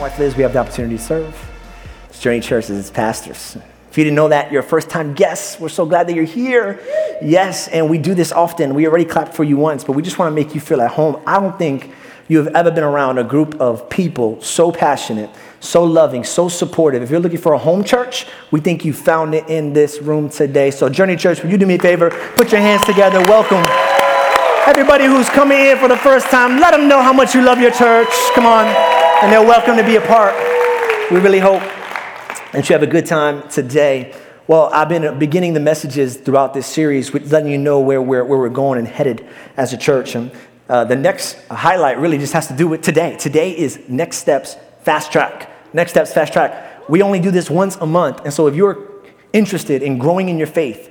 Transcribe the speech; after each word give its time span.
Wife 0.00 0.18
Liz, 0.18 0.34
we 0.34 0.42
have 0.42 0.54
the 0.54 0.58
opportunity 0.58 0.96
to 0.96 1.02
serve. 1.02 1.50
It's 2.08 2.20
Journey 2.20 2.40
Church 2.40 2.70
as 2.70 2.78
its 2.78 2.90
pastors. 2.90 3.58
If 3.90 3.98
you 3.98 4.04
didn't 4.04 4.16
know 4.16 4.28
that, 4.28 4.50
you're 4.50 4.62
a 4.62 4.66
first 4.66 4.88
time 4.88 5.12
guest. 5.12 5.60
We're 5.60 5.68
so 5.68 5.84
glad 5.84 6.08
that 6.08 6.14
you're 6.14 6.24
here. 6.24 6.80
Yes, 7.20 7.68
and 7.68 7.90
we 7.90 7.98
do 7.98 8.14
this 8.14 8.32
often. 8.32 8.74
We 8.74 8.86
already 8.86 9.04
clapped 9.04 9.34
for 9.34 9.44
you 9.44 9.58
once, 9.58 9.84
but 9.84 9.92
we 9.92 10.02
just 10.02 10.18
want 10.18 10.30
to 10.30 10.34
make 10.34 10.54
you 10.54 10.60
feel 10.60 10.80
at 10.80 10.92
home. 10.92 11.22
I 11.26 11.38
don't 11.38 11.58
think 11.58 11.92
you 12.28 12.38
have 12.38 12.54
ever 12.54 12.70
been 12.70 12.84
around 12.84 13.18
a 13.18 13.24
group 13.24 13.60
of 13.60 13.90
people 13.90 14.40
so 14.40 14.72
passionate, 14.72 15.28
so 15.58 15.84
loving, 15.84 16.24
so 16.24 16.48
supportive. 16.48 17.02
If 17.02 17.10
you're 17.10 17.20
looking 17.20 17.36
for 17.38 17.52
a 17.52 17.58
home 17.58 17.84
church, 17.84 18.26
we 18.50 18.60
think 18.60 18.86
you 18.86 18.94
found 18.94 19.34
it 19.34 19.50
in 19.50 19.74
this 19.74 20.00
room 20.00 20.30
today. 20.30 20.70
So, 20.70 20.88
Journey 20.88 21.16
Church, 21.16 21.42
will 21.42 21.50
you 21.50 21.58
do 21.58 21.66
me 21.66 21.74
a 21.74 21.78
favor? 21.78 22.08
Put 22.36 22.52
your 22.52 22.62
hands 22.62 22.86
together. 22.86 23.20
Welcome. 23.20 23.66
Everybody 24.66 25.04
who's 25.04 25.28
coming 25.28 25.58
in 25.58 25.76
for 25.76 25.88
the 25.88 25.98
first 25.98 26.28
time, 26.28 26.58
let 26.58 26.70
them 26.70 26.88
know 26.88 27.02
how 27.02 27.12
much 27.12 27.34
you 27.34 27.42
love 27.42 27.60
your 27.60 27.72
church. 27.72 28.08
Come 28.34 28.46
on 28.46 28.89
and 29.22 29.30
they're 29.30 29.46
welcome 29.46 29.76
to 29.76 29.84
be 29.84 29.96
a 29.96 30.00
part. 30.00 30.34
We 31.10 31.20
really 31.20 31.40
hope 31.40 31.60
that 32.52 32.66
you 32.66 32.72
have 32.72 32.82
a 32.82 32.86
good 32.86 33.04
time 33.04 33.46
today. 33.50 34.14
Well, 34.46 34.70
I've 34.72 34.88
been 34.88 35.18
beginning 35.18 35.52
the 35.52 35.60
messages 35.60 36.16
throughout 36.16 36.54
this 36.54 36.66
series, 36.66 37.12
letting 37.12 37.52
you 37.52 37.58
know 37.58 37.80
where 37.80 38.00
we're, 38.00 38.24
where 38.24 38.38
we're 38.38 38.48
going 38.48 38.78
and 38.78 38.88
headed 38.88 39.28
as 39.58 39.74
a 39.74 39.76
church. 39.76 40.14
And 40.14 40.32
uh, 40.70 40.84
the 40.84 40.96
next 40.96 41.36
highlight 41.50 41.98
really 41.98 42.16
just 42.16 42.32
has 42.32 42.48
to 42.48 42.56
do 42.56 42.66
with 42.66 42.80
today. 42.80 43.14
Today 43.18 43.50
is 43.50 43.78
Next 43.88 44.16
Steps 44.16 44.56
Fast 44.84 45.12
Track. 45.12 45.50
Next 45.74 45.90
Steps 45.90 46.14
Fast 46.14 46.32
Track. 46.32 46.88
We 46.88 47.02
only 47.02 47.20
do 47.20 47.30
this 47.30 47.50
once 47.50 47.76
a 47.76 47.86
month. 47.86 48.22
And 48.24 48.32
so 48.32 48.46
if 48.46 48.54
you're 48.54 48.88
interested 49.34 49.82
in 49.82 49.98
growing 49.98 50.30
in 50.30 50.38
your 50.38 50.46
faith, 50.46 50.90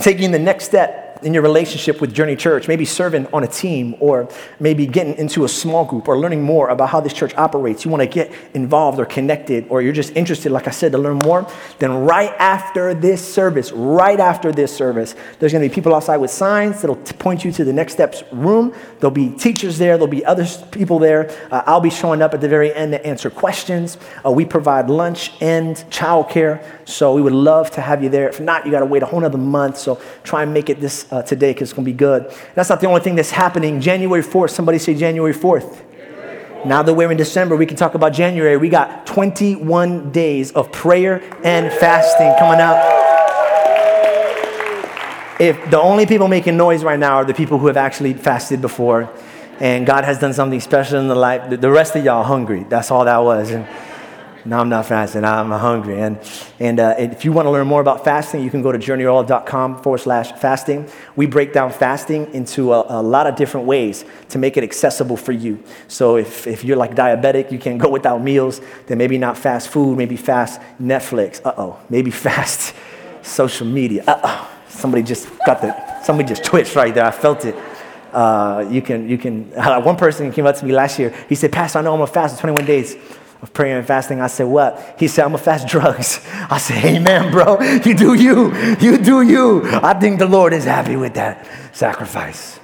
taking 0.00 0.30
the 0.30 0.38
next 0.38 0.64
step, 0.64 1.09
in 1.22 1.34
your 1.34 1.42
relationship 1.42 2.00
with 2.00 2.14
Journey 2.14 2.36
Church, 2.36 2.68
maybe 2.68 2.84
serving 2.84 3.26
on 3.32 3.44
a 3.44 3.46
team 3.46 3.96
or 4.00 4.28
maybe 4.58 4.86
getting 4.86 5.14
into 5.16 5.44
a 5.44 5.48
small 5.48 5.84
group 5.84 6.08
or 6.08 6.18
learning 6.18 6.42
more 6.42 6.68
about 6.68 6.88
how 6.88 7.00
this 7.00 7.12
church 7.12 7.34
operates, 7.36 7.84
you 7.84 7.90
want 7.90 8.02
to 8.02 8.06
get 8.06 8.32
involved 8.54 8.98
or 8.98 9.06
connected, 9.06 9.66
or 9.68 9.82
you're 9.82 9.92
just 9.92 10.14
interested, 10.16 10.52
like 10.52 10.68
I 10.68 10.70
said, 10.70 10.92
to 10.92 10.98
learn 10.98 11.18
more, 11.18 11.46
then 11.78 11.92
right 12.04 12.32
after 12.38 12.94
this 12.94 13.26
service, 13.26 13.72
right 13.72 14.20
after 14.20 14.52
this 14.52 14.74
service, 14.74 15.14
there's 15.38 15.52
going 15.52 15.62
to 15.62 15.68
be 15.68 15.74
people 15.74 15.94
outside 15.94 16.18
with 16.18 16.30
signs 16.30 16.80
that'll 16.80 16.96
point 16.96 17.44
you 17.44 17.52
to 17.52 17.64
the 17.64 17.72
next 17.72 17.92
steps 17.92 18.22
room. 18.32 18.74
There'll 18.98 19.10
be 19.10 19.30
teachers 19.30 19.78
there, 19.78 19.96
there'll 19.96 20.06
be 20.08 20.24
other 20.24 20.46
people 20.70 20.98
there. 20.98 21.30
Uh, 21.50 21.62
I'll 21.66 21.80
be 21.80 21.90
showing 21.90 22.22
up 22.22 22.34
at 22.34 22.40
the 22.40 22.48
very 22.48 22.74
end 22.74 22.92
to 22.92 23.06
answer 23.06 23.30
questions. 23.30 23.98
Uh, 24.24 24.30
we 24.30 24.44
provide 24.44 24.88
lunch 24.90 25.32
and 25.40 25.76
childcare, 25.90 26.62
so 26.90 27.14
we 27.14 27.22
would 27.22 27.32
love 27.32 27.70
to 27.72 27.80
have 27.80 28.02
you 28.02 28.08
there. 28.08 28.28
If 28.28 28.40
not, 28.40 28.64
you 28.66 28.72
got 28.72 28.80
to 28.80 28.86
wait 28.86 29.02
a 29.02 29.06
whole 29.06 29.24
other 29.24 29.38
month, 29.38 29.78
so 29.78 30.00
try 30.24 30.42
and 30.42 30.52
make 30.52 30.68
it 30.68 30.80
this 30.80 31.10
uh, 31.12 31.22
today 31.22 31.52
because 31.52 31.68
it's 31.68 31.72
going 31.72 31.84
to 31.84 31.90
be 31.90 31.96
good. 31.96 32.32
That's 32.54 32.68
not 32.68 32.80
the 32.80 32.86
only 32.86 33.00
thing 33.00 33.14
that's 33.14 33.30
happening. 33.30 33.80
January 33.80 34.22
4th, 34.22 34.50
somebody 34.50 34.78
say 34.78 34.94
January 34.94 35.34
4th. 35.34 35.84
Now 36.64 36.82
that 36.82 36.92
we're 36.92 37.10
in 37.10 37.16
December, 37.16 37.56
we 37.56 37.64
can 37.64 37.76
talk 37.76 37.94
about 37.94 38.12
January. 38.12 38.56
We 38.58 38.68
got 38.68 39.06
21 39.06 40.12
days 40.12 40.52
of 40.52 40.70
prayer 40.70 41.22
and 41.42 41.72
fasting 41.72 42.34
coming 42.38 42.60
up. 42.60 42.76
If 45.40 45.70
the 45.70 45.80
only 45.80 46.04
people 46.04 46.28
making 46.28 46.58
noise 46.58 46.84
right 46.84 46.98
now 46.98 47.16
are 47.16 47.24
the 47.24 47.32
people 47.32 47.58
who 47.58 47.68
have 47.68 47.78
actually 47.78 48.12
fasted 48.12 48.60
before, 48.60 49.10
and 49.58 49.86
God 49.86 50.04
has 50.04 50.18
done 50.18 50.34
something 50.34 50.60
special 50.60 50.98
in 51.00 51.08
the 51.08 51.14
life, 51.14 51.58
the 51.60 51.70
rest 51.70 51.96
of 51.96 52.04
y'all 52.04 52.24
hungry. 52.24 52.66
That's 52.68 52.90
all 52.90 53.06
that 53.06 53.18
was. 53.18 53.50
No, 54.44 54.58
I'm 54.58 54.68
not 54.68 54.86
fasting. 54.86 55.24
I'm 55.24 55.50
hungry. 55.50 56.00
And, 56.00 56.18
and 56.58 56.80
uh, 56.80 56.94
if 56.98 57.24
you 57.24 57.32
want 57.32 57.46
to 57.46 57.50
learn 57.50 57.66
more 57.66 57.80
about 57.80 58.04
fasting, 58.04 58.42
you 58.42 58.50
can 58.50 58.62
go 58.62 58.72
to 58.72 58.78
journeyorl.com 58.78 59.82
forward 59.82 59.98
slash 59.98 60.32
fasting. 60.32 60.88
We 61.16 61.26
break 61.26 61.52
down 61.52 61.72
fasting 61.72 62.32
into 62.32 62.72
a, 62.72 63.00
a, 63.00 63.02
lot 63.02 63.26
of 63.26 63.36
different 63.36 63.66
ways 63.66 64.04
to 64.30 64.38
make 64.38 64.56
it 64.56 64.64
accessible 64.64 65.16
for 65.16 65.32
you. 65.32 65.62
So 65.88 66.16
if, 66.16 66.46
if 66.46 66.64
you're 66.64 66.76
like 66.76 66.94
diabetic, 66.94 67.52
you 67.52 67.58
can't 67.58 67.78
go 67.78 67.88
without 67.88 68.22
meals, 68.22 68.60
then 68.86 68.98
maybe 68.98 69.18
not 69.18 69.36
fast 69.36 69.68
food, 69.68 69.98
maybe 69.98 70.16
fast 70.16 70.60
Netflix. 70.80 71.40
Uh 71.44 71.52
oh. 71.56 71.78
Maybe 71.90 72.10
fast 72.28 72.74
social 73.22 73.66
media. 73.66 74.04
Uh 74.06 74.20
oh. 74.22 74.50
Somebody 74.68 75.02
just 75.02 75.28
got 75.44 75.60
the, 75.60 76.02
somebody 76.02 76.28
just 76.28 76.44
twitched 76.44 76.76
right 76.76 76.94
there. 76.94 77.04
I 77.04 77.10
felt 77.10 77.44
it. 77.44 77.54
Uh, 78.12 78.66
you 78.68 78.82
can, 78.82 79.08
you 79.08 79.18
can, 79.18 79.50
one 79.84 79.96
person 79.96 80.32
came 80.32 80.46
up 80.46 80.56
to 80.56 80.64
me 80.64 80.72
last 80.72 80.98
year. 80.98 81.14
He 81.28 81.34
said, 81.34 81.52
Pastor, 81.52 81.78
I 81.78 81.82
know 81.82 81.92
I'm 81.92 81.98
going 81.98 82.08
to 82.08 82.12
fast 82.12 82.36
for 82.36 82.40
21 82.40 82.64
days 82.64 82.96
of 83.42 83.52
prayer 83.52 83.78
and 83.78 83.86
fasting. 83.86 84.20
I 84.20 84.26
said, 84.26 84.44
What? 84.44 84.96
He 84.98 85.08
said, 85.08 85.24
I'm 85.24 85.32
gonna 85.32 85.42
fast 85.42 85.66
drugs. 85.66 86.20
I 86.50 86.58
said, 86.58 86.84
Amen, 86.84 87.32
bro. 87.32 87.60
You 87.60 87.94
do 87.94 88.14
you. 88.14 88.54
You 88.76 88.98
do 88.98 89.22
you. 89.22 89.62
I 89.64 89.98
think 89.98 90.18
the 90.18 90.26
Lord 90.26 90.52
is 90.52 90.64
happy 90.64 90.96
with 90.96 91.14
that 91.14 91.46
sacrifice. 91.72 92.59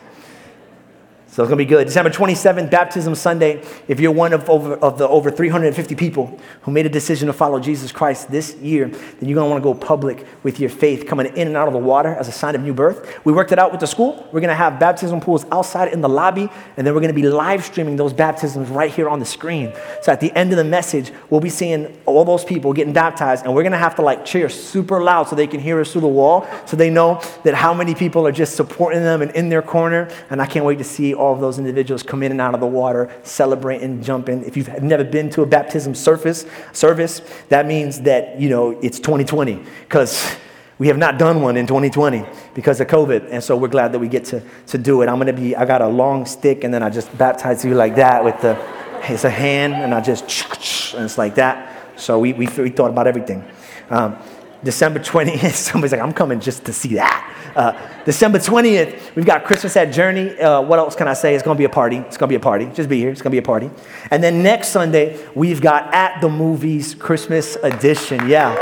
So 1.36 1.42
it's 1.42 1.50
going 1.50 1.58
to 1.58 1.64
be 1.66 1.68
good. 1.68 1.86
December 1.86 2.08
27th, 2.08 2.70
Baptism 2.70 3.14
Sunday. 3.14 3.62
If 3.88 4.00
you're 4.00 4.10
one 4.10 4.32
of, 4.32 4.48
over, 4.48 4.72
of 4.76 4.96
the 4.96 5.06
over 5.06 5.30
350 5.30 5.94
people 5.94 6.40
who 6.62 6.70
made 6.70 6.86
a 6.86 6.88
decision 6.88 7.26
to 7.26 7.34
follow 7.34 7.60
Jesus 7.60 7.92
Christ 7.92 8.30
this 8.30 8.54
year, 8.54 8.88
then 8.88 9.28
you're 9.28 9.34
going 9.34 9.46
to 9.46 9.50
want 9.50 9.62
to 9.62 9.62
go 9.62 9.74
public 9.74 10.26
with 10.44 10.58
your 10.58 10.70
faith 10.70 11.06
coming 11.06 11.26
in 11.36 11.48
and 11.48 11.54
out 11.54 11.68
of 11.68 11.74
the 11.74 11.78
water 11.78 12.14
as 12.14 12.26
a 12.26 12.32
sign 12.32 12.54
of 12.54 12.62
new 12.62 12.72
birth. 12.72 13.22
We 13.26 13.34
worked 13.34 13.52
it 13.52 13.58
out 13.58 13.70
with 13.70 13.82
the 13.82 13.86
school. 13.86 14.26
We're 14.32 14.40
going 14.40 14.48
to 14.48 14.54
have 14.54 14.80
baptism 14.80 15.20
pools 15.20 15.44
outside 15.52 15.92
in 15.92 16.00
the 16.00 16.08
lobby, 16.08 16.48
and 16.78 16.86
then 16.86 16.94
we're 16.94 17.02
going 17.02 17.14
to 17.14 17.20
be 17.20 17.28
live 17.28 17.66
streaming 17.66 17.96
those 17.96 18.14
baptisms 18.14 18.70
right 18.70 18.90
here 18.90 19.10
on 19.10 19.18
the 19.18 19.26
screen. 19.26 19.74
So 20.00 20.12
at 20.12 20.20
the 20.20 20.32
end 20.34 20.52
of 20.52 20.56
the 20.56 20.64
message, 20.64 21.12
we'll 21.28 21.42
be 21.42 21.50
seeing 21.50 22.00
all 22.06 22.24
those 22.24 22.46
people 22.46 22.72
getting 22.72 22.94
baptized, 22.94 23.44
and 23.44 23.54
we're 23.54 23.62
going 23.62 23.72
to 23.72 23.78
have 23.78 23.96
to 23.96 24.02
like 24.02 24.24
cheer 24.24 24.48
super 24.48 25.02
loud 25.02 25.28
so 25.28 25.36
they 25.36 25.46
can 25.46 25.60
hear 25.60 25.82
us 25.82 25.92
through 25.92 26.00
the 26.00 26.08
wall, 26.08 26.48
so 26.64 26.78
they 26.78 26.88
know 26.88 27.20
that 27.44 27.52
how 27.52 27.74
many 27.74 27.94
people 27.94 28.26
are 28.26 28.32
just 28.32 28.56
supporting 28.56 29.02
them 29.02 29.20
and 29.20 29.32
in 29.32 29.50
their 29.50 29.60
corner. 29.60 30.08
And 30.30 30.40
I 30.40 30.46
can't 30.46 30.64
wait 30.64 30.78
to 30.78 30.84
see 30.84 31.12
all 31.12 31.25
all 31.26 31.34
of 31.34 31.40
those 31.40 31.58
individuals 31.58 32.02
come 32.02 32.22
in 32.22 32.30
and 32.30 32.40
out 32.40 32.54
of 32.54 32.60
the 32.60 32.66
water, 32.66 33.10
celebrating, 33.24 34.02
jumping. 34.02 34.44
If 34.44 34.56
you've 34.56 34.82
never 34.82 35.04
been 35.04 35.28
to 35.30 35.42
a 35.42 35.46
baptism 35.46 35.94
service, 35.94 36.46
service, 36.72 37.20
that 37.48 37.66
means 37.66 38.02
that, 38.02 38.40
you 38.40 38.48
know, 38.48 38.78
it's 38.80 38.98
2020 39.00 39.62
because 39.80 40.36
we 40.78 40.86
have 40.88 40.98
not 40.98 41.18
done 41.18 41.40
one 41.42 41.56
in 41.56 41.66
2020 41.66 42.24
because 42.54 42.80
of 42.80 42.86
COVID. 42.86 43.28
And 43.30 43.42
so 43.42 43.56
we're 43.56 43.68
glad 43.68 43.92
that 43.92 43.98
we 43.98 44.08
get 44.08 44.24
to, 44.26 44.42
to 44.68 44.78
do 44.78 45.02
it. 45.02 45.08
I'm 45.08 45.16
going 45.16 45.26
to 45.26 45.32
be, 45.32 45.56
I 45.56 45.64
got 45.64 45.82
a 45.82 45.88
long 45.88 46.26
stick 46.26 46.64
and 46.64 46.72
then 46.72 46.82
I 46.82 46.90
just 46.90 47.16
baptize 47.18 47.64
you 47.64 47.74
like 47.74 47.96
that 47.96 48.22
with 48.22 48.40
the, 48.40 48.56
it's 49.02 49.24
a 49.24 49.30
hand 49.30 49.74
and 49.74 49.92
I 49.92 50.00
just, 50.00 50.94
and 50.94 51.04
it's 51.04 51.18
like 51.18 51.34
that. 51.36 51.98
So 51.98 52.18
we, 52.20 52.34
we, 52.34 52.46
we 52.46 52.70
thought 52.70 52.90
about 52.90 53.06
everything. 53.06 53.44
Um, 53.90 54.16
December 54.66 54.98
20th, 54.98 55.52
somebody's 55.54 55.92
like, 55.92 56.00
I'm 56.00 56.12
coming 56.12 56.40
just 56.40 56.64
to 56.64 56.72
see 56.72 56.96
that. 56.96 57.52
Uh, 57.54 58.04
December 58.04 58.38
20th, 58.38 59.14
we've 59.14 59.24
got 59.24 59.44
Christmas 59.44 59.76
at 59.76 59.92
Journey. 59.92 60.38
Uh, 60.38 60.60
what 60.60 60.80
else 60.80 60.94
can 60.96 61.08
I 61.08 61.14
say? 61.14 61.34
It's 61.34 61.44
going 61.44 61.56
to 61.56 61.58
be 61.58 61.64
a 61.64 61.70
party. 61.70 61.98
It's 61.98 62.16
going 62.16 62.28
to 62.28 62.32
be 62.32 62.36
a 62.36 62.40
party. 62.40 62.66
Just 62.74 62.88
be 62.88 62.98
here. 62.98 63.10
It's 63.10 63.22
going 63.22 63.30
to 63.30 63.34
be 63.34 63.38
a 63.38 63.42
party. 63.42 63.70
And 64.10 64.22
then 64.22 64.42
next 64.42 64.68
Sunday, 64.68 65.24
we've 65.34 65.60
got 65.60 65.94
At 65.94 66.20
the 66.20 66.28
Movies 66.28 66.94
Christmas 66.96 67.56
Edition. 67.62 68.28
Yeah. 68.28 68.54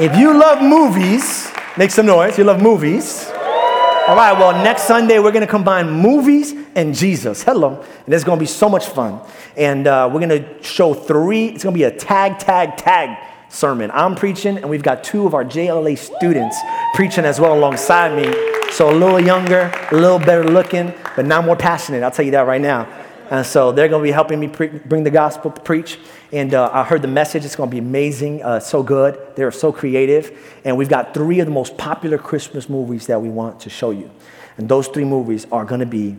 If 0.00 0.16
you 0.18 0.36
love 0.36 0.62
movies, 0.62 1.52
make 1.76 1.90
some 1.90 2.06
noise. 2.06 2.38
You 2.38 2.44
love 2.44 2.62
movies. 2.62 3.26
All 3.28 4.16
right, 4.16 4.32
well, 4.32 4.52
next 4.64 4.84
Sunday, 4.84 5.18
we're 5.18 5.32
going 5.32 5.46
to 5.46 5.50
combine 5.50 5.90
movies 5.90 6.54
and 6.74 6.94
Jesus. 6.94 7.42
Hello. 7.42 7.84
And 8.06 8.14
it's 8.14 8.24
going 8.24 8.38
to 8.38 8.42
be 8.42 8.46
so 8.46 8.70
much 8.70 8.86
fun. 8.86 9.20
And 9.56 9.86
uh, 9.86 10.10
we're 10.12 10.26
going 10.26 10.42
to 10.42 10.62
show 10.62 10.94
three, 10.94 11.48
it's 11.48 11.62
going 11.62 11.74
to 11.74 11.78
be 11.78 11.84
a 11.84 11.96
tag, 11.96 12.38
tag, 12.38 12.78
tag 12.78 13.33
sermon. 13.54 13.90
I'm 13.92 14.14
preaching, 14.14 14.56
and 14.56 14.68
we've 14.68 14.82
got 14.82 15.04
two 15.04 15.26
of 15.26 15.34
our 15.34 15.44
JLA 15.44 15.96
students 15.96 16.56
preaching 16.94 17.24
as 17.24 17.40
well 17.40 17.56
alongside 17.56 18.16
me. 18.16 18.32
So 18.72 18.90
a 18.90 18.96
little 18.96 19.20
younger, 19.20 19.72
a 19.92 19.94
little 19.94 20.18
better 20.18 20.44
looking, 20.44 20.92
but 21.14 21.24
now 21.24 21.40
more 21.40 21.56
passionate. 21.56 22.02
I'll 22.02 22.10
tell 22.10 22.24
you 22.24 22.32
that 22.32 22.46
right 22.46 22.60
now. 22.60 22.88
And 23.30 23.46
so 23.46 23.72
they're 23.72 23.88
going 23.88 24.02
to 24.02 24.06
be 24.06 24.12
helping 24.12 24.38
me 24.38 24.48
pre- 24.48 24.68
bring 24.68 25.04
the 25.04 25.10
gospel, 25.10 25.50
to 25.50 25.60
preach. 25.60 25.98
And 26.32 26.52
uh, 26.52 26.70
I 26.72 26.84
heard 26.84 27.00
the 27.00 27.08
message. 27.08 27.44
It's 27.44 27.56
going 27.56 27.70
to 27.70 27.74
be 27.74 27.78
amazing, 27.78 28.42
uh, 28.42 28.60
so 28.60 28.82
good. 28.82 29.18
They're 29.36 29.52
so 29.52 29.72
creative. 29.72 30.60
And 30.64 30.76
we've 30.76 30.88
got 30.88 31.14
three 31.14 31.40
of 31.40 31.46
the 31.46 31.52
most 31.52 31.78
popular 31.78 32.18
Christmas 32.18 32.68
movies 32.68 33.06
that 33.06 33.22
we 33.22 33.28
want 33.28 33.60
to 33.60 33.70
show 33.70 33.92
you. 33.92 34.10
And 34.56 34.68
those 34.68 34.88
three 34.88 35.04
movies 35.04 35.46
are 35.50 35.64
going 35.64 35.80
to 35.80 35.86
be 35.86 36.16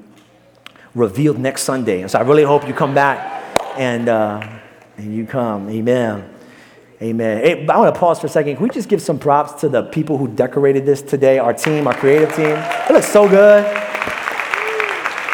revealed 0.96 1.38
next 1.38 1.64
Sunday. 1.64 2.02
And 2.02 2.10
so 2.10 2.20
I 2.20 2.22
really 2.24 2.44
hope 2.44 2.68
you 2.68 2.74
come 2.74 2.96
back 2.96 3.60
and, 3.78 4.10
uh, 4.10 4.48
and 4.98 5.14
you 5.14 5.26
come. 5.26 5.70
Amen. 5.70 6.35
Amen. 7.02 7.40
Hey, 7.40 7.68
I 7.68 7.78
want 7.78 7.94
to 7.94 8.00
pause 8.00 8.22
for 8.22 8.28
a 8.28 8.30
second. 8.30 8.56
Can 8.56 8.64
we 8.64 8.70
just 8.70 8.88
give 8.88 9.02
some 9.02 9.20
props 9.20 9.60
to 9.62 9.70
the 9.70 9.84
people 9.84 10.18
who 10.18 10.30
decorated 10.30 10.86
this 10.86 11.02
today, 11.02 11.40
our 11.40 11.54
team, 11.54 11.88
our 11.88 11.94
creative 11.94 12.34
team? 12.34 12.56
It 12.56 12.92
looks 12.92 13.08
so 13.08 13.28
good. 13.28 13.66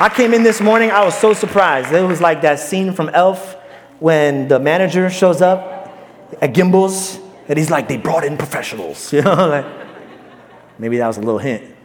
I 0.01 0.11
came 0.15 0.33
in 0.33 0.41
this 0.41 0.59
morning, 0.59 0.89
I 0.89 1.05
was 1.05 1.15
so 1.15 1.33
surprised. 1.33 1.93
It 1.93 2.01
was 2.01 2.19
like 2.19 2.41
that 2.41 2.59
scene 2.59 2.91
from 2.93 3.09
Elf 3.09 3.55
when 3.99 4.47
the 4.47 4.59
manager 4.59 5.11
shows 5.11 5.43
up 5.43 5.95
at 6.41 6.53
Gimbels 6.53 7.23
and 7.47 7.59
he's 7.59 7.69
like, 7.69 7.87
they 7.87 7.97
brought 7.97 8.23
in 8.23 8.37
professionals. 8.37 9.13
You 9.21 9.21
know, 9.21 9.47
like, 9.47 9.65
maybe 10.79 10.97
that 10.97 11.05
was 11.05 11.17
a 11.17 11.21
little 11.21 11.37
hint 11.37 11.75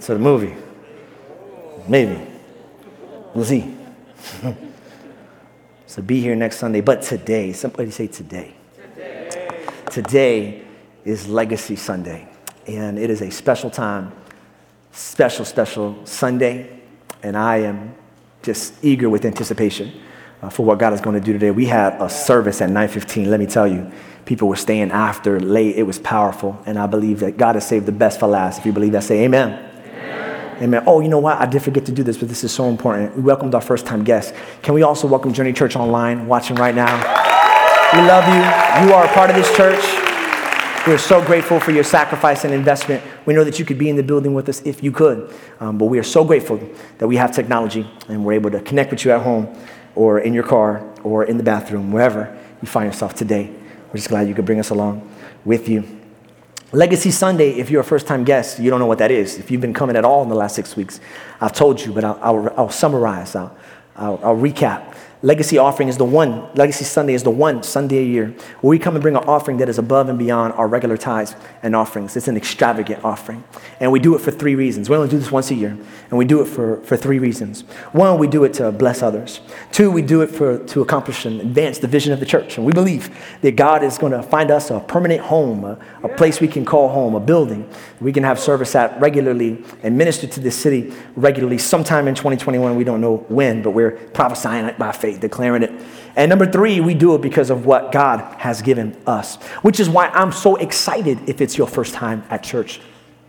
to 0.00 0.14
the 0.14 0.18
movie. 0.18 0.56
Maybe. 1.86 2.18
We'll 3.34 3.44
see. 3.44 3.76
so 5.86 6.00
be 6.00 6.22
here 6.22 6.34
next 6.34 6.56
Sunday. 6.56 6.80
But 6.80 7.02
today, 7.02 7.52
somebody 7.52 7.90
say 7.90 8.06
today. 8.06 8.54
Today, 9.92 10.62
is 11.04 11.28
Legacy 11.28 11.76
Sunday. 11.76 12.26
And 12.66 12.98
it 12.98 13.10
is 13.10 13.20
a 13.20 13.30
special 13.30 13.68
time, 13.68 14.10
special, 14.90 15.44
special 15.44 16.06
Sunday. 16.06 16.80
And 17.22 17.36
I 17.36 17.58
am 17.58 17.94
just 18.42 18.72
eager 18.82 19.10
with 19.10 19.26
anticipation 19.26 19.92
uh, 20.40 20.48
for 20.48 20.64
what 20.64 20.78
God 20.78 20.94
is 20.94 21.02
going 21.02 21.20
to 21.20 21.24
do 21.24 21.34
today. 21.34 21.50
We 21.50 21.66
had 21.66 22.00
a 22.00 22.08
service 22.08 22.62
at 22.62 22.70
9:15. 22.70 23.26
Let 23.26 23.38
me 23.38 23.44
tell 23.44 23.68
you, 23.68 23.92
people 24.24 24.48
were 24.48 24.56
staying 24.56 24.92
after 24.92 25.38
late. 25.38 25.76
It 25.76 25.82
was 25.82 25.98
powerful, 25.98 26.58
and 26.64 26.78
I 26.78 26.86
believe 26.86 27.20
that 27.20 27.36
God 27.36 27.56
has 27.56 27.66
saved 27.66 27.84
the 27.84 27.92
best 27.92 28.18
for 28.18 28.28
last. 28.28 28.60
If 28.60 28.64
you 28.64 28.72
believe 28.72 28.92
that, 28.92 29.04
say 29.04 29.24
Amen. 29.24 29.52
Amen. 29.52 30.62
amen. 30.62 30.84
Oh, 30.86 31.00
you 31.00 31.08
know 31.08 31.20
what? 31.20 31.38
I 31.38 31.44
did 31.44 31.62
forget 31.62 31.84
to 31.84 31.92
do 31.92 32.02
this, 32.02 32.16
but 32.16 32.30
this 32.30 32.44
is 32.44 32.52
so 32.52 32.70
important. 32.70 33.14
We 33.14 33.22
welcomed 33.22 33.54
our 33.54 33.60
first-time 33.60 34.04
guest. 34.04 34.34
Can 34.62 34.72
we 34.72 34.82
also 34.82 35.06
welcome 35.06 35.34
Journey 35.34 35.52
Church 35.52 35.76
Online, 35.76 36.26
watching 36.26 36.56
right 36.56 36.74
now? 36.74 37.21
We 37.92 37.98
love 37.98 38.26
you. 38.26 38.86
You 38.86 38.94
are 38.94 39.04
a 39.04 39.08
part 39.08 39.28
of 39.28 39.36
this 39.36 39.54
church. 39.54 39.84
We're 40.86 40.96
so 40.96 41.22
grateful 41.22 41.60
for 41.60 41.72
your 41.72 41.84
sacrifice 41.84 42.42
and 42.44 42.54
investment. 42.54 43.04
We 43.26 43.34
know 43.34 43.44
that 43.44 43.58
you 43.58 43.66
could 43.66 43.76
be 43.76 43.90
in 43.90 43.96
the 43.96 44.02
building 44.02 44.32
with 44.32 44.48
us 44.48 44.62
if 44.62 44.82
you 44.82 44.90
could, 44.92 45.30
um, 45.60 45.76
but 45.76 45.86
we 45.86 45.98
are 45.98 46.02
so 46.02 46.24
grateful 46.24 46.58
that 46.96 47.06
we 47.06 47.16
have 47.16 47.32
technology 47.32 47.86
and 48.08 48.24
we're 48.24 48.32
able 48.32 48.50
to 48.50 48.60
connect 48.62 48.92
with 48.92 49.04
you 49.04 49.10
at 49.10 49.20
home 49.20 49.54
or 49.94 50.20
in 50.20 50.32
your 50.32 50.42
car 50.42 50.82
or 51.04 51.24
in 51.24 51.36
the 51.36 51.42
bathroom, 51.42 51.92
wherever 51.92 52.34
you 52.62 52.66
find 52.66 52.86
yourself 52.86 53.14
today. 53.14 53.52
We're 53.88 53.96
just 53.96 54.08
glad 54.08 54.26
you 54.26 54.34
could 54.34 54.46
bring 54.46 54.58
us 54.58 54.70
along 54.70 55.06
with 55.44 55.68
you. 55.68 55.84
Legacy 56.72 57.10
Sunday, 57.10 57.50
if 57.50 57.68
you're 57.68 57.82
a 57.82 57.84
first 57.84 58.06
time 58.06 58.24
guest, 58.24 58.58
you 58.58 58.70
don't 58.70 58.80
know 58.80 58.86
what 58.86 58.98
that 58.98 59.10
is. 59.10 59.36
If 59.36 59.50
you've 59.50 59.60
been 59.60 59.74
coming 59.74 59.96
at 59.96 60.06
all 60.06 60.22
in 60.22 60.30
the 60.30 60.34
last 60.34 60.56
six 60.56 60.76
weeks, 60.76 60.98
I've 61.42 61.52
told 61.52 61.78
you, 61.78 61.92
but 61.92 62.04
I'll, 62.04 62.18
I'll, 62.22 62.54
I'll 62.56 62.70
summarize, 62.70 63.36
I'll, 63.36 63.54
I'll, 63.96 64.18
I'll 64.24 64.36
recap. 64.36 64.94
Legacy 65.24 65.56
offering 65.56 65.88
is 65.88 65.98
the 65.98 66.04
one, 66.04 66.48
Legacy 66.56 66.84
Sunday 66.84 67.14
is 67.14 67.22
the 67.22 67.30
one 67.30 67.62
Sunday 67.62 67.98
a 67.98 68.04
year 68.04 68.34
where 68.60 68.70
we 68.70 68.78
come 68.80 68.96
and 68.96 69.02
bring 69.02 69.14
an 69.14 69.22
offering 69.22 69.58
that 69.58 69.68
is 69.68 69.78
above 69.78 70.08
and 70.08 70.18
beyond 70.18 70.52
our 70.54 70.66
regular 70.66 70.96
tithes 70.96 71.36
and 71.62 71.76
offerings. 71.76 72.16
It's 72.16 72.26
an 72.26 72.36
extravagant 72.36 73.04
offering. 73.04 73.44
And 73.78 73.92
we 73.92 74.00
do 74.00 74.16
it 74.16 74.20
for 74.20 74.32
three 74.32 74.56
reasons. 74.56 74.90
We 74.90 74.96
only 74.96 75.08
do 75.08 75.18
this 75.18 75.30
once 75.30 75.52
a 75.52 75.54
year, 75.54 75.78
and 76.10 76.18
we 76.18 76.24
do 76.24 76.42
it 76.42 76.46
for, 76.46 76.80
for 76.80 76.96
three 76.96 77.20
reasons. 77.20 77.60
One, 77.92 78.18
we 78.18 78.26
do 78.26 78.42
it 78.42 78.54
to 78.54 78.72
bless 78.72 79.00
others. 79.00 79.40
Two, 79.70 79.92
we 79.92 80.02
do 80.02 80.22
it 80.22 80.26
for, 80.26 80.58
to 80.58 80.82
accomplish 80.82 81.24
and 81.24 81.40
advance 81.40 81.78
the 81.78 81.86
vision 81.86 82.12
of 82.12 82.18
the 82.18 82.26
church. 82.26 82.56
And 82.56 82.66
we 82.66 82.72
believe 82.72 83.16
that 83.42 83.54
God 83.54 83.84
is 83.84 83.98
going 83.98 84.12
to 84.12 84.24
find 84.24 84.50
us 84.50 84.72
a 84.72 84.80
permanent 84.80 85.20
home, 85.20 85.64
a, 85.64 85.78
a 86.02 86.08
place 86.08 86.40
we 86.40 86.48
can 86.48 86.64
call 86.64 86.88
home, 86.88 87.14
a 87.14 87.20
building 87.20 87.70
we 88.00 88.12
can 88.12 88.24
have 88.24 88.40
service 88.40 88.74
at 88.74 89.00
regularly 89.00 89.64
and 89.84 89.96
minister 89.96 90.26
to 90.26 90.40
this 90.40 90.56
city 90.56 90.92
regularly 91.14 91.58
sometime 91.58 92.08
in 92.08 92.16
2021. 92.16 92.74
We 92.74 92.82
don't 92.82 93.00
know 93.00 93.18
when, 93.28 93.62
but 93.62 93.70
we're 93.70 93.92
prophesying 93.92 94.64
it 94.64 94.76
by 94.80 94.90
faith 94.90 95.11
declaring 95.18 95.62
it. 95.62 95.70
And 96.16 96.28
number 96.28 96.50
three, 96.50 96.80
we 96.80 96.94
do 96.94 97.14
it 97.14 97.22
because 97.22 97.50
of 97.50 97.66
what 97.66 97.92
God 97.92 98.20
has 98.38 98.62
given 98.62 98.96
us, 99.06 99.36
which 99.62 99.80
is 99.80 99.88
why 99.88 100.08
I'm 100.08 100.32
so 100.32 100.56
excited 100.56 101.28
if 101.28 101.40
it's 101.40 101.56
your 101.56 101.66
first 101.66 101.94
time 101.94 102.24
at 102.30 102.42
church 102.42 102.80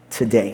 today. 0.10 0.54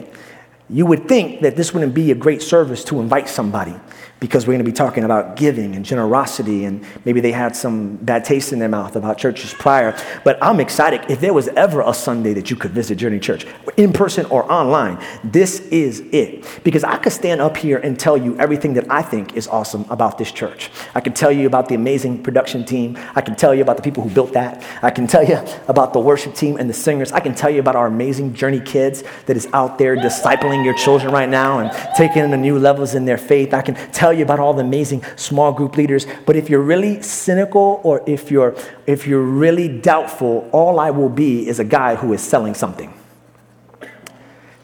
You 0.69 0.85
would 0.85 1.07
think 1.07 1.41
that 1.41 1.55
this 1.55 1.73
wouldn't 1.73 1.95
be 1.95 2.11
a 2.11 2.15
great 2.15 2.41
service 2.41 2.83
to 2.85 2.99
invite 2.99 3.27
somebody 3.27 3.75
because 4.19 4.45
we're 4.45 4.53
going 4.53 4.65
to 4.65 4.69
be 4.69 4.75
talking 4.75 5.03
about 5.03 5.35
giving 5.35 5.75
and 5.75 5.85
generosity, 5.85 6.65
and 6.65 6.85
maybe 7.05 7.21
they 7.21 7.31
had 7.31 7.55
some 7.55 7.95
bad 7.97 8.25
taste 8.25 8.51
in 8.51 8.59
their 8.59 8.69
mouth 8.69 8.95
about 8.95 9.17
churches 9.17 9.53
prior. 9.53 9.97
But 10.23 10.37
I'm 10.41 10.59
excited. 10.59 11.09
If 11.09 11.21
there 11.21 11.33
was 11.33 11.47
ever 11.49 11.81
a 11.81 11.93
Sunday 11.93 12.33
that 12.33 12.49
you 12.49 12.55
could 12.55 12.71
visit 12.71 12.95
Journey 12.95 13.19
Church, 13.19 13.45
in 13.77 13.93
person 13.93 14.25
or 14.25 14.49
online, 14.51 15.03
this 15.23 15.61
is 15.67 16.01
it. 16.11 16.45
Because 16.63 16.83
I 16.83 16.97
could 16.97 17.13
stand 17.13 17.41
up 17.41 17.55
here 17.55 17.77
and 17.77 17.99
tell 17.99 18.17
you 18.17 18.37
everything 18.37 18.73
that 18.73 18.89
I 18.91 19.01
think 19.01 19.35
is 19.35 19.47
awesome 19.47 19.85
about 19.89 20.17
this 20.17 20.31
church. 20.31 20.69
I 20.95 21.01
can 21.01 21.13
tell 21.13 21.31
you 21.31 21.47
about 21.47 21.69
the 21.69 21.75
amazing 21.75 22.23
production 22.23 22.65
team. 22.65 22.97
I 23.15 23.21
can 23.21 23.35
tell 23.35 23.55
you 23.55 23.61
about 23.61 23.77
the 23.77 23.83
people 23.83 24.03
who 24.03 24.09
built 24.09 24.33
that. 24.33 24.63
I 24.81 24.91
can 24.91 25.07
tell 25.07 25.23
you 25.23 25.39
about 25.67 25.93
the 25.93 25.99
worship 25.99 26.35
team 26.35 26.57
and 26.57 26.69
the 26.69 26.73
singers. 26.73 27.11
I 27.11 27.19
can 27.19 27.33
tell 27.35 27.49
you 27.49 27.59
about 27.59 27.75
our 27.75 27.87
amazing 27.87 28.33
Journey 28.33 28.59
kids 28.59 29.03
that 29.27 29.37
is 29.37 29.47
out 29.53 29.77
there 29.77 29.95
discipling 29.95 30.65
your 30.65 30.73
children 30.73 31.13
right 31.13 31.29
now 31.29 31.59
and 31.59 31.71
taking 31.95 32.21
them 32.21 32.31
to 32.31 32.37
new 32.37 32.59
levels 32.59 32.95
in 32.95 33.05
their 33.05 33.17
faith. 33.17 33.53
I 33.53 33.61
can 33.61 33.75
tell 33.91 34.08
tell 34.09 34.17
you 34.17 34.23
about 34.23 34.39
all 34.39 34.55
the 34.55 34.63
amazing 34.63 35.03
small 35.15 35.51
group 35.51 35.77
leaders, 35.77 36.07
but 36.25 36.35
if 36.35 36.49
you're 36.49 36.61
really 36.61 36.99
cynical 37.03 37.79
or 37.83 38.01
if 38.07 38.31
you're, 38.31 38.55
if 38.87 39.05
you're 39.05 39.21
really 39.21 39.67
doubtful, 39.67 40.49
all 40.51 40.79
I 40.79 40.89
will 40.89 41.09
be 41.09 41.47
is 41.47 41.59
a 41.59 41.63
guy 41.63 41.95
who 41.95 42.11
is 42.13 42.21
selling 42.21 42.55
something. 42.55 42.91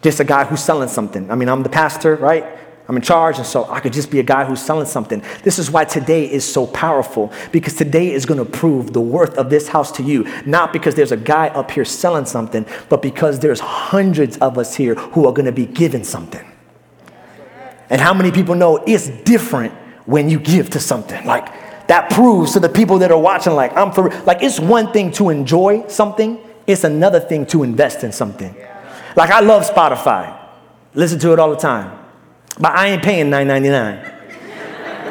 Just 0.01 0.19
a 0.19 0.23
guy 0.23 0.45
who's 0.45 0.63
selling 0.63 0.89
something. 0.89 1.29
I 1.29 1.35
mean, 1.35 1.47
I'm 1.47 1.61
the 1.61 1.69
pastor, 1.69 2.15
right? 2.15 2.43
I'm 2.87 2.95
in 2.95 3.01
charge, 3.01 3.37
and 3.37 3.45
so 3.45 3.65
I 3.69 3.79
could 3.79 3.93
just 3.93 4.11
be 4.11 4.19
a 4.19 4.23
guy 4.23 4.45
who's 4.45 4.61
selling 4.61 4.85
something. 4.85 5.21
This 5.43 5.57
is 5.59 5.69
why 5.71 5.85
today 5.85 6.31
is 6.31 6.43
so 6.45 6.67
powerful, 6.67 7.31
because 7.51 7.75
today 7.75 8.11
is 8.11 8.25
going 8.25 8.37
to 8.37 8.45
prove 8.45 8.93
the 8.93 9.01
worth 9.01 9.37
of 9.37 9.49
this 9.49 9.67
house 9.67 9.91
to 9.93 10.03
you. 10.03 10.27
Not 10.45 10.73
because 10.73 10.93
there's 10.95 11.11
a 11.11 11.17
guy 11.17 11.47
up 11.47 11.71
here 11.71 11.85
selling 11.85 12.25
something, 12.25 12.65
but 12.89 13.01
because 13.01 13.39
there's 13.39 13.59
hundreds 13.59 14.37
of 14.37 14.57
us 14.57 14.75
here 14.75 14.95
who 14.95 15.27
are 15.27 15.33
going 15.33 15.47
to 15.47 15.51
be 15.51 15.65
given 15.65 16.03
something. 16.03 16.45
And 17.89 18.01
how 18.01 18.13
many 18.13 18.31
people 18.31 18.55
know 18.55 18.77
it's 18.85 19.07
different 19.07 19.73
when 20.05 20.29
you 20.29 20.39
give 20.39 20.69
to 20.71 20.79
something? 20.79 21.25
Like 21.25 21.87
that 21.87 22.09
proves 22.09 22.53
to 22.53 22.59
the 22.59 22.69
people 22.69 22.99
that 22.99 23.11
are 23.11 23.19
watching, 23.19 23.53
like, 23.53 23.75
I'm 23.75 23.91
for 23.91 24.09
like 24.25 24.41
it's 24.41 24.59
one 24.59 24.91
thing 24.91 25.11
to 25.13 25.29
enjoy 25.29 25.87
something, 25.87 26.39
it's 26.67 26.83
another 26.83 27.19
thing 27.19 27.45
to 27.47 27.63
invest 27.63 28.03
in 28.03 28.11
something. 28.11 28.55
Like 29.15 29.29
I 29.29 29.39
love 29.41 29.69
Spotify. 29.69 30.39
Listen 30.93 31.19
to 31.19 31.33
it 31.33 31.39
all 31.39 31.49
the 31.49 31.57
time. 31.57 31.99
But 32.57 32.71
I 32.71 32.87
ain't 32.87 33.03
paying 33.03 33.29
$9.99. 33.29 34.13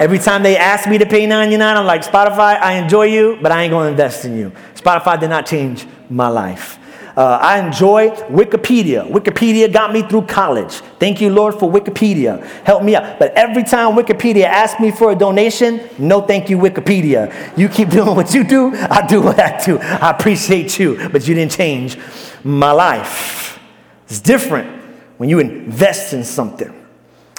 Every 0.01 0.19
time 0.19 0.43
they 0.43 0.57
ask 0.57 0.89
me 0.89 0.99
to 0.99 1.07
pay 1.07 1.27
$9.99, 1.27 1.77
I'm 1.77 1.87
like, 1.87 2.03
Spotify, 2.03 2.61
I 2.61 2.75
enjoy 2.75 3.05
you, 3.05 3.39
but 3.41 3.53
I 3.53 3.63
ain't 3.63 3.71
gonna 3.71 3.91
invest 3.91 4.25
in 4.25 4.37
you. 4.37 4.51
Spotify 4.75 5.21
did 5.21 5.31
not 5.31 5.47
change 5.47 5.87
my 6.11 6.29
life. 6.29 6.79
Uh, 7.17 7.39
I 7.41 7.65
enjoy 7.65 8.11
Wikipedia. 8.11 9.09
Wikipedia 9.09 9.73
got 9.73 9.93
me 9.93 10.03
through 10.03 10.27
college. 10.27 10.73
Thank 10.99 11.21
you, 11.21 11.31
Lord, 11.31 11.55
for 11.55 11.71
Wikipedia. 11.71 12.45
Help 12.65 12.83
me 12.83 12.97
out. 12.97 13.21
But 13.21 13.33
every 13.35 13.63
time 13.63 13.95
Wikipedia 13.95 14.45
asks 14.45 14.81
me 14.81 14.91
for 14.91 15.13
a 15.13 15.15
donation, 15.15 15.89
no 15.97 16.23
thank 16.23 16.51
you, 16.51 16.59
Wikipedia. 16.59 17.33
You 17.57 17.69
keep 17.69 17.89
doing 17.91 18.17
what 18.17 18.35
you 18.35 18.43
do, 18.43 18.75
I 18.75 19.07
do 19.07 19.23
what 19.23 19.39
I 19.39 19.65
do. 19.65 19.79
I 19.79 20.11
appreciate 20.11 20.79
you, 20.79 21.09
but 21.11 21.29
you 21.29 21.35
didn't 21.35 21.53
change 21.53 21.97
my 22.43 22.73
life. 22.73 23.61
It's 24.09 24.21
different 24.21 24.83
when 25.19 25.29
you 25.29 25.39
invest 25.39 26.15
in 26.15 26.25
something. 26.25 26.73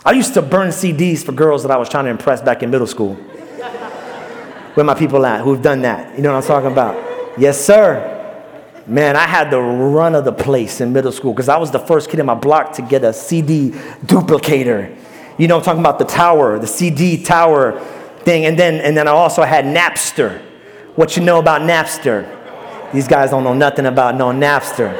I 0.05 0.11
used 0.11 0.35
to 0.35 0.41
burn 0.41 0.69
CDs 0.69 1.25
for 1.25 1.33
girls 1.33 1.63
that 1.63 1.71
I 1.71 1.77
was 1.77 1.89
trying 1.89 2.05
to 2.05 2.11
impress 2.11 2.41
back 2.41 2.63
in 2.63 2.69
middle 2.69 2.87
school. 2.87 3.15
Where 4.75 4.85
my 4.85 4.93
people 4.93 5.25
at 5.25 5.41
who've 5.41 5.61
done 5.61 5.81
that? 5.81 6.15
You 6.15 6.21
know 6.23 6.33
what 6.33 6.43
I'm 6.43 6.47
talking 6.47 6.71
about? 6.71 7.39
Yes, 7.39 7.59
sir. 7.59 8.14
Man, 8.87 9.15
I 9.15 9.25
had 9.25 9.49
the 9.49 9.59
run 9.59 10.13
of 10.13 10.25
the 10.25 10.31
place 10.31 10.79
in 10.79 10.93
middle 10.93 11.11
school 11.11 11.33
because 11.33 11.49
I 11.49 11.57
was 11.57 11.71
the 11.71 11.79
first 11.79 12.09
kid 12.09 12.19
in 12.19 12.25
my 12.27 12.35
block 12.35 12.73
to 12.73 12.83
get 12.83 13.03
a 13.03 13.13
CD 13.13 13.71
duplicator. 14.05 14.95
You 15.39 15.47
know, 15.47 15.57
I'm 15.57 15.63
talking 15.63 15.79
about 15.79 15.97
the 15.97 16.05
tower, 16.05 16.59
the 16.59 16.67
CD 16.67 17.23
tower 17.23 17.79
thing. 18.19 18.45
And 18.45 18.57
then, 18.59 18.75
and 18.75 18.95
then 18.95 19.07
I 19.07 19.11
also 19.11 19.41
had 19.41 19.65
Napster. 19.65 20.39
What 20.95 21.17
you 21.17 21.23
know 21.23 21.39
about 21.39 21.61
Napster? 21.61 22.31
These 22.93 23.07
guys 23.07 23.31
don't 23.31 23.43
know 23.43 23.55
nothing 23.55 23.87
about 23.87 24.15
no 24.15 24.27
Napster. 24.27 24.93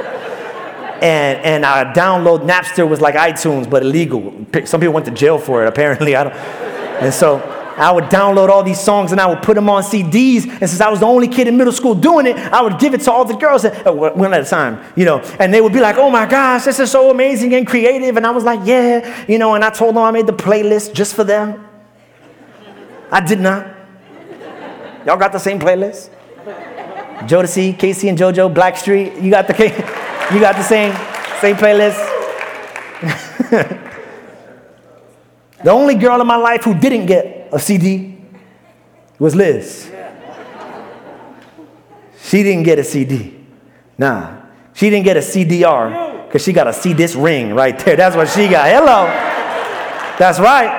And, 0.96 1.39
and 1.46 1.65
I 1.65 1.94
download 1.94 2.48
Napster 2.48 2.89
was 2.89 3.01
like 3.01 3.15
iTunes, 3.15 3.70
but 3.70 3.84
illegal. 3.84 4.34
Some 4.65 4.80
people 4.80 4.94
went 4.94 5.06
to 5.06 5.12
jail 5.12 5.38
for 5.38 5.63
it, 5.63 5.68
apparently. 5.68 6.15
I 6.15 6.24
don't. 6.24 6.34
And 6.34 7.13
so 7.13 7.38
I 7.77 7.91
would 7.91 8.05
download 8.05 8.50
all 8.50 8.63
these 8.63 8.79
songs 8.79 9.12
and 9.12 9.20
I 9.20 9.25
would 9.25 9.41
put 9.41 9.55
them 9.55 9.70
on 9.70 9.84
CDs. 9.84 10.46
And 10.46 10.70
since 10.70 10.79
I 10.79 10.89
was 10.89 11.01
the 11.01 11.05
only 11.05 11.27
kid 11.27 11.48
in 11.48 11.58
middle 11.58 11.74
school 11.74 11.94
doing 11.94 12.25
it, 12.25 12.38
I 12.38 12.62
would 12.62 12.79
give 12.79 12.94
it 12.94 13.01
to 13.01 13.12
all 13.12 13.25
the 13.25 13.36
girls 13.36 13.65
at, 13.65 13.86
uh, 13.86 13.91
one 13.91 14.34
at 14.34 14.41
a 14.41 14.50
time, 14.50 14.82
you 14.96 15.03
know. 15.03 15.20
And 15.39 15.53
they 15.53 15.60
would 15.60 15.74
be 15.74 15.82
like, 15.82 15.98
oh 15.98 16.10
my 16.10 16.25
gosh, 16.25 16.63
this 16.63 16.79
is 16.79 16.89
so 16.89 17.12
amazing 17.12 17.53
and 17.53 17.67
creative. 17.67 18.15
And 18.15 18.25
I 18.25 18.32
was 18.32 18.46
like, 18.46 18.62
yeah, 18.63 19.25
you 19.27 19.38
know. 19.38 19.55
And 19.55 19.63
I 19.63 19.70
told 19.70 19.96
them 19.96 20.03
I 20.03 20.12
made 20.12 20.27
the 20.27 20.34
playlist 20.34 20.94
just 20.94 21.15
for 21.15 21.24
them. 21.24 21.67
I 23.12 23.20
did 23.20 23.39
not. 23.39 23.67
Y'all 25.05 25.17
got 25.17 25.32
the 25.32 25.39
same 25.39 25.60
playlist? 25.60 26.10
Jodeci, 27.27 27.77
K-Ci 27.77 28.10
and 28.10 28.17
JoJo, 28.17 28.53
Blackstreet, 28.53 29.22
you 29.22 29.32
got 29.32 29.48
the 29.48 29.53
you 30.34 30.39
got 30.39 30.55
the 30.55 30.63
same 30.63 30.94
same 31.39 31.55
playlist. 31.55 32.13
the 35.65 35.72
only 35.72 35.95
girl 35.95 36.22
in 36.22 36.27
my 36.27 36.36
life 36.36 36.63
who 36.63 36.75
didn't 36.75 37.07
get 37.07 37.50
a 37.51 37.57
CD 37.57 38.22
was 39.17 39.36
Liz. 39.36 39.91
She 42.22 42.43
didn't 42.43 42.62
get 42.62 42.77
a 42.77 42.84
CD. 42.84 43.34
Nah. 43.98 44.43
She 44.75 44.91
didn't 44.91 45.05
get 45.05 45.17
a 45.17 45.22
CDR 45.22 46.27
because 46.27 46.43
she 46.43 46.53
got 46.53 46.67
a 46.67 46.74
see 46.74 46.93
this 46.93 47.15
ring 47.15 47.55
right 47.55 47.79
there. 47.79 47.95
That's 47.95 48.15
what 48.15 48.29
she 48.29 48.48
got. 48.48 48.69
Hello. 48.69 49.07
That's 50.19 50.39
right. 50.39 50.69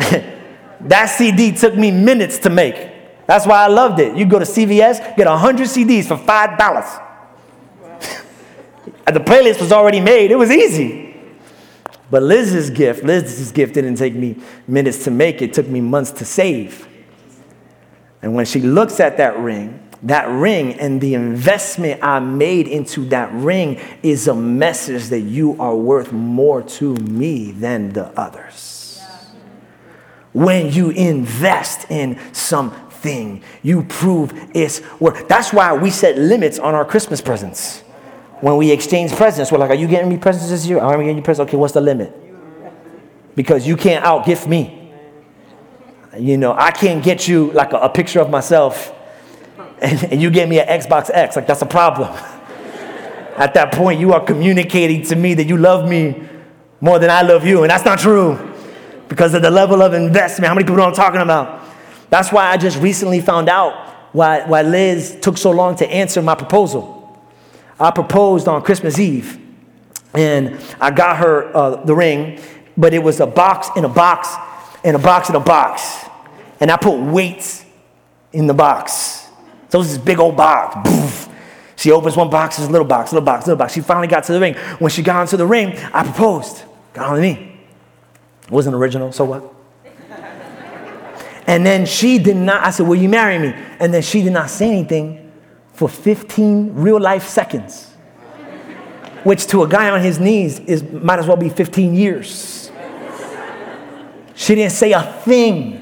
that 0.82 1.06
CD 1.06 1.52
took 1.52 1.74
me 1.74 1.90
minutes 1.90 2.36
to 2.40 2.50
make. 2.50 2.76
That's 3.26 3.46
why 3.46 3.64
I 3.64 3.68
loved 3.68 4.00
it. 4.00 4.14
You 4.14 4.26
go 4.26 4.38
to 4.38 4.44
CVS, 4.44 5.16
get 5.16 5.26
100 5.26 5.66
CDs 5.66 6.08
for 6.08 6.18
$5. 6.18 7.02
the 9.14 9.20
playlist 9.20 9.60
was 9.60 9.72
already 9.72 10.00
made, 10.00 10.30
it 10.30 10.36
was 10.36 10.50
easy. 10.50 11.01
But 12.12 12.24
Liz's 12.24 12.68
gift, 12.68 13.04
Liz's 13.04 13.52
gift 13.52 13.72
didn't 13.72 13.94
take 13.96 14.14
me 14.14 14.36
minutes 14.68 15.04
to 15.04 15.10
make, 15.10 15.40
it 15.40 15.54
took 15.54 15.66
me 15.66 15.80
months 15.80 16.10
to 16.10 16.26
save. 16.26 16.86
And 18.20 18.34
when 18.34 18.44
she 18.44 18.60
looks 18.60 19.00
at 19.00 19.16
that 19.16 19.38
ring, 19.38 19.82
that 20.02 20.28
ring 20.28 20.74
and 20.74 21.00
the 21.00 21.14
investment 21.14 22.04
I 22.04 22.20
made 22.20 22.68
into 22.68 23.06
that 23.06 23.32
ring 23.32 23.80
is 24.02 24.28
a 24.28 24.34
message 24.34 25.04
that 25.06 25.20
you 25.20 25.58
are 25.58 25.74
worth 25.74 26.12
more 26.12 26.60
to 26.60 26.94
me 26.96 27.50
than 27.50 27.94
the 27.94 28.08
others. 28.20 29.00
When 30.34 30.70
you 30.70 30.90
invest 30.90 31.90
in 31.90 32.20
something, 32.34 33.42
you 33.62 33.84
prove 33.84 34.34
it's 34.54 34.82
worth. 35.00 35.28
That's 35.28 35.50
why 35.50 35.72
we 35.72 35.88
set 35.88 36.18
limits 36.18 36.58
on 36.58 36.74
our 36.74 36.84
Christmas 36.84 37.22
presents. 37.22 37.82
When 38.42 38.56
we 38.56 38.72
exchange 38.72 39.12
presents, 39.12 39.52
we're 39.52 39.58
like, 39.58 39.70
"Are 39.70 39.74
you 39.74 39.86
getting 39.86 40.08
me 40.08 40.18
presents 40.18 40.50
this 40.50 40.66
year? 40.66 40.80
I'm 40.80 40.98
getting 40.98 41.16
you 41.16 41.22
presents. 41.22 41.48
Okay, 41.48 41.56
what's 41.56 41.74
the 41.74 41.80
limit? 41.80 42.12
Because 43.36 43.68
you 43.68 43.76
can't 43.76 44.04
outgift 44.04 44.48
me. 44.48 44.90
You 46.18 46.36
know, 46.36 46.52
I 46.52 46.72
can't 46.72 47.04
get 47.04 47.28
you 47.28 47.52
like 47.52 47.72
a, 47.72 47.76
a 47.76 47.88
picture 47.88 48.18
of 48.20 48.30
myself 48.30 48.92
and, 49.80 50.12
and 50.12 50.20
you 50.20 50.28
gave 50.28 50.48
me 50.48 50.58
an 50.58 50.66
Xbox 50.80 51.08
X, 51.14 51.36
like 51.36 51.46
that's 51.46 51.62
a 51.62 51.66
problem. 51.66 52.08
At 53.36 53.54
that 53.54 53.72
point, 53.72 54.00
you 54.00 54.12
are 54.12 54.20
communicating 54.20 55.02
to 55.04 55.14
me 55.14 55.34
that 55.34 55.46
you 55.46 55.56
love 55.56 55.88
me 55.88 56.28
more 56.80 56.98
than 56.98 57.10
I 57.10 57.22
love 57.22 57.46
you, 57.46 57.62
and 57.62 57.70
that's 57.70 57.84
not 57.84 58.00
true 58.00 58.52
because 59.08 59.34
of 59.34 59.42
the 59.42 59.50
level 59.52 59.82
of 59.82 59.94
investment. 59.94 60.48
How 60.48 60.54
many 60.54 60.64
people 60.64 60.78
know 60.78 60.86
I'm 60.86 60.94
talking 60.94 61.20
about? 61.20 61.64
That's 62.10 62.32
why 62.32 62.46
I 62.46 62.56
just 62.56 62.78
recently 62.78 63.20
found 63.20 63.48
out 63.48 63.72
why, 64.12 64.44
why 64.46 64.62
Liz 64.62 65.16
took 65.22 65.38
so 65.38 65.52
long 65.52 65.76
to 65.76 65.88
answer 65.88 66.20
my 66.20 66.34
proposal. 66.34 67.01
I 67.82 67.90
proposed 67.90 68.46
on 68.46 68.62
Christmas 68.62 68.96
Eve, 69.00 69.40
and 70.14 70.56
I 70.80 70.92
got 70.92 71.16
her 71.16 71.54
uh, 71.56 71.84
the 71.84 71.96
ring, 71.96 72.40
but 72.76 72.94
it 72.94 73.00
was 73.00 73.18
a 73.18 73.26
box 73.26 73.70
in 73.74 73.84
a 73.84 73.88
box, 73.88 74.28
in 74.84 74.94
a 74.94 75.00
box 75.00 75.28
in 75.28 75.34
a 75.34 75.40
box. 75.40 76.04
And 76.60 76.70
I 76.70 76.76
put 76.76 76.96
weights 77.00 77.64
in 78.32 78.46
the 78.46 78.54
box. 78.54 79.26
So 79.68 79.78
it 79.78 79.82
was 79.82 79.88
this 79.88 79.98
big 79.98 80.20
old 80.20 80.36
box. 80.36 80.88
Boof. 80.88 81.28
She 81.74 81.90
opens 81.90 82.16
one 82.16 82.30
box, 82.30 82.60
a 82.60 82.68
little 82.68 82.86
box, 82.86 83.12
little 83.12 83.26
box, 83.26 83.48
little 83.48 83.58
box. 83.58 83.72
She 83.72 83.80
finally 83.80 84.06
got 84.06 84.22
to 84.24 84.32
the 84.32 84.38
ring. 84.38 84.54
When 84.78 84.92
she 84.92 85.02
got 85.02 85.22
into 85.22 85.36
the 85.36 85.46
ring, 85.46 85.76
I 85.92 86.04
proposed. 86.04 86.62
Got 86.92 87.08
on 87.08 87.20
me. 87.20 87.58
It 88.44 88.50
wasn't 88.52 88.76
original, 88.76 89.10
so 89.10 89.24
what? 89.24 89.52
and 91.48 91.66
then 91.66 91.84
she 91.86 92.20
did 92.20 92.36
not, 92.36 92.64
I 92.64 92.70
said, 92.70 92.86
Will 92.86 92.94
you 92.94 93.08
marry 93.08 93.40
me? 93.40 93.60
And 93.80 93.92
then 93.92 94.02
she 94.02 94.22
did 94.22 94.32
not 94.32 94.50
say 94.50 94.68
anything 94.68 95.21
for 95.82 95.88
15 95.88 96.74
real 96.76 97.00
life 97.00 97.26
seconds, 97.26 97.88
which 99.24 99.48
to 99.48 99.64
a 99.64 99.68
guy 99.68 99.90
on 99.90 100.00
his 100.00 100.20
knees 100.20 100.60
is, 100.60 100.84
might 100.84 101.18
as 101.18 101.26
well 101.26 101.36
be 101.36 101.48
15 101.48 101.92
years. 101.92 102.70
She 104.36 104.54
didn't 104.54 104.70
say 104.70 104.92
a 104.92 105.02
thing. 105.02 105.74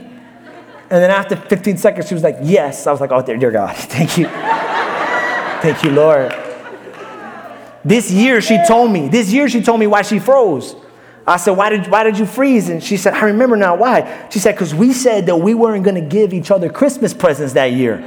And 0.88 1.02
then 1.02 1.10
after 1.10 1.36
15 1.36 1.76
seconds, 1.76 2.08
she 2.08 2.14
was 2.14 2.22
like, 2.22 2.38
Yes. 2.42 2.86
I 2.86 2.92
was 2.92 3.00
like, 3.02 3.12
Oh, 3.12 3.20
dear 3.20 3.50
God, 3.50 3.76
thank 3.76 4.16
you. 4.16 4.24
thank 4.24 5.84
you, 5.84 5.90
Lord. 5.90 6.32
This 7.84 8.10
year, 8.10 8.40
she 8.40 8.58
told 8.66 8.90
me, 8.90 9.08
this 9.08 9.30
year, 9.30 9.50
she 9.50 9.60
told 9.60 9.80
me 9.80 9.86
why 9.86 10.00
she 10.00 10.18
froze. 10.18 10.74
I 11.26 11.36
said, 11.36 11.52
why 11.52 11.68
did, 11.68 11.88
why 11.88 12.04
did 12.04 12.18
you 12.18 12.24
freeze? 12.24 12.70
And 12.70 12.82
she 12.82 12.96
said, 12.96 13.12
I 13.12 13.26
remember 13.26 13.56
now 13.56 13.76
why. 13.76 14.28
She 14.30 14.38
said, 14.38 14.52
Because 14.52 14.74
we 14.74 14.94
said 14.94 15.26
that 15.26 15.36
we 15.36 15.52
weren't 15.52 15.84
going 15.84 15.94
to 15.94 16.00
give 16.00 16.32
each 16.32 16.50
other 16.50 16.70
Christmas 16.70 17.12
presents 17.12 17.52
that 17.52 17.72
year. 17.72 17.98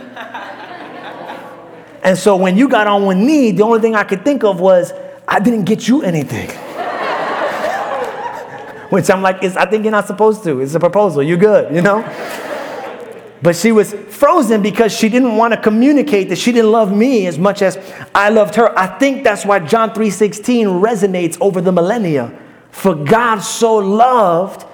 And 2.03 2.17
so 2.17 2.35
when 2.35 2.57
you 2.57 2.67
got 2.67 2.87
on 2.87 3.05
one 3.05 3.25
knee, 3.25 3.51
the 3.51 3.63
only 3.63 3.79
thing 3.79 3.95
I 3.95 4.03
could 4.03 4.25
think 4.25 4.43
of 4.43 4.59
was, 4.59 4.91
I 5.27 5.39
didn't 5.39 5.63
get 5.63 5.87
you 5.87 6.03
anything. 6.03 6.49
Which 8.89 9.09
I'm 9.09 9.21
like, 9.21 9.43
I 9.43 9.65
think 9.65 9.83
you're 9.83 9.91
not 9.91 10.07
supposed 10.07 10.43
to. 10.43 10.59
It's 10.59 10.75
a 10.75 10.79
proposal. 10.79 11.23
You're 11.23 11.37
good, 11.37 11.73
you 11.73 11.81
know? 11.81 12.01
But 13.41 13.57
she 13.57 13.73
was 13.73 13.93
frozen 13.93 14.61
because 14.61 14.93
she 14.93 15.09
didn't 15.09 15.35
want 15.35 15.53
to 15.53 15.59
communicate 15.59 16.29
that 16.29 16.37
she 16.37 16.51
didn't 16.51 16.71
love 16.71 16.95
me 16.95 17.27
as 17.27 17.37
much 17.37 17.61
as 17.61 17.77
I 18.13 18.29
loved 18.29 18.55
her. 18.55 18.77
I 18.77 18.97
think 18.97 19.23
that's 19.23 19.45
why 19.45 19.59
John 19.59 19.91
3:16 19.91 20.81
resonates 20.81 21.37
over 21.41 21.59
the 21.59 21.73
millennia. 21.73 22.31
For 22.71 22.95
God 22.95 23.39
so 23.39 23.75
loved, 23.75 24.65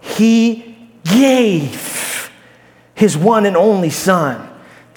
he 0.00 0.76
gave 1.04 2.30
his 2.94 3.16
one 3.16 3.46
and 3.46 3.56
only 3.56 3.90
son. 3.90 4.47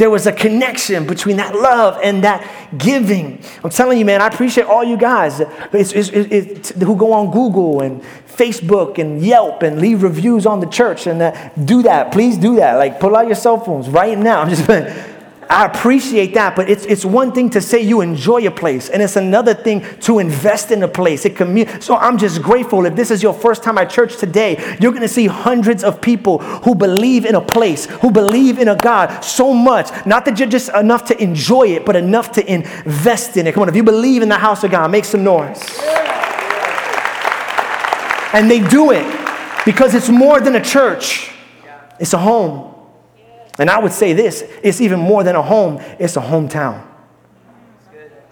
There 0.02 0.10
was 0.10 0.26
a 0.26 0.32
connection 0.32 1.06
between 1.06 1.38
that 1.38 1.54
love 1.54 2.00
and 2.02 2.24
that 2.24 2.42
giving. 2.76 3.40
I'm 3.64 3.70
telling 3.70 4.00
you, 4.00 4.06
man, 4.06 4.20
I 4.20 4.30
appreciate 4.30 4.66
all 4.66 4.84
you 4.84 4.98
guys 4.98 5.42
it's, 5.42 5.92
it's, 5.92 6.10
it's, 6.10 6.70
who 6.72 6.96
go 6.96 7.14
on 7.14 7.30
Google 7.30 7.82
and 7.82 8.02
Facebook 8.26 8.98
and 8.98 9.24
Yelp 9.24 9.62
and 9.62 9.80
leave 9.80 10.02
reviews 10.02 10.48
on 10.48 10.60
the 10.60 10.66
church 10.66 11.06
and 11.06 11.22
that, 11.22 11.68
do 11.68 11.84
that. 11.84 12.12
Please 12.12 12.40
do 12.40 12.56
that. 12.56 12.78
Like, 12.78 13.00
pull 13.00 13.16
out 13.16 13.28
your 13.28 13.36
cell 13.36 13.60
phones 13.60 13.90
right 13.90 14.18
now. 14.18 14.42
I'm 14.42 14.50
just 14.50 14.66
I 15.52 15.66
appreciate 15.66 16.34
that, 16.36 16.56
but 16.56 16.70
it's, 16.70 16.86
it's 16.86 17.04
one 17.04 17.34
thing 17.34 17.50
to 17.50 17.60
say 17.60 17.82
you 17.82 18.00
enjoy 18.00 18.48
a 18.48 18.52
place, 18.52 18.88
and 18.88 19.04
it's 19.04 19.18
another 19.18 19.54
thing 19.54 19.86
to 20.00 20.20
invest 20.20 20.72
in 20.72 20.82
a 20.82 20.88
place. 20.88 21.26
It 21.26 21.36
so 21.84 21.98
I'm 21.98 22.18
just 22.18 22.42
grateful. 22.42 22.86
If 22.86 22.96
this 22.96 23.12
is 23.12 23.22
your 23.22 23.34
first 23.34 23.62
time 23.62 23.78
at 23.78 23.90
church 23.90 24.16
today, 24.16 24.78
you're 24.80 24.94
going 24.94 25.02
to 25.02 25.10
see 25.10 25.28
hundreds 25.28 25.84
of 25.84 26.00
people 26.00 26.38
who 26.38 26.74
believe 26.74 27.26
in 27.26 27.36
a 27.36 27.42
place, 27.42 27.86
who 27.86 28.12
believe 28.12 28.60
in 28.60 28.70
a 28.70 28.78
God 28.78 29.26
so 29.26 29.54
much. 29.54 29.90
Not 30.06 30.24
that 30.24 30.40
you're 30.40 30.48
just 30.48 30.70
enough 30.70 31.04
to 31.08 31.22
enjoy 31.22 31.68
it, 31.68 31.86
but 31.86 31.98
enough 31.98 32.32
to 32.34 32.50
invest 32.50 33.36
in 33.36 33.46
it. 33.46 33.54
Come 33.54 33.64
on, 33.64 33.70
if 33.70 33.76
you 33.76 33.84
believe 33.84 34.22
in 34.22 34.30
the 34.30 34.38
house 34.38 34.64
of 34.64 34.72
God, 34.72 34.90
make 34.90 35.04
some 35.04 35.26
noise. 35.26 35.62
And 38.34 38.50
they 38.50 38.66
do 38.70 38.92
it 38.92 39.06
because 39.66 39.96
it's 39.96 40.08
more 40.08 40.40
than 40.40 40.56
a 40.56 40.64
church, 40.64 41.30
it's 42.00 42.14
a 42.14 42.18
home. 42.18 42.71
And 43.58 43.70
I 43.70 43.80
would 43.80 43.92
say 43.92 44.14
this 44.14 44.44
it's 44.64 44.82
even 44.82 45.00
more 45.00 45.24
than 45.24 45.36
a 45.36 45.42
home, 45.42 45.82
it's 46.00 46.18
a 46.18 46.22
hometown. 46.22 46.88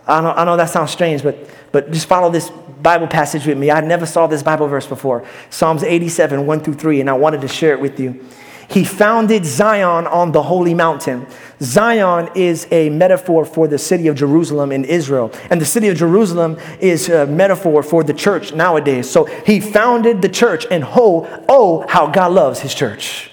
I 0.07 0.21
know, 0.21 0.31
I 0.31 0.43
know 0.43 0.57
that 0.57 0.69
sounds 0.69 0.89
strange, 0.89 1.21
but, 1.21 1.37
but 1.71 1.91
just 1.91 2.07
follow 2.07 2.31
this 2.31 2.49
Bible 2.81 3.07
passage 3.07 3.45
with 3.45 3.57
me. 3.57 3.69
I 3.69 3.81
never 3.81 4.07
saw 4.07 4.25
this 4.25 4.41
Bible 4.41 4.67
verse 4.67 4.87
before 4.87 5.25
Psalms 5.51 5.83
87, 5.83 6.47
1 6.47 6.59
through 6.61 6.73
3, 6.73 7.01
and 7.01 7.09
I 7.09 7.13
wanted 7.13 7.41
to 7.41 7.47
share 7.47 7.73
it 7.73 7.79
with 7.79 7.99
you. 7.99 8.25
He 8.69 8.83
founded 8.83 9.45
Zion 9.45 10.05
on 10.05 10.31
the 10.31 10.43
holy 10.43 10.75
mountain. 10.75 11.25
Zion 11.59 12.29
is 12.35 12.67
a 12.69 12.89
metaphor 12.89 13.43
for 13.43 13.67
the 13.67 13.79
city 13.79 14.07
of 14.07 14.15
Jerusalem 14.15 14.71
in 14.71 14.85
Israel. 14.85 15.31
And 15.49 15.59
the 15.59 15.65
city 15.65 15.87
of 15.87 15.97
Jerusalem 15.97 16.57
is 16.79 17.09
a 17.09 17.25
metaphor 17.25 17.81
for 17.81 18.03
the 18.03 18.13
church 18.13 18.53
nowadays. 18.53 19.09
So 19.09 19.25
he 19.25 19.59
founded 19.59 20.21
the 20.21 20.29
church, 20.29 20.67
and 20.69 20.83
ho, 20.83 21.27
oh, 21.49 21.85
how 21.87 22.07
God 22.07 22.31
loves 22.31 22.59
his 22.59 22.75
church. 22.75 23.31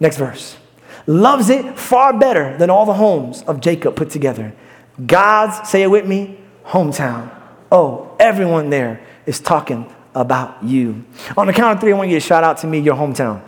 Next 0.00 0.16
verse. 0.16 0.56
Loves 1.06 1.50
it 1.50 1.78
far 1.78 2.18
better 2.18 2.56
than 2.58 2.70
all 2.70 2.86
the 2.86 2.94
homes 2.94 3.42
of 3.42 3.60
Jacob 3.60 3.96
put 3.96 4.10
together. 4.10 4.52
God's, 5.04 5.68
say 5.68 5.82
it 5.82 5.90
with 5.90 6.06
me, 6.06 6.38
hometown. 6.64 7.30
Oh, 7.70 8.16
everyone 8.18 8.70
there 8.70 9.00
is 9.24 9.40
talking 9.40 9.92
about 10.14 10.62
you. 10.64 11.04
On 11.36 11.46
the 11.46 11.52
count 11.52 11.76
of 11.76 11.80
three, 11.80 11.92
I 11.92 11.96
want 11.96 12.10
you 12.10 12.16
to 12.16 12.20
shout 12.20 12.42
out 12.42 12.58
to 12.58 12.66
me 12.66 12.80
your 12.80 12.96
hometown 12.96 13.42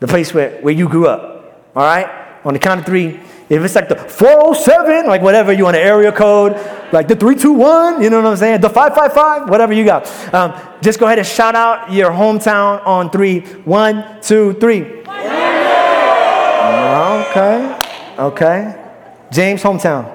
the 0.00 0.06
place 0.06 0.34
where, 0.34 0.60
where 0.60 0.74
you 0.74 0.88
grew 0.88 1.06
up. 1.06 1.70
All 1.74 1.82
right? 1.82 2.08
On 2.44 2.52
the 2.52 2.58
count 2.58 2.80
of 2.80 2.86
three, 2.86 3.20
if 3.48 3.62
it's 3.62 3.74
like 3.74 3.88
the 3.88 3.96
407, 3.96 5.06
like 5.06 5.22
whatever 5.22 5.52
you 5.52 5.64
want, 5.64 5.76
an 5.76 5.82
area 5.82 6.12
code, 6.12 6.52
like 6.92 7.08
the 7.08 7.16
321, 7.16 8.02
you 8.02 8.10
know 8.10 8.20
what 8.20 8.30
I'm 8.30 8.36
saying? 8.36 8.60
The 8.60 8.68
555, 8.68 9.48
whatever 9.48 9.72
you 9.72 9.84
got. 9.84 10.06
Um, 10.34 10.54
just 10.82 11.00
go 11.00 11.06
ahead 11.06 11.18
and 11.18 11.26
shout 11.26 11.54
out 11.54 11.90
your 11.90 12.10
hometown 12.10 12.86
on 12.86 13.10
three. 13.10 13.40
One, 13.64 14.20
two, 14.20 14.54
three. 14.54 15.02
Okay, 17.34 18.14
okay. 18.16 18.58
James, 19.32 19.60
hometown. 19.60 20.06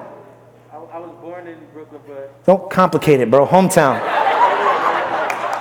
I, 0.72 0.76
I 0.76 0.98
was 0.98 1.10
born 1.20 1.46
in 1.46 1.58
Brooklyn, 1.70 2.00
but. 2.08 2.46
Don't 2.46 2.70
complicate 2.70 3.20
it, 3.20 3.30
bro. 3.30 3.46
Hometown. 3.46 4.00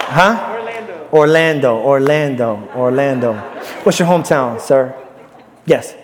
Huh? 0.08 0.56
Orlando. 0.56 1.10
Orlando, 1.12 1.78
Orlando, 1.80 2.70
Orlando. 2.74 3.34
What's 3.84 4.00
your 4.00 4.08
hometown, 4.08 4.62
sir? 4.62 4.96
Yes. 5.66 5.96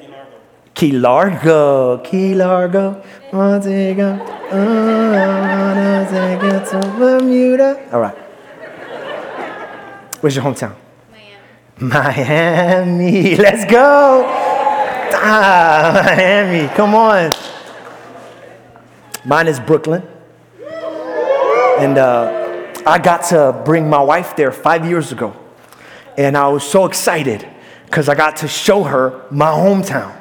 Key 0.73 0.91
Largo, 0.91 1.99
Key 1.99 2.35
Largo. 2.35 3.01
Montego, 3.31 4.17
Montego 5.71 6.65
to 6.69 6.79
Bermuda. 6.99 7.87
All 7.93 8.01
right. 8.01 8.17
Where's 10.19 10.35
your 10.35 10.43
hometown? 10.43 10.75
Miami. 11.79 11.79
Miami. 11.79 13.37
Let's 13.37 13.63
go. 13.71 14.44
Ah, 15.13 16.01
Miami. 16.17 16.67
Come 16.75 16.95
on. 16.95 17.31
Mine 19.25 19.47
is 19.47 19.59
Brooklyn. 19.59 20.03
And 21.79 21.97
uh, 21.97 22.73
I 22.85 22.99
got 22.99 23.23
to 23.25 23.61
bring 23.65 23.89
my 23.89 24.01
wife 24.01 24.35
there 24.35 24.51
five 24.51 24.85
years 24.85 25.11
ago. 25.11 25.35
And 26.17 26.37
I 26.37 26.47
was 26.47 26.63
so 26.63 26.85
excited 26.85 27.45
because 27.85 28.07
I 28.07 28.15
got 28.15 28.37
to 28.37 28.47
show 28.47 28.83
her 28.83 29.25
my 29.31 29.51
hometown. 29.51 30.15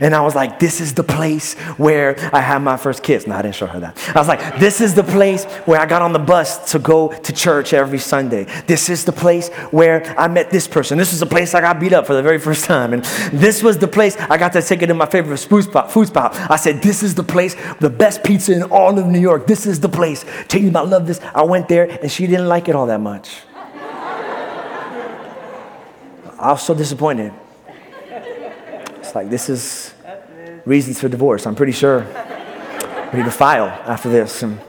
And 0.00 0.14
I 0.14 0.20
was 0.20 0.34
like, 0.34 0.58
this 0.58 0.80
is 0.80 0.94
the 0.94 1.02
place 1.02 1.54
where 1.78 2.16
I 2.32 2.40
had 2.40 2.58
my 2.58 2.76
first 2.76 3.02
kiss. 3.02 3.26
No, 3.26 3.34
I 3.34 3.42
didn't 3.42 3.56
show 3.56 3.66
her 3.66 3.80
that. 3.80 3.98
I 4.14 4.18
was 4.18 4.28
like, 4.28 4.58
this 4.58 4.80
is 4.80 4.94
the 4.94 5.02
place 5.02 5.44
where 5.66 5.80
I 5.80 5.86
got 5.86 6.02
on 6.02 6.12
the 6.12 6.18
bus 6.18 6.70
to 6.72 6.78
go 6.78 7.12
to 7.12 7.32
church 7.32 7.72
every 7.72 7.98
Sunday. 7.98 8.44
This 8.66 8.88
is 8.88 9.04
the 9.04 9.12
place 9.12 9.48
where 9.70 10.04
I 10.18 10.28
met 10.28 10.50
this 10.50 10.68
person. 10.68 10.98
This 10.98 11.12
is 11.12 11.20
the 11.20 11.26
place 11.26 11.54
I 11.54 11.60
got 11.60 11.80
beat 11.80 11.92
up 11.92 12.06
for 12.06 12.14
the 12.14 12.22
very 12.22 12.38
first 12.38 12.64
time. 12.64 12.92
And 12.92 13.04
this 13.32 13.62
was 13.62 13.78
the 13.78 13.88
place 13.88 14.16
I 14.16 14.36
got 14.36 14.52
to 14.52 14.62
take 14.62 14.82
it 14.82 14.86
to 14.86 14.94
my 14.94 15.06
favorite 15.06 15.38
food 15.38 15.64
spot, 15.64 15.90
food 15.90 16.08
spot. 16.08 16.34
I 16.50 16.56
said, 16.56 16.82
this 16.82 17.02
is 17.02 17.14
the 17.14 17.24
place, 17.24 17.56
the 17.80 17.90
best 17.90 18.22
pizza 18.22 18.52
in 18.52 18.62
all 18.64 18.98
of 18.98 19.06
New 19.06 19.20
York. 19.20 19.46
This 19.46 19.66
is 19.66 19.80
the 19.80 19.88
place. 19.88 20.24
You 20.52 20.68
about 20.68 20.88
love 20.88 21.06
this. 21.06 21.20
I 21.34 21.42
went 21.42 21.68
there 21.68 21.88
and 21.90 22.10
she 22.10 22.26
didn't 22.26 22.48
like 22.48 22.68
it 22.68 22.74
all 22.74 22.86
that 22.86 23.00
much. 23.00 23.40
I 26.38 26.52
was 26.52 26.62
so 26.62 26.74
disappointed. 26.74 27.32
Like, 29.14 29.30
this 29.30 29.48
is 29.48 29.94
reasons 30.64 31.00
for 31.00 31.08
divorce. 31.08 31.46
I'm 31.46 31.54
pretty 31.54 31.72
sure. 31.72 32.00
Ready 32.00 33.24
to 33.24 33.30
file 33.30 33.66
after 33.66 34.08
this. 34.08 34.42
And 34.42 34.60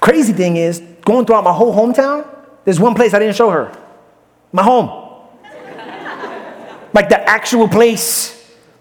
crazy 0.00 0.32
thing 0.32 0.56
is, 0.56 0.80
going 1.04 1.26
throughout 1.26 1.44
my 1.44 1.52
whole 1.52 1.74
hometown, 1.74 2.26
there's 2.64 2.80
one 2.80 2.94
place 2.94 3.14
I 3.14 3.18
didn't 3.18 3.36
show 3.36 3.50
her 3.50 3.76
my 4.52 4.62
home. 4.62 4.88
like 6.92 7.08
the 7.08 7.20
actual 7.28 7.68
place 7.68 8.36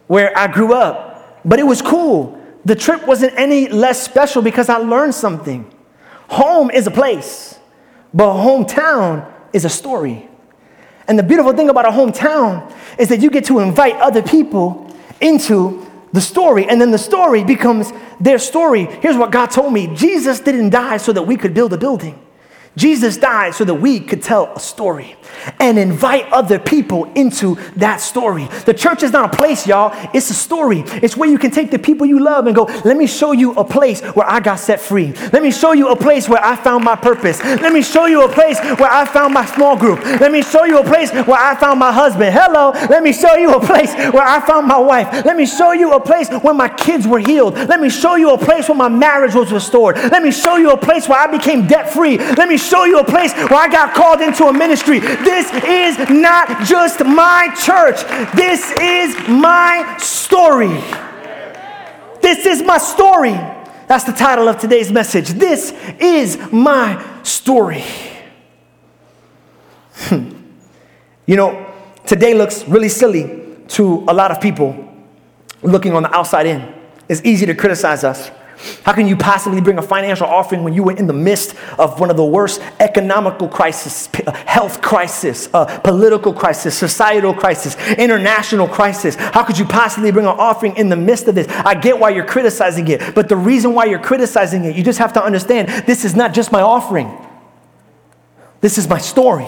where 0.08 0.36
I 0.38 0.48
grew 0.48 0.74
up. 0.74 1.42
But 1.46 1.60
it 1.60 1.64
was 1.64 1.82
cool. 1.82 2.42
The 2.66 2.76
trip 2.76 3.08
wasn't 3.08 3.34
any 3.38 3.70
less 3.70 4.02
special 4.02 4.42
because 4.42 4.70
I 4.70 4.78
learned 4.78 5.16
something. 5.16 5.74
Home 6.30 6.70
is 6.70 6.86
a 6.86 6.92
place, 6.92 7.58
but 8.14 8.34
hometown 8.34 9.32
is 9.54 9.66
a 9.66 9.70
story. 9.70 10.29
And 11.10 11.18
the 11.18 11.24
beautiful 11.24 11.52
thing 11.54 11.70
about 11.70 11.86
a 11.86 11.90
hometown 11.90 12.72
is 13.00 13.10
that 13.10 13.20
you 13.20 13.32
get 13.32 13.46
to 13.46 13.60
invite 13.60 13.96
other 13.96 14.22
people 14.22 14.96
into 15.20 15.86
the 16.14 16.22
story, 16.22 16.66
and 16.66 16.80
then 16.80 16.92
the 16.92 16.98
story 16.98 17.44
becomes 17.44 17.92
their 18.20 18.40
story. 18.40 18.86
Here's 18.86 19.18
what 19.18 19.32
God 19.32 19.48
told 19.48 19.74
me. 19.74 19.94
Jesus 19.96 20.40
didn't 20.40 20.70
die 20.70 20.98
so 20.98 21.12
that 21.12 21.24
we 21.24 21.36
could 21.36 21.54
build 21.54 21.74
a 21.74 21.78
building, 21.78 22.24
Jesus 22.78 23.18
died 23.18 23.56
so 23.56 23.66
that 23.66 23.76
we 23.76 24.00
could 24.00 24.24
tell 24.24 24.54
a 24.56 24.60
story 24.60 25.16
and 25.60 25.78
invite 25.78 26.32
other 26.32 26.60
people 26.60 27.12
into 27.14 27.56
that 27.78 28.02
story. 28.02 28.46
The 28.66 28.74
church 28.74 29.04
is 29.04 29.12
not 29.12 29.34
a 29.34 29.38
place, 29.38 29.68
y'all. 29.68 29.94
It's 30.14 30.30
a 30.30 30.34
story. 30.34 30.84
It's 31.02 31.18
where 31.18 31.30
you 31.30 31.38
can 31.38 31.52
take 31.52 31.72
the 31.72 31.80
people 31.80 32.06
you 32.06 32.20
love 32.20 32.48
and 32.48 32.56
go, 32.56 32.66
let 32.86 32.98
me 32.98 33.08
show 33.08 33.32
you 33.32 33.54
a 33.54 33.64
place 33.64 34.02
where 34.02 34.30
I 34.30 34.40
got 34.40 34.58
set 34.58 34.80
free. 34.80 35.14
Let 35.34 35.42
me 35.42 35.52
show 35.52 35.74
you 35.74 35.90
a 35.90 35.96
place 35.96 36.28
where 36.30 36.44
I 36.44 36.56
found 36.56 36.84
my 36.84 36.96
purpose. 36.96 37.44
Let 37.44 37.74
me 37.74 37.82
show 37.82 38.06
you 38.06 38.24
a 38.24 38.30
place 38.30 38.60
where 38.60 38.92
I 38.92 39.06
found 39.06 39.34
my 39.34 39.46
small 39.46 39.78
group. 39.78 40.04
Let 40.04 40.32
me 40.32 40.42
show 40.42 40.66
you 40.66 40.80
a 40.80 40.84
place 40.84 41.12
where 41.12 41.40
I 41.40 41.56
found 41.56 41.80
my 41.80 41.92
husband. 41.92 42.34
Hello. 42.34 42.72
Let 42.90 43.04
me 43.04 43.14
show 43.14 43.36
you 43.36 43.54
a 43.54 43.60
place 43.60 43.94
where 43.94 44.24
I 44.24 44.40
found 44.46 44.68
my 44.68 44.78
wife. 44.78 45.26
Let 45.26 45.36
me 45.36 45.46
show 45.46 45.72
you 45.74 45.94
a 45.94 46.00
place 46.00 46.30
where 46.30 46.54
my 46.54 46.70
kids 46.70 47.08
were 47.08 47.20
healed. 47.20 47.56
Let 47.56 47.80
me 47.80 47.90
show 47.90 48.16
you 48.16 48.32
a 48.32 48.38
place 48.38 48.68
where 48.68 48.78
my 48.78 48.90
marriage 48.90 49.36
was 49.36 49.52
restored. 49.52 49.96
Let 49.98 50.24
me 50.24 50.32
show 50.32 50.58
you 50.58 50.72
a 50.72 50.78
place 50.78 51.08
where 51.08 51.20
I 51.20 51.28
became 51.28 51.68
debt 51.68 51.92
free. 51.92 52.18
Let 52.18 52.50
me 52.50 52.58
show 52.58 52.86
you 52.86 53.00
a 53.00 53.04
place 53.04 53.34
where 53.34 53.60
I 53.60 53.68
got 53.68 53.94
called 53.94 54.22
into 54.22 54.46
a 54.46 54.54
ministry. 54.54 55.00
This 55.24 55.52
is 55.64 56.10
not 56.10 56.66
just 56.66 57.04
my 57.06 57.54
church, 57.56 58.04
this 58.36 58.72
is 58.80 59.16
my 59.28 59.98
story. 60.00 60.82
This 62.22 62.46
is 62.46 62.62
my 62.62 62.78
story. 62.78 63.34
That's 63.88 64.04
the 64.04 64.12
title 64.12 64.48
of 64.48 64.60
today's 64.60 64.92
message. 64.92 65.30
This 65.30 65.72
is 66.00 66.38
my 66.52 67.04
story. 67.24 67.84
Hmm. 69.94 70.30
you 71.26 71.36
know, 71.36 71.74
today 72.06 72.34
looks 72.34 72.68
really 72.68 72.90
silly 72.90 73.46
to 73.70 74.06
a 74.08 74.14
lot 74.14 74.32
of 74.32 74.40
people 74.40 74.76
looking 75.62 75.94
on 75.94 76.04
the 76.04 76.16
outside 76.16 76.46
in. 76.46 76.74
It's 77.08 77.22
easy 77.26 77.46
to 77.46 77.56
criticize 77.56 78.04
us. 78.04 78.32
How 78.84 78.94
can 78.94 79.08
you 79.08 79.16
possibly 79.16 79.62
bring 79.62 79.78
a 79.78 79.82
financial 79.82 80.28
offering 80.28 80.64
when 80.64 80.74
you 80.74 80.84
were 80.84 80.92
in 80.92 81.08
the 81.08 81.14
midst 81.14 81.56
of 81.78 82.00
one 82.00 82.10
of 82.10 82.18
the 82.18 82.26
worst 82.26 82.62
economical 82.80 83.48
crisis, 83.48 84.10
uh, 84.28 84.34
health 84.46 84.82
crisis, 84.82 85.48
uh, 85.54 85.80
political 85.80 86.34
crisis, 86.34 86.78
societal 86.78 87.34
crisis, 87.34 87.78
international 87.98 88.68
crisis? 88.68 89.16
How 89.16 89.44
could 89.44 89.58
you 89.58 89.64
possibly 89.64 90.12
bring 90.12 90.26
an 90.26 90.36
offering 90.38 90.76
in 90.76 90.90
the 90.90 90.98
midst 90.98 91.28
of 91.30 91.36
this? 91.36 91.48
I 91.48 91.74
get 91.74 91.98
why 91.98 92.10
you're 92.10 92.26
criticizing 92.26 92.88
it, 92.90 93.16
but 93.16 93.30
the 93.30 93.38
reason 93.38 93.74
why 93.74 93.86
you're 93.86 94.00
criticizing 94.00 94.66
it, 94.66 94.76
you 94.76 94.84
just 94.84 95.00
have 95.00 95.14
to 95.14 95.24
understand 95.24 95.70
this 95.86 96.04
is 96.04 96.16
not 96.16 96.34
just 96.34 96.52
my 96.52 96.62
offering. 96.62 97.10
This 98.60 98.78
is 98.78 98.90
my 98.90 98.98
story. 98.98 99.48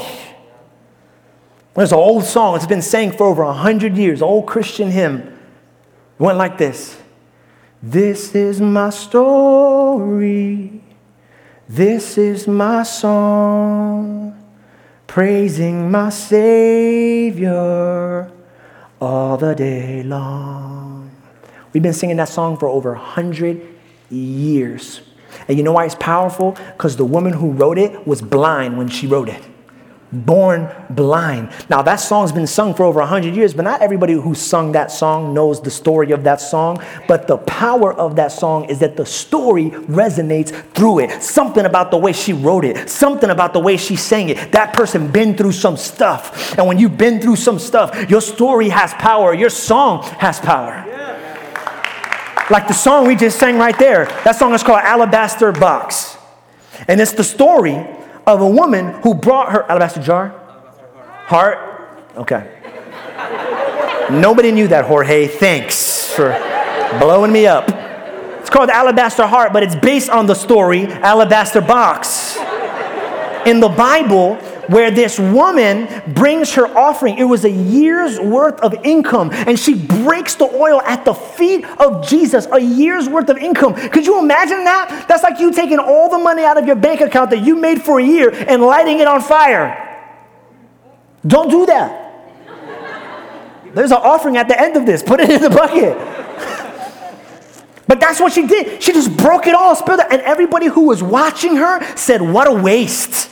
There's 1.74 1.92
an 1.92 1.98
old 1.98 2.24
song, 2.24 2.56
it's 2.56 2.66
been 2.66 2.82
sang 2.82 3.12
for 3.12 3.26
over 3.26 3.44
a 3.44 3.54
hundred 3.54 3.98
years, 3.98 4.22
old 4.22 4.46
Christian 4.46 4.90
hymn. 4.90 5.20
It 5.20 6.24
went 6.24 6.38
like 6.38 6.58
this. 6.58 7.01
This 7.84 8.36
is 8.36 8.62
my 8.62 8.92
story. 8.92 10.84
This 11.68 12.16
is 12.20 12.48
my 12.48 12.84
song, 12.84 14.38
praising 15.08 15.90
my 15.90 16.10
Savior 16.10 17.52
all 19.00 19.38
the 19.38 19.56
day 19.56 20.04
long. 20.04 21.10
We've 21.74 21.82
been 21.82 21.94
singing 21.94 22.18
that 22.18 22.30
song 22.30 22.56
for 22.58 22.68
over 22.68 22.94
a 22.94 23.00
hundred 23.00 23.60
years. 24.12 25.02
And 25.48 25.58
you 25.58 25.64
know 25.64 25.72
why 25.72 25.86
it's 25.86 25.96
powerful? 25.96 26.52
Because 26.74 26.98
the 26.98 27.06
woman 27.06 27.34
who 27.34 27.50
wrote 27.52 27.80
it 27.80 28.06
was 28.06 28.22
blind 28.22 28.78
when 28.78 28.90
she 28.90 29.08
wrote 29.08 29.28
it 29.28 29.42
born 30.12 30.70
blind. 30.90 31.52
Now, 31.70 31.82
that 31.84 31.98
song's 31.98 32.32
been 32.32 32.48
sung 32.48 32.74
for 32.74 32.84
over 32.84 33.00
100 33.00 33.34
years, 33.36 33.54
but 33.54 33.64
not 33.64 33.82
everybody 33.82 34.14
who 34.14 34.36
sung 34.36 34.74
that 34.74 34.92
song 34.92 35.34
knows 35.34 35.62
the 35.62 35.72
story 35.72 36.12
of 36.12 36.24
that 36.24 36.42
song. 36.42 36.84
But 37.08 37.28
the 37.28 37.38
power 37.38 37.94
of 37.94 38.16
that 38.18 38.32
song 38.32 38.66
is 38.66 38.80
that 38.80 38.98
the 38.98 39.06
story 39.06 39.72
resonates 39.72 40.52
through 40.74 41.00
it. 41.00 41.24
Something 41.24 41.66
about 41.66 41.92
the 41.92 41.98
way 41.98 42.12
she 42.12 42.34
wrote 42.34 42.66
it, 42.66 42.90
something 42.90 43.30
about 43.30 43.54
the 43.54 43.60
way 43.60 43.78
she 43.78 43.96
sang 43.96 44.30
it. 44.30 44.52
That 44.52 44.74
person 44.74 45.12
been 45.12 45.36
through 45.36 45.54
some 45.54 45.78
stuff. 45.78 46.58
And 46.58 46.68
when 46.68 46.78
you've 46.78 46.98
been 46.98 47.22
through 47.22 47.38
some 47.38 47.60
stuff, 47.60 48.10
your 48.10 48.22
story 48.22 48.70
has 48.70 48.94
power, 48.96 49.34
your 49.34 49.50
song 49.50 50.04
has 50.04 50.40
power. 50.40 50.86
Like 52.50 52.68
the 52.68 52.74
song 52.74 53.08
we 53.08 53.16
just 53.16 53.40
sang 53.40 53.58
right 53.58 53.78
there. 53.80 54.06
That 54.26 54.36
song 54.36 54.54
is 54.54 54.62
called 54.62 54.82
Alabaster 54.82 55.54
Box. 55.54 56.18
And 56.88 57.00
it's 57.00 57.14
the 57.14 57.24
story 57.24 57.86
of 58.34 58.42
a 58.42 58.50
woman 58.50 59.02
who 59.02 59.14
brought 59.14 59.52
her 59.52 59.70
alabaster 59.70 60.02
jar? 60.02 60.30
Heart? 61.26 61.58
Okay. 62.18 62.58
Nobody 64.12 64.52
knew 64.52 64.68
that, 64.68 64.86
Jorge. 64.86 65.28
Thanks 65.28 66.12
for 66.14 66.30
blowing 67.00 67.32
me 67.32 67.48
up. 67.48 67.70
It's 68.40 68.50
called 68.50 68.70
Alabaster 68.70 69.26
Heart, 69.26 69.54
but 69.54 69.64
it's 69.64 69.76
based 69.76 70.10
on 70.10 70.26
the 70.26 70.36
story 70.36 70.88
Alabaster 70.88 71.62
Box. 71.62 72.38
In 73.46 73.60
the 73.60 73.70
Bible, 73.70 74.38
where 74.72 74.90
this 74.90 75.20
woman 75.20 75.88
brings 76.14 76.54
her 76.54 76.66
offering. 76.66 77.18
It 77.18 77.26
was 77.26 77.46
a 77.46 77.52
year's 77.52 78.20
worth 78.20 78.60
of 78.62 78.74
income, 78.86 79.30
and 79.32 79.60
she 79.60 79.76
breaks 79.76 80.36
the 80.36 80.46
oil 80.46 80.82
at 80.82 81.06
the 81.06 81.14
feet 81.14 81.66
of 81.80 82.08
Jesus. 82.08 82.48
A 82.52 82.60
year's 82.60 83.10
worth 83.10 83.30
of 83.30 83.38
income. 83.38 83.76
Could 83.76 84.06
you 84.06 84.20
imagine 84.20 84.64
that? 84.64 85.06
That's 85.08 85.24
like 85.24 85.40
you 85.40 85.52
taking 85.52 85.80
all 85.80 86.10
the 86.10 86.18
money 86.18 86.44
out 86.44 86.58
of 86.58 86.66
your 86.66 86.78
bank 86.78 87.02
account 87.02 87.30
that 87.32 87.40
you 87.40 87.56
made 87.56 87.82
for 87.82 88.00
a 88.00 88.04
year 88.04 88.32
and 88.32 88.62
lighting 88.62 89.00
it 89.00 89.08
on 89.08 89.22
fire. 89.22 89.88
Don't 91.28 91.50
do 91.50 91.66
that. 91.68 92.00
There's 93.74 93.92
an 93.92 94.00
offering 94.02 94.38
at 94.38 94.48
the 94.48 94.60
end 94.60 94.76
of 94.76 94.86
this. 94.86 95.04
Put 95.04 95.20
it 95.20 95.30
in 95.30 95.42
the 95.42 95.50
bucket. 95.50 95.98
But 97.88 98.00
that's 98.00 98.22
what 98.22 98.32
she 98.32 98.48
did. 98.48 98.82
She 98.82 98.94
just 98.94 99.18
broke 99.18 99.48
it 99.48 99.54
all, 99.54 99.76
spilled 99.76 100.00
it, 100.00 100.06
and 100.10 100.22
everybody 100.22 100.68
who 100.68 100.88
was 100.88 101.04
watching 101.04 101.58
her 101.58 101.84
said, 101.98 102.22
What 102.22 102.48
a 102.48 102.54
waste. 102.54 103.30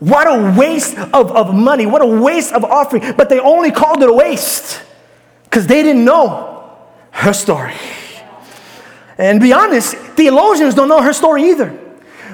What 0.00 0.28
a 0.28 0.56
waste 0.56 0.96
of, 0.96 1.32
of 1.32 1.54
money. 1.54 1.86
What 1.86 2.02
a 2.02 2.06
waste 2.06 2.52
of 2.52 2.64
offering. 2.64 3.14
But 3.16 3.28
they 3.28 3.40
only 3.40 3.70
called 3.70 4.02
it 4.02 4.08
a 4.08 4.12
waste 4.12 4.80
because 5.44 5.66
they 5.66 5.82
didn't 5.82 6.04
know 6.04 6.78
her 7.10 7.32
story. 7.32 7.74
And 9.16 9.40
be 9.40 9.52
honest, 9.52 9.96
theologians 9.96 10.74
don't 10.74 10.88
know 10.88 11.02
her 11.02 11.12
story 11.12 11.50
either. 11.50 11.76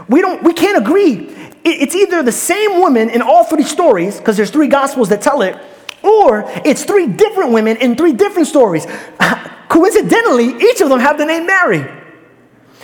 We, 0.08 0.20
don't, 0.20 0.42
we 0.42 0.52
can't 0.52 0.76
agree. 0.76 1.34
It's 1.64 1.94
either 1.94 2.22
the 2.22 2.32
same 2.32 2.78
woman 2.78 3.08
in 3.08 3.22
all 3.22 3.44
three 3.44 3.62
stories, 3.62 4.18
because 4.18 4.36
there's 4.36 4.50
three 4.50 4.68
gospels 4.68 5.08
that 5.08 5.22
tell 5.22 5.40
it, 5.40 5.56
or 6.02 6.44
it's 6.66 6.84
three 6.84 7.06
different 7.06 7.52
women 7.52 7.78
in 7.78 7.96
three 7.96 8.12
different 8.12 8.48
stories. 8.48 8.86
Coincidentally, 9.70 10.48
each 10.62 10.82
of 10.82 10.90
them 10.90 11.00
have 11.00 11.16
the 11.16 11.24
name 11.24 11.46
Mary. 11.46 11.90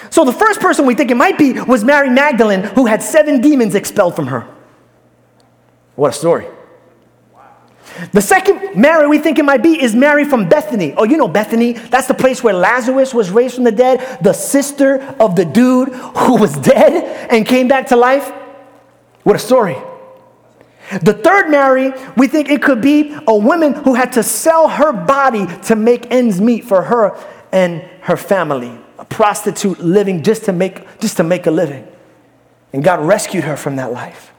So 0.09 0.25
the 0.25 0.33
first 0.33 0.61
person 0.61 0.87
we 0.87 0.95
think 0.95 1.11
it 1.11 1.17
might 1.17 1.37
be 1.37 1.61
was 1.61 1.85
Mary 1.85 2.09
Magdalene, 2.09 2.63
who 2.63 2.87
had 2.87 3.03
seven 3.03 3.43
demons 3.43 3.75
expelled 3.75 4.17
from 4.17 4.29
her. 4.29 4.49
What 6.01 6.15
a 6.15 6.17
story. 6.17 6.47
The 8.13 8.23
second 8.23 8.75
Mary 8.75 9.07
we 9.07 9.19
think 9.19 9.39
it 9.39 9.45
might 9.45 9.63
be 9.63 9.83
is 9.83 9.95
Mary 9.95 10.25
from 10.25 10.49
Bethany. 10.49 10.95
Oh, 10.97 11.05
you 11.05 11.19
know 11.19 11.29
Bethany? 11.29 11.75
That's 11.75 12.07
the 12.07 12.15
place 12.15 12.43
where 12.43 12.55
Lazarus 12.55 13.13
was 13.13 13.31
raised 13.31 13.57
from 13.57 13.65
the 13.65 13.71
dead, 13.71 14.23
the 14.23 14.33
sister 14.33 15.03
of 15.21 15.37
the 15.37 15.45
dude 15.45 15.91
who 15.91 16.37
was 16.37 16.55
dead 16.55 17.29
and 17.31 17.47
came 17.47 17.69
back 17.69 17.89
to 17.89 17.97
life. 17.97 18.33
What 19.25 19.37
a 19.37 19.39
story. 19.39 19.77
The 21.03 21.13
third 21.13 21.51
Mary, 21.51 21.93
we 22.17 22.29
think 22.29 22.49
it 22.49 22.63
could 22.63 22.81
be 22.81 23.15
a 23.29 23.37
woman 23.37 23.75
who 23.75 23.93
had 23.93 24.13
to 24.13 24.23
sell 24.23 24.69
her 24.69 24.93
body 24.93 25.47
to 25.65 25.77
make 25.77 26.11
ends 26.11 26.41
meet 26.41 26.65
for 26.65 26.81
her 26.81 27.15
and 27.53 27.83
her 28.01 28.17
family, 28.17 28.73
a 28.97 29.05
prostitute 29.05 29.81
living 29.81 30.23
just 30.23 30.47
to 30.47 30.55
make, 30.55 30.99
just 30.99 31.19
to 31.19 31.25
make 31.25 31.47
a 31.47 31.51
living. 31.51 31.87
And 32.73 32.83
God 32.83 33.01
rescued 33.01 33.45
her 33.45 33.59
from 33.59 33.77
that 33.77 33.93
life. 33.93 34.33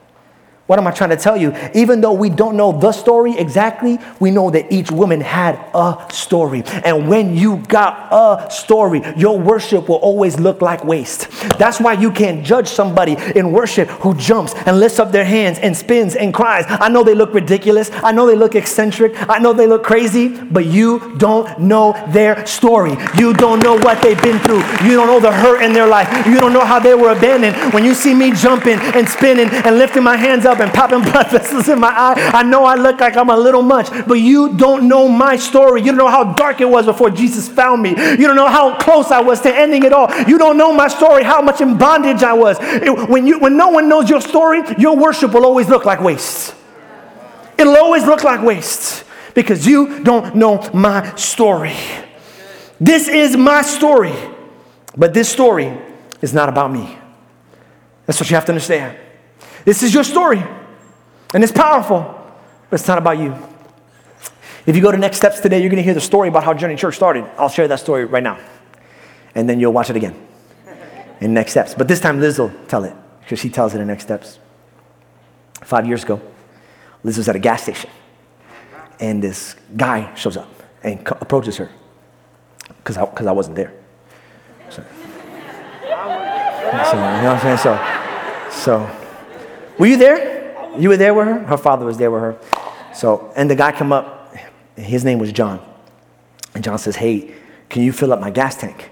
What 0.71 0.79
am 0.79 0.88
I 0.88 0.91
trying 0.91 1.10
to 1.10 1.17
tell 1.17 1.36
you? 1.36 1.53
Even 1.73 1.99
though 1.99 2.13
we 2.13 2.29
don't 2.29 2.55
know 2.55 2.71
the 2.71 2.93
story 2.93 3.38
exactly, 3.38 3.99
we 4.21 4.31
know 4.31 4.49
that 4.51 4.71
each 4.71 4.89
woman 4.89 5.19
had 5.19 5.55
a 5.73 6.07
story. 6.13 6.63
And 6.86 7.10
when 7.10 7.36
you 7.36 7.57
got 7.67 8.07
a 8.10 8.49
story, 8.49 9.01
your 9.17 9.38
worship 9.38 9.89
will 9.89 9.97
always 9.97 10.39
look 10.39 10.62
like 10.62 10.86
waste. 10.86 11.29
That's 11.60 11.81
why 11.81 11.91
you 11.91 12.10
can't 12.10 12.45
judge 12.45 12.69
somebody 12.69 13.17
in 13.36 13.51
worship 13.51 13.89
who 13.89 14.15
jumps 14.15 14.53
and 14.65 14.79
lifts 14.79 14.97
up 14.97 15.12
their 15.12 15.25
hands 15.25 15.60
and 15.60 15.75
spins 15.75 16.15
and 16.15 16.34
cries. 16.34 16.63
I 16.69 16.88
know 16.88 17.03
they 17.03 17.15
look 17.15 17.34
ridiculous. 17.34 17.91
I 17.91 18.13
know 18.13 18.25
they 18.25 18.38
look 18.38 18.55
eccentric. 18.55 19.12
I 19.27 19.39
know 19.39 19.51
they 19.51 19.67
look 19.67 19.84
crazy, 19.84 20.29
but 20.29 20.67
you 20.67 21.17
don't 21.17 21.60
know 21.60 22.01
their 22.13 22.45
story. 22.45 22.95
You 23.17 23.34
don't 23.34 23.62
know 23.62 23.77
what 23.77 24.01
they've 24.01 24.21
been 24.21 24.39
through. 24.39 24.63
You 24.88 24.95
don't 24.95 25.07
know 25.07 25.19
the 25.19 25.34
hurt 25.34 25.63
in 25.63 25.73
their 25.73 25.88
life. 25.88 26.25
You 26.25 26.39
don't 26.39 26.53
know 26.53 26.63
how 26.63 26.79
they 26.79 26.95
were 26.95 27.12
abandoned. 27.12 27.73
When 27.73 27.84
you 27.84 27.93
see 27.93 28.13
me 28.13 28.31
jumping 28.31 28.79
and 28.79 29.05
spinning 29.10 29.49
and 29.49 29.77
lifting 29.77 30.03
my 30.03 30.15
hands 30.15 30.45
up 30.45 30.61
and 30.62 30.71
popping 30.74 31.02
blood 31.12 31.30
vessels 31.32 31.67
in 31.69 31.80
my 31.80 31.89
eye. 31.89 32.32
I 32.34 32.43
know 32.43 32.63
I 32.63 32.76
look 32.76 33.00
like 33.00 33.17
I'm 33.17 33.30
a 33.30 33.38
little 33.38 33.62
much, 33.62 33.89
but 34.08 34.15
you 34.15 34.56
don't 34.56 34.88
know 34.88 35.08
my 35.08 35.36
story. 35.36 35.82
You 35.82 35.88
don't 35.88 35.97
know 35.97 36.10
how 36.10 36.34
dark 36.34 36.62
it 36.62 36.69
was 36.69 36.86
before 36.86 37.10
Jesus 37.10 37.47
found 37.47 37.82
me. 37.82 37.89
You 37.89 38.28
don't 38.28 38.36
know 38.36 38.47
how 38.50 38.78
close 38.78 39.12
I 39.12 39.21
was 39.21 39.41
to 39.41 39.56
ending 39.56 39.84
it 39.84 39.93
all. 39.93 40.10
You 40.28 40.38
don't 40.38 40.58
know 40.58 40.74
my 40.74 40.88
story, 40.88 41.24
how 41.24 41.41
much 41.41 41.62
in 41.62 41.78
bondage 41.78 42.24
I 42.24 42.34
was. 42.34 42.58
It, 42.62 43.10
when, 43.10 43.28
you, 43.28 43.39
when 43.39 43.58
no 43.58 43.69
one 43.69 43.89
knows 43.89 44.10
your 44.10 44.21
story, 44.21 44.62
your 44.78 44.95
worship 44.95 45.34
will 45.34 45.45
always 45.45 45.69
look 45.69 45.86
like 45.86 46.02
waste. 46.02 46.56
It'll 47.58 47.78
always 47.78 48.06
look 48.06 48.24
like 48.24 48.41
waste 48.41 49.04
because 49.34 49.67
you 49.67 50.04
don't 50.04 50.36
know 50.36 50.69
my 50.74 51.15
story. 51.15 51.76
This 52.80 53.08
is 53.08 53.38
my 53.38 53.62
story, 53.62 54.15
but 54.97 55.13
this 55.13 55.30
story 55.30 55.78
is 56.21 56.34
not 56.34 56.50
about 56.50 56.71
me. 56.71 56.97
That's 58.06 58.19
what 58.19 58.30
you 58.30 58.36
have 58.36 58.45
to 58.45 58.52
understand. 58.52 58.97
This 59.65 59.84
is 59.84 59.93
your 59.93 60.04
story. 60.04 60.43
And 61.34 61.43
it's 61.43 61.52
powerful, 61.52 62.00
but 62.69 62.80
it's 62.80 62.88
not 62.88 62.97
about 62.97 63.19
you. 63.19 63.36
If 64.65 64.76
you 64.76 64.82
go 64.82 64.91
to 64.91 64.97
Next 64.97 65.17
Steps 65.17 65.39
today, 65.39 65.60
you're 65.60 65.69
going 65.69 65.78
to 65.78 65.84
hear 65.84 65.93
the 65.93 66.02
story 66.02 66.28
about 66.28 66.43
how 66.43 66.54
Journey 66.54 66.76
Church 66.76 66.95
started. 66.95 67.26
I'll 67.38 67.50
share 67.50 67.67
that 67.67 67.80
story 67.80 68.06
right 68.06 68.21
now. 68.21 68.39
And 69.34 69.50
then 69.50 69.60
you'll 69.60 69.74
watch 69.74 69.89
it 69.89 69.95
again 69.95 70.15
in 71.19 71.34
Next 71.34 71.52
Steps. 71.52 71.74
But 71.74 71.88
this 71.88 72.00
time, 72.00 72.19
Liz 72.19 72.38
will 72.38 72.52
tell 72.67 72.84
it 72.84 72.93
because 73.21 73.39
she 73.39 73.50
tells 73.50 73.74
it 73.74 73.82
in 73.82 73.88
Next 73.88 74.04
Steps. 74.04 74.39
Five 75.62 75.88
years 75.88 76.04
ago, 76.04 76.21
Liz 77.04 77.17
was 77.17 77.30
at 77.30 77.36
a 77.36 77.39
gas 77.39 77.63
station. 77.63 77.89
And 79.00 79.24
this 79.24 79.56
guy 79.76 80.13
shows 80.15 80.38
up 80.38 80.52
and 80.84 81.04
co- 81.04 81.17
approaches 81.21 81.58
her 81.58 81.69
because 82.67 82.97
I, 82.97 83.06
cause 83.06 83.26
I 83.26 83.32
wasn't 83.32 83.56
there. 83.56 83.74
So, 84.69 84.84
so, 84.84 84.84
you 84.84 85.89
know 85.89 87.34
what 87.34 87.43
I'm 87.43 87.58
saying? 87.58 87.58
So, 87.58 87.78
so, 88.52 89.00
were 89.82 89.88
you 89.88 89.98
there? 89.98 90.78
You 90.78 90.89
were 90.89 90.98
there 90.98 91.12
with 91.12 91.26
her? 91.26 91.39
Her 91.39 91.58
father 91.58 91.88
was 91.88 91.98
there 91.98 92.12
with 92.12 92.22
her. 92.22 92.39
So, 92.94 93.34
and 93.36 93.50
the 93.50 93.56
guy 93.56 93.72
come 93.72 93.91
up, 93.91 94.32
his 94.76 95.04
name 95.04 95.17
was 95.17 95.32
John. 95.32 95.60
And 96.54 96.63
John 96.63 96.78
says, 96.78 96.96
hey, 96.96 97.34
can 97.67 97.82
you 97.82 97.91
fill 97.91 98.13
up 98.13 98.20
my 98.20 98.30
gas 98.30 98.56
tank? 98.58 98.91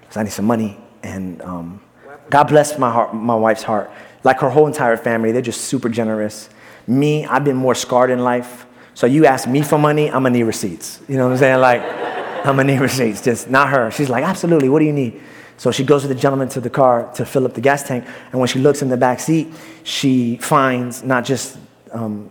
Because 0.00 0.16
I 0.16 0.22
need 0.22 0.32
some 0.32 0.46
money. 0.46 0.78
And 1.02 1.42
um, 1.42 1.82
God 2.30 2.44
bless 2.44 2.78
my, 2.78 2.90
heart, 2.90 3.14
my 3.14 3.34
wife's 3.34 3.64
heart. 3.64 3.90
Like 4.24 4.38
her 4.38 4.48
whole 4.48 4.66
entire 4.66 4.96
family, 4.96 5.30
they're 5.30 5.42
just 5.42 5.60
super 5.60 5.90
generous. 5.90 6.48
Me, 6.86 7.26
I've 7.26 7.44
been 7.44 7.56
more 7.56 7.74
scarred 7.74 8.08
in 8.08 8.20
life. 8.20 8.64
So 8.94 9.06
you 9.06 9.26
ask 9.26 9.46
me 9.46 9.60
for 9.60 9.76
money, 9.76 10.06
I'm 10.06 10.22
gonna 10.22 10.30
need 10.30 10.44
receipts. 10.44 11.00
You 11.06 11.18
know 11.18 11.26
what 11.26 11.32
I'm 11.32 11.38
saying? 11.38 11.60
Like, 11.60 11.82
I'm 11.82 12.56
gonna 12.56 12.64
need 12.64 12.80
receipts, 12.80 13.20
just 13.20 13.50
not 13.50 13.68
her. 13.68 13.90
She's 13.90 14.08
like, 14.08 14.24
absolutely, 14.24 14.70
what 14.70 14.78
do 14.78 14.86
you 14.86 14.94
need? 14.94 15.20
So 15.60 15.70
she 15.70 15.84
goes 15.84 16.04
with 16.04 16.16
the 16.16 16.18
gentleman 16.18 16.48
to 16.56 16.60
the 16.62 16.70
car 16.70 17.12
to 17.16 17.26
fill 17.26 17.44
up 17.44 17.52
the 17.52 17.60
gas 17.60 17.82
tank. 17.82 18.06
And 18.32 18.40
when 18.40 18.48
she 18.48 18.58
looks 18.58 18.80
in 18.80 18.88
the 18.88 18.96
back 18.96 19.20
seat, 19.20 19.52
she 19.84 20.38
finds 20.38 21.02
not 21.02 21.26
just 21.26 21.58
um, 21.92 22.30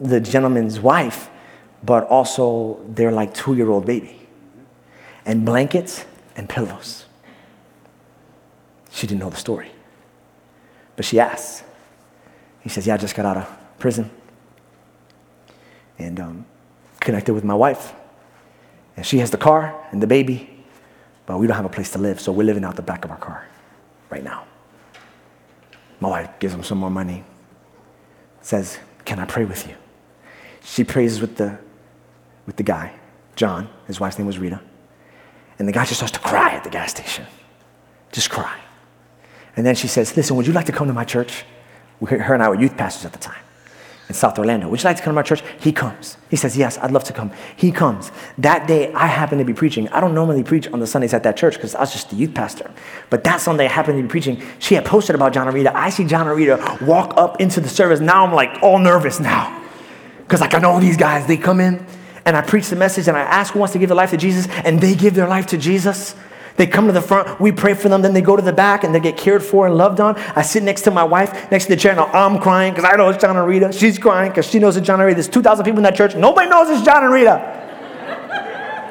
the 0.00 0.18
gentleman's 0.18 0.80
wife, 0.80 1.30
but 1.84 2.02
also 2.08 2.80
their 2.88 3.12
like 3.12 3.32
two 3.32 3.54
year 3.54 3.70
old 3.70 3.86
baby, 3.86 4.26
and 5.24 5.44
blankets 5.44 6.04
and 6.34 6.48
pillows. 6.48 7.04
She 8.90 9.06
didn't 9.06 9.20
know 9.20 9.30
the 9.30 9.36
story, 9.36 9.70
but 10.96 11.04
she 11.04 11.20
asks. 11.20 11.62
He 12.58 12.68
says, 12.68 12.88
Yeah, 12.88 12.94
I 12.94 12.96
just 12.96 13.14
got 13.14 13.24
out 13.24 13.36
of 13.36 13.48
prison 13.78 14.10
and 15.96 16.18
um, 16.18 16.46
connected 16.98 17.34
with 17.34 17.44
my 17.44 17.54
wife. 17.54 17.92
And 18.96 19.06
she 19.06 19.18
has 19.18 19.30
the 19.30 19.38
car 19.38 19.80
and 19.92 20.02
the 20.02 20.08
baby, 20.08 20.51
but 21.26 21.38
we 21.38 21.46
don't 21.46 21.56
have 21.56 21.64
a 21.64 21.70
place 21.70 21.90
to 21.92 21.98
live, 21.98 22.20
so 22.20 22.32
we're 22.32 22.44
living 22.44 22.64
out 22.64 22.76
the 22.76 22.82
back 22.82 23.04
of 23.04 23.10
our 23.10 23.16
car 23.16 23.46
right 24.10 24.24
now. 24.24 24.44
My 26.00 26.08
wife 26.08 26.30
gives 26.38 26.52
him 26.52 26.62
some 26.62 26.78
more 26.78 26.90
money, 26.90 27.24
says, 28.40 28.78
Can 29.04 29.18
I 29.18 29.24
pray 29.24 29.44
with 29.44 29.68
you? 29.68 29.74
She 30.64 30.84
prays 30.84 31.20
with 31.20 31.36
the, 31.36 31.58
with 32.46 32.56
the 32.56 32.62
guy, 32.62 32.94
John. 33.36 33.68
His 33.86 34.00
wife's 34.00 34.18
name 34.18 34.26
was 34.26 34.38
Rita. 34.38 34.60
And 35.58 35.68
the 35.68 35.72
guy 35.72 35.84
just 35.84 35.96
starts 35.96 36.12
to 36.12 36.20
cry 36.20 36.52
at 36.52 36.64
the 36.64 36.70
gas 36.70 36.90
station. 36.90 37.26
Just 38.10 38.30
cry. 38.30 38.58
And 39.56 39.64
then 39.64 39.74
she 39.74 39.86
says, 39.86 40.16
Listen, 40.16 40.36
would 40.36 40.46
you 40.46 40.52
like 40.52 40.66
to 40.66 40.72
come 40.72 40.88
to 40.88 40.92
my 40.92 41.04
church? 41.04 41.44
Her 42.04 42.34
and 42.34 42.42
I 42.42 42.48
were 42.48 42.60
youth 42.60 42.76
pastors 42.76 43.04
at 43.04 43.12
the 43.12 43.18
time 43.18 43.42
in 44.12 44.14
South 44.14 44.38
Orlando. 44.38 44.68
Would 44.68 44.82
you 44.82 44.84
like 44.84 44.98
to 44.98 45.02
come 45.02 45.12
to 45.12 45.14
my 45.14 45.22
church? 45.22 45.42
He 45.58 45.72
comes. 45.72 46.18
He 46.28 46.36
says, 46.36 46.54
Yes, 46.54 46.76
I'd 46.78 46.90
love 46.90 47.04
to 47.04 47.14
come. 47.14 47.32
He 47.56 47.72
comes. 47.72 48.12
That 48.36 48.68
day, 48.68 48.92
I 48.92 49.06
happen 49.06 49.38
to 49.38 49.44
be 49.44 49.54
preaching. 49.54 49.88
I 49.88 50.00
don't 50.00 50.14
normally 50.14 50.44
preach 50.44 50.68
on 50.68 50.80
the 50.80 50.86
Sundays 50.86 51.14
at 51.14 51.22
that 51.22 51.36
church 51.36 51.54
because 51.54 51.74
I 51.74 51.80
was 51.80 51.92
just 51.92 52.10
the 52.10 52.16
youth 52.16 52.34
pastor. 52.34 52.70
But 53.08 53.24
that 53.24 53.40
Sunday, 53.40 53.64
I 53.64 53.68
happened 53.68 53.96
to 53.98 54.02
be 54.02 54.08
preaching. 54.08 54.42
She 54.58 54.74
had 54.74 54.84
posted 54.84 55.14
about 55.14 55.32
John 55.32 55.48
and 55.48 55.54
Rita. 55.54 55.74
I 55.74 55.88
see 55.88 56.04
John 56.04 56.28
and 56.28 56.36
Rita 56.36 56.78
walk 56.82 57.14
up 57.16 57.40
into 57.40 57.60
the 57.60 57.68
service. 57.68 58.00
Now 58.00 58.26
I'm 58.26 58.34
like 58.34 58.62
all 58.62 58.78
nervous 58.78 59.18
now 59.18 59.62
because 60.18 60.40
like 60.40 60.54
I 60.54 60.58
know 60.58 60.78
these 60.78 60.96
guys. 60.96 61.26
They 61.26 61.36
come 61.38 61.60
in 61.60 61.84
and 62.24 62.36
I 62.36 62.42
preach 62.42 62.68
the 62.68 62.76
message 62.76 63.08
and 63.08 63.16
I 63.16 63.20
ask 63.20 63.54
who 63.54 63.58
wants 63.58 63.72
to 63.72 63.78
give 63.78 63.88
their 63.88 63.96
life 63.96 64.10
to 64.10 64.16
Jesus 64.16 64.46
and 64.64 64.80
they 64.80 64.94
give 64.94 65.14
their 65.14 65.28
life 65.28 65.46
to 65.46 65.58
Jesus. 65.58 66.14
They 66.56 66.66
come 66.66 66.86
to 66.86 66.92
the 66.92 67.00
front, 67.00 67.40
we 67.40 67.50
pray 67.50 67.74
for 67.74 67.88
them, 67.88 68.02
then 68.02 68.12
they 68.12 68.20
go 68.20 68.36
to 68.36 68.42
the 68.42 68.52
back 68.52 68.84
and 68.84 68.94
they 68.94 69.00
get 69.00 69.16
cared 69.16 69.42
for 69.42 69.66
and 69.66 69.76
loved 69.76 70.00
on. 70.00 70.16
I 70.36 70.42
sit 70.42 70.62
next 70.62 70.82
to 70.82 70.90
my 70.90 71.04
wife, 71.04 71.50
next 71.50 71.64
to 71.64 71.70
the 71.70 71.76
chair, 71.76 71.92
and 71.92 72.00
I'm 72.00 72.38
crying 72.38 72.74
because 72.74 72.90
I 72.90 72.96
know 72.96 73.08
it's 73.08 73.20
John 73.20 73.36
and 73.36 73.46
Rita. 73.46 73.72
She's 73.72 73.98
crying 73.98 74.30
because 74.30 74.46
she 74.46 74.58
knows 74.58 74.76
it's 74.76 74.86
John 74.86 75.00
and 75.00 75.06
Rita. 75.06 75.16
There's 75.16 75.28
2,000 75.28 75.64
people 75.64 75.78
in 75.78 75.84
that 75.84 75.96
church. 75.96 76.14
Nobody 76.14 76.48
knows 76.48 76.68
it's 76.70 76.84
John 76.84 77.04
and 77.04 77.12
Rita. 77.12 77.60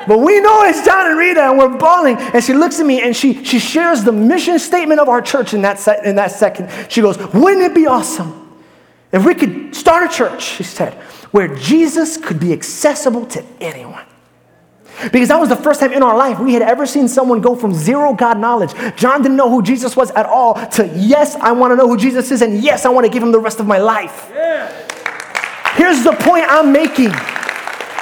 But 0.07 0.17
we 0.17 0.39
know 0.39 0.63
it's 0.63 0.83
John 0.83 1.05
and 1.07 1.17
Rita, 1.17 1.41
and 1.41 1.59
we're 1.59 1.77
bawling. 1.77 2.17
And 2.17 2.43
she 2.43 2.53
looks 2.53 2.79
at 2.79 2.87
me 2.87 3.01
and 3.01 3.15
she, 3.15 3.43
she 3.45 3.59
shares 3.59 4.03
the 4.03 4.11
mission 4.11 4.57
statement 4.57 4.99
of 4.99 5.07
our 5.07 5.21
church 5.21 5.53
in 5.53 5.61
that, 5.61 5.79
se- 5.79 6.01
in 6.03 6.15
that 6.15 6.31
second. 6.31 6.69
She 6.89 7.01
goes, 7.01 7.19
Wouldn't 7.33 7.61
it 7.61 7.75
be 7.75 7.85
awesome 7.85 8.41
if 9.11 9.25
we 9.25 9.35
could 9.35 9.75
start 9.75 10.09
a 10.09 10.13
church, 10.13 10.41
she 10.41 10.63
said, 10.63 10.93
where 11.31 11.53
Jesus 11.53 12.17
could 12.17 12.39
be 12.39 12.53
accessible 12.53 13.25
to 13.27 13.43
anyone? 13.59 14.05
Because 15.11 15.29
that 15.29 15.39
was 15.39 15.49
the 15.49 15.55
first 15.55 15.79
time 15.79 15.93
in 15.93 16.03
our 16.03 16.15
life 16.15 16.39
we 16.39 16.53
had 16.53 16.61
ever 16.61 16.85
seen 16.85 17.07
someone 17.07 17.41
go 17.41 17.55
from 17.55 17.73
zero 17.73 18.13
God 18.13 18.39
knowledge. 18.39 18.73
John 18.95 19.21
didn't 19.21 19.37
know 19.37 19.49
who 19.49 19.61
Jesus 19.61 19.95
was 19.95 20.11
at 20.11 20.25
all 20.25 20.53
to 20.71 20.87
yes, 20.95 21.35
I 21.35 21.51
want 21.51 21.71
to 21.71 21.75
know 21.75 21.87
who 21.87 21.97
Jesus 21.97 22.31
is, 22.31 22.41
and 22.41 22.61
yes, 22.61 22.85
I 22.85 22.89
want 22.89 23.05
to 23.05 23.11
give 23.11 23.23
him 23.23 23.31
the 23.31 23.39
rest 23.39 23.59
of 23.59 23.67
my 23.67 23.77
life. 23.77 24.29
Yeah. 24.33 24.67
Here's 25.75 26.03
the 26.03 26.13
point 26.13 26.45
I'm 26.47 26.71
making. 26.71 27.11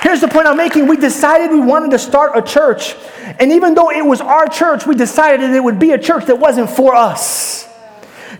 Here's 0.01 0.21
the 0.21 0.27
point 0.27 0.47
I'm 0.47 0.57
making. 0.57 0.87
We 0.87 0.97
decided 0.97 1.51
we 1.51 1.59
wanted 1.59 1.91
to 1.91 1.99
start 1.99 2.31
a 2.35 2.41
church, 2.41 2.95
and 3.39 3.51
even 3.51 3.75
though 3.75 3.91
it 3.91 4.05
was 4.05 4.21
our 4.21 4.47
church, 4.47 4.85
we 4.85 4.95
decided 4.95 5.49
it 5.51 5.63
would 5.63 5.79
be 5.79 5.91
a 5.91 5.97
church 5.97 6.25
that 6.25 6.39
wasn't 6.39 6.69
for 6.69 6.95
us. 6.95 7.67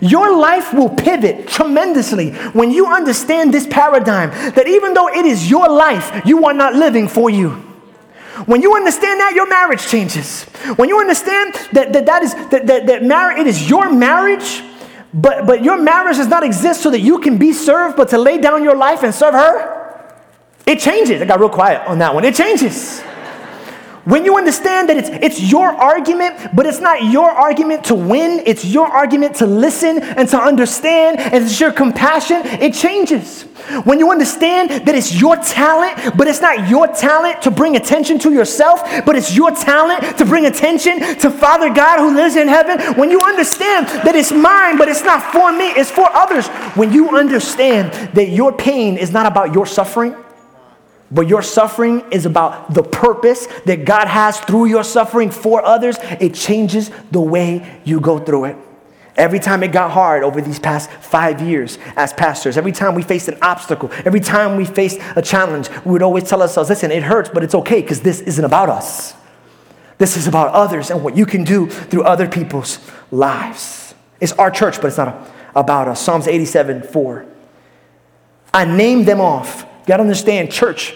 Your 0.00 0.36
life 0.36 0.72
will 0.72 0.88
pivot 0.88 1.46
tremendously 1.46 2.30
when 2.52 2.70
you 2.70 2.86
understand 2.86 3.52
this 3.52 3.66
paradigm 3.66 4.30
that 4.54 4.66
even 4.66 4.94
though 4.94 5.08
it 5.08 5.26
is 5.26 5.50
your 5.50 5.68
life, 5.68 6.22
you 6.24 6.46
are 6.46 6.54
not 6.54 6.74
living 6.74 7.06
for 7.06 7.28
you. 7.28 7.69
When 8.46 8.62
you 8.62 8.74
understand 8.74 9.20
that, 9.20 9.34
your 9.34 9.48
marriage 9.48 9.86
changes. 9.86 10.44
When 10.76 10.88
you 10.88 10.98
understand 10.98 11.54
that 11.72 11.92
that, 11.92 12.06
that 12.06 12.22
is 12.22 12.34
that, 12.50 12.66
that, 12.66 12.86
that 12.86 13.04
marriage, 13.04 13.38
it 13.38 13.46
is 13.46 13.68
your 13.68 13.90
marriage, 13.90 14.62
but 15.12 15.46
but 15.46 15.64
your 15.64 15.76
marriage 15.76 16.16
does 16.16 16.28
not 16.28 16.42
exist 16.42 16.82
so 16.82 16.90
that 16.90 17.00
you 17.00 17.18
can 17.18 17.38
be 17.38 17.52
served, 17.52 17.96
but 17.96 18.08
to 18.10 18.18
lay 18.18 18.38
down 18.38 18.62
your 18.62 18.76
life 18.76 19.02
and 19.02 19.14
serve 19.14 19.34
her, 19.34 20.14
it 20.66 20.78
changes. 20.78 21.20
I 21.20 21.24
got 21.24 21.40
real 21.40 21.48
quiet 21.50 21.86
on 21.86 21.98
that 21.98 22.14
one. 22.14 22.24
It 22.24 22.34
changes. 22.34 23.02
When 24.04 24.24
you 24.24 24.38
understand 24.38 24.88
that 24.88 24.96
it's, 24.96 25.08
it's 25.10 25.42
your 25.52 25.68
argument, 25.68 26.56
but 26.56 26.64
it's 26.64 26.80
not 26.80 27.04
your 27.04 27.30
argument 27.30 27.84
to 27.84 27.94
win, 27.94 28.42
it's 28.46 28.64
your 28.64 28.86
argument 28.86 29.36
to 29.36 29.46
listen 29.46 30.02
and 30.02 30.26
to 30.30 30.38
understand, 30.38 31.18
and 31.18 31.44
it's 31.44 31.60
your 31.60 31.70
compassion, 31.70 32.40
it 32.44 32.72
changes. 32.72 33.42
When 33.84 33.98
you 33.98 34.10
understand 34.10 34.70
that 34.86 34.94
it's 34.94 35.20
your 35.20 35.36
talent, 35.36 36.16
but 36.16 36.26
it's 36.28 36.40
not 36.40 36.68
your 36.70 36.86
talent 36.88 37.42
to 37.42 37.50
bring 37.50 37.76
attention 37.76 38.18
to 38.20 38.32
yourself, 38.32 38.82
but 39.04 39.16
it's 39.16 39.36
your 39.36 39.50
talent 39.50 40.16
to 40.16 40.24
bring 40.24 40.46
attention 40.46 41.00
to 41.18 41.30
Father 41.30 41.72
God 41.72 41.98
who 41.98 42.14
lives 42.14 42.36
in 42.36 42.48
heaven, 42.48 42.94
when 42.94 43.10
you 43.10 43.20
understand 43.20 43.86
that 43.86 44.16
it's 44.16 44.32
mine, 44.32 44.78
but 44.78 44.88
it's 44.88 45.04
not 45.04 45.22
for 45.30 45.52
me, 45.52 45.66
it's 45.72 45.90
for 45.90 46.08
others, 46.14 46.48
when 46.74 46.90
you 46.90 47.10
understand 47.10 47.92
that 48.14 48.30
your 48.30 48.50
pain 48.50 48.96
is 48.96 49.12
not 49.12 49.26
about 49.26 49.54
your 49.54 49.66
suffering, 49.66 50.16
but 51.10 51.28
your 51.28 51.42
suffering 51.42 52.04
is 52.12 52.24
about 52.24 52.72
the 52.72 52.82
purpose 52.82 53.46
that 53.66 53.84
God 53.84 54.06
has 54.06 54.38
through 54.40 54.66
your 54.66 54.84
suffering 54.84 55.30
for 55.30 55.64
others, 55.64 55.96
it 56.20 56.34
changes 56.34 56.90
the 57.10 57.20
way 57.20 57.80
you 57.84 58.00
go 58.00 58.18
through 58.18 58.46
it. 58.46 58.56
Every 59.16 59.40
time 59.40 59.62
it 59.62 59.72
got 59.72 59.90
hard 59.90 60.22
over 60.22 60.40
these 60.40 60.60
past 60.60 60.90
five 60.90 61.42
years 61.42 61.78
as 61.96 62.12
pastors, 62.12 62.56
every 62.56 62.72
time 62.72 62.94
we 62.94 63.02
faced 63.02 63.28
an 63.28 63.38
obstacle, 63.42 63.90
every 64.04 64.20
time 64.20 64.56
we 64.56 64.64
faced 64.64 65.00
a 65.16 65.20
challenge, 65.20 65.68
we 65.84 65.92
would 65.92 66.02
always 66.02 66.28
tell 66.28 66.40
ourselves, 66.40 66.70
listen, 66.70 66.90
it 66.92 67.02
hurts, 67.02 67.28
but 67.28 67.42
it's 67.42 67.54
okay 67.54 67.82
because 67.82 68.00
this 68.00 68.20
isn't 68.20 68.44
about 68.44 68.68
us. 68.68 69.14
This 69.98 70.16
is 70.16 70.26
about 70.26 70.52
others 70.52 70.90
and 70.90 71.02
what 71.02 71.16
you 71.16 71.26
can 71.26 71.44
do 71.44 71.68
through 71.68 72.04
other 72.04 72.28
people's 72.28 72.78
lives. 73.10 73.94
It's 74.20 74.32
our 74.32 74.50
church, 74.50 74.76
but 74.76 74.86
it's 74.86 74.96
not 74.96 75.28
about 75.54 75.88
us. 75.88 76.00
Psalms 76.00 76.26
87 76.26 76.84
4. 76.84 77.26
I 78.54 78.64
named 78.64 79.06
them 79.06 79.20
off 79.20 79.66
you 79.90 79.94
got 79.94 79.96
to 79.96 80.04
understand, 80.04 80.52
church, 80.52 80.94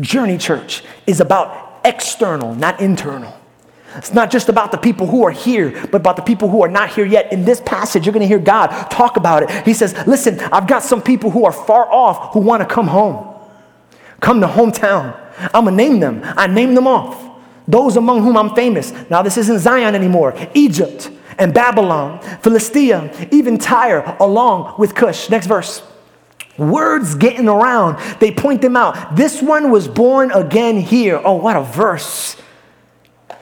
Journey 0.00 0.36
Church, 0.36 0.82
is 1.06 1.20
about 1.20 1.78
external, 1.84 2.56
not 2.56 2.80
internal. 2.80 3.38
It's 3.94 4.12
not 4.12 4.32
just 4.32 4.48
about 4.48 4.72
the 4.72 4.78
people 4.78 5.06
who 5.06 5.24
are 5.24 5.30
here, 5.30 5.70
but 5.92 6.00
about 6.00 6.16
the 6.16 6.22
people 6.22 6.48
who 6.48 6.60
are 6.64 6.68
not 6.68 6.90
here 6.90 7.06
yet. 7.06 7.32
In 7.32 7.44
this 7.44 7.60
passage, 7.60 8.04
you're 8.04 8.12
going 8.12 8.22
to 8.22 8.26
hear 8.26 8.40
God 8.40 8.90
talk 8.90 9.16
about 9.16 9.44
it. 9.44 9.64
He 9.64 9.72
says, 9.72 9.94
Listen, 10.08 10.40
I've 10.40 10.66
got 10.66 10.82
some 10.82 11.00
people 11.00 11.30
who 11.30 11.44
are 11.44 11.52
far 11.52 11.86
off 11.86 12.32
who 12.32 12.40
want 12.40 12.68
to 12.68 12.74
come 12.74 12.88
home, 12.88 13.32
come 14.18 14.40
to 14.40 14.48
hometown. 14.48 15.16
I'm 15.54 15.66
going 15.66 15.76
to 15.76 15.84
name 15.84 16.00
them. 16.00 16.22
I 16.24 16.48
name 16.48 16.74
them 16.74 16.88
off. 16.88 17.24
Those 17.68 17.96
among 17.96 18.24
whom 18.24 18.36
I'm 18.36 18.56
famous. 18.56 18.92
Now, 19.08 19.22
this 19.22 19.36
isn't 19.36 19.60
Zion 19.60 19.94
anymore. 19.94 20.34
Egypt 20.54 21.12
and 21.38 21.54
Babylon, 21.54 22.18
Philistia, 22.40 23.28
even 23.30 23.56
Tyre, 23.56 24.16
along 24.18 24.80
with 24.80 24.96
Cush. 24.96 25.30
Next 25.30 25.46
verse. 25.46 25.80
Words 26.58 27.14
getting 27.14 27.48
around. 27.48 27.98
They 28.20 28.30
point 28.30 28.60
them 28.60 28.76
out. 28.76 29.16
This 29.16 29.40
one 29.40 29.70
was 29.70 29.88
born 29.88 30.30
again 30.32 30.76
here. 30.78 31.20
Oh, 31.24 31.36
what 31.36 31.56
a 31.56 31.62
verse. 31.62 32.36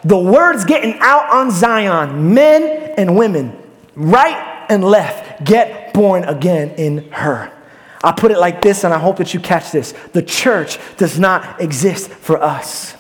The 0.05 0.18
words 0.18 0.64
getting 0.64 0.96
out 1.01 1.31
on 1.31 1.51
Zion, 1.51 2.33
men 2.33 2.94
and 2.96 3.16
women, 3.16 3.61
right 3.94 4.66
and 4.70 4.85
left, 4.85 5.44
get 5.44 5.92
born 5.92 6.25
again 6.25 6.70
in 6.77 7.11
her. 7.11 7.53
I 8.03 8.12
put 8.12 8.31
it 8.31 8.38
like 8.38 8.62
this, 8.62 8.85
and 8.85 8.94
I 8.94 8.99
hope 8.99 9.18
that 9.18 9.35
you 9.35 9.40
catch 9.40 9.73
this. 9.73 9.92
The 10.12 10.23
church 10.23 10.79
does 10.96 11.18
not 11.18 11.61
exist 11.61 12.09
for 12.11 12.42
us. 12.42 12.94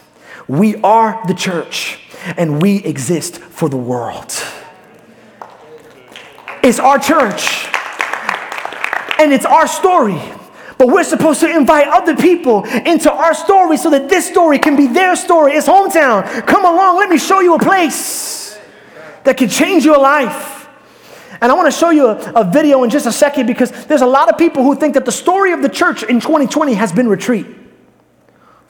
We 0.46 0.76
are 0.82 1.22
the 1.26 1.32
church, 1.32 2.00
and 2.36 2.60
we 2.60 2.84
exist 2.84 3.38
for 3.38 3.70
the 3.70 3.78
world. 3.78 4.34
It's 6.62 6.78
our 6.78 6.98
church 6.98 7.66
and 9.20 9.32
it's 9.32 9.44
our 9.44 9.66
story. 9.66 10.20
But 10.78 10.88
we're 10.88 11.04
supposed 11.04 11.40
to 11.40 11.54
invite 11.54 11.88
other 11.88 12.16
people 12.16 12.64
into 12.64 13.12
our 13.12 13.34
story 13.34 13.76
so 13.76 13.90
that 13.90 14.08
this 14.08 14.26
story 14.26 14.58
can 14.58 14.76
be 14.76 14.86
their 14.86 15.14
story. 15.14 15.52
It's 15.52 15.68
hometown. 15.68 16.46
Come 16.46 16.64
along, 16.64 16.96
let 16.96 17.10
me 17.10 17.18
show 17.18 17.40
you 17.40 17.54
a 17.54 17.58
place 17.58 18.58
that 19.24 19.36
can 19.36 19.50
change 19.50 19.84
your 19.84 19.98
life. 19.98 20.68
And 21.42 21.52
I 21.52 21.54
want 21.54 21.70
to 21.72 21.78
show 21.78 21.90
you 21.90 22.06
a, 22.06 22.32
a, 22.32 22.44
video 22.50 22.82
in 22.82 22.90
just 22.90 23.06
a 23.06 23.12
second 23.12 23.46
because 23.46 23.70
there's 23.86 24.00
a 24.00 24.06
lot 24.06 24.30
of 24.30 24.38
people 24.38 24.62
who 24.62 24.74
think 24.74 24.94
that 24.94 25.04
the 25.04 25.12
story 25.12 25.52
of 25.52 25.62
the 25.62 25.68
church 25.68 26.02
in 26.02 26.20
2020 26.20 26.74
has 26.74 26.92
been 26.92 27.08
retreat. 27.08 27.46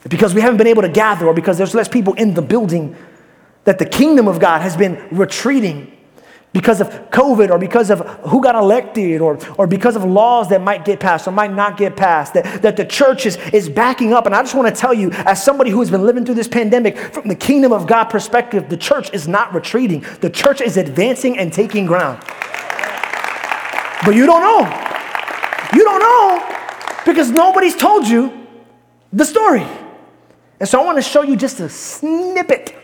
Because 0.09 0.33
we 0.33 0.41
haven't 0.41 0.57
been 0.57 0.67
able 0.67 0.81
to 0.81 0.89
gather 0.89 1.27
or 1.27 1.33
because 1.33 1.57
there's 1.57 1.73
less 1.73 1.87
people 1.87 2.13
in 2.15 2.33
the 2.33 2.41
building, 2.41 2.95
that 3.63 3.79
the 3.79 3.85
kingdom 3.85 4.27
of 4.27 4.39
God 4.39 4.61
has 4.61 4.75
been 4.75 5.01
retreating 5.11 5.97
because 6.53 6.81
of 6.81 6.89
COVID 7.11 7.49
or 7.49 7.57
because 7.57 7.89
of 7.89 7.99
who 8.27 8.41
got 8.41 8.55
elected 8.55 9.21
or, 9.21 9.39
or 9.57 9.67
because 9.67 9.95
of 9.95 10.03
laws 10.03 10.49
that 10.49 10.61
might 10.61 10.83
get 10.83 10.99
passed 10.99 11.27
or 11.27 11.31
might 11.31 11.53
not 11.53 11.77
get 11.77 11.95
passed, 11.95 12.33
that, 12.33 12.61
that 12.61 12.75
the 12.75 12.83
church 12.83 13.25
is, 13.25 13.37
is 13.53 13.69
backing 13.69 14.11
up. 14.11 14.25
And 14.25 14.35
I 14.35 14.41
just 14.41 14.53
want 14.53 14.67
to 14.73 14.79
tell 14.79 14.93
you, 14.93 15.11
as 15.11 15.41
somebody 15.41 15.71
who 15.71 15.79
has 15.79 15.89
been 15.89 16.05
living 16.05 16.25
through 16.25 16.35
this 16.35 16.49
pandemic, 16.49 16.97
from 16.97 17.29
the 17.29 17.35
kingdom 17.35 17.71
of 17.71 17.87
God 17.87 18.05
perspective, 18.05 18.67
the 18.67 18.75
church 18.75 19.13
is 19.13 19.29
not 19.29 19.53
retreating, 19.53 20.05
the 20.19 20.29
church 20.29 20.59
is 20.59 20.75
advancing 20.75 21.37
and 21.37 21.53
taking 21.53 21.85
ground. 21.85 22.21
But 24.03 24.15
you 24.15 24.25
don't 24.25 24.41
know. 24.41 24.67
You 25.73 25.83
don't 25.85 25.99
know 26.01 26.57
because 27.05 27.31
nobody's 27.31 27.77
told 27.77 28.07
you 28.07 28.45
the 29.13 29.23
story. 29.23 29.65
And 30.59 30.67
so 30.67 30.81
I 30.81 30.85
want 30.85 30.97
to 30.97 31.01
show 31.01 31.21
you 31.21 31.37
just 31.37 31.61
a 31.61 31.69
snippet, 31.69 32.75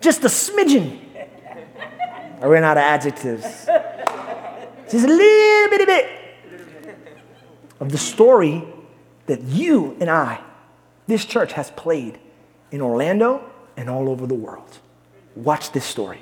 just 0.00 0.22
a 0.22 0.28
smidgen 0.28 1.00
I 2.42 2.46
ran 2.46 2.64
out 2.64 2.76
of 2.76 2.82
adjectives. 2.82 3.44
Just 4.90 5.04
a 5.04 5.08
little 5.08 5.70
bitty 5.70 5.84
bit 5.84 6.10
of 7.78 7.92
the 7.92 7.98
story 7.98 8.64
that 9.26 9.40
you 9.42 9.96
and 10.00 10.10
I, 10.10 10.42
this 11.06 11.24
church, 11.24 11.52
has 11.52 11.70
played 11.70 12.18
in 12.72 12.80
Orlando 12.80 13.48
and 13.76 13.88
all 13.88 14.08
over 14.08 14.26
the 14.26 14.34
world. 14.34 14.80
Watch 15.36 15.70
this 15.70 15.84
story. 15.84 16.20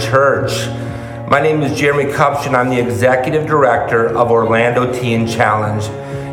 Church. 0.00 0.68
My 1.28 1.40
name 1.40 1.62
is 1.62 1.78
Jeremy 1.78 2.10
Kupch, 2.12 2.46
and 2.46 2.56
I'm 2.56 2.70
the 2.70 2.80
Executive 2.80 3.46
Director 3.46 4.08
of 4.16 4.30
Orlando 4.30 4.92
Teen 4.92 5.26
Challenge. 5.26 5.84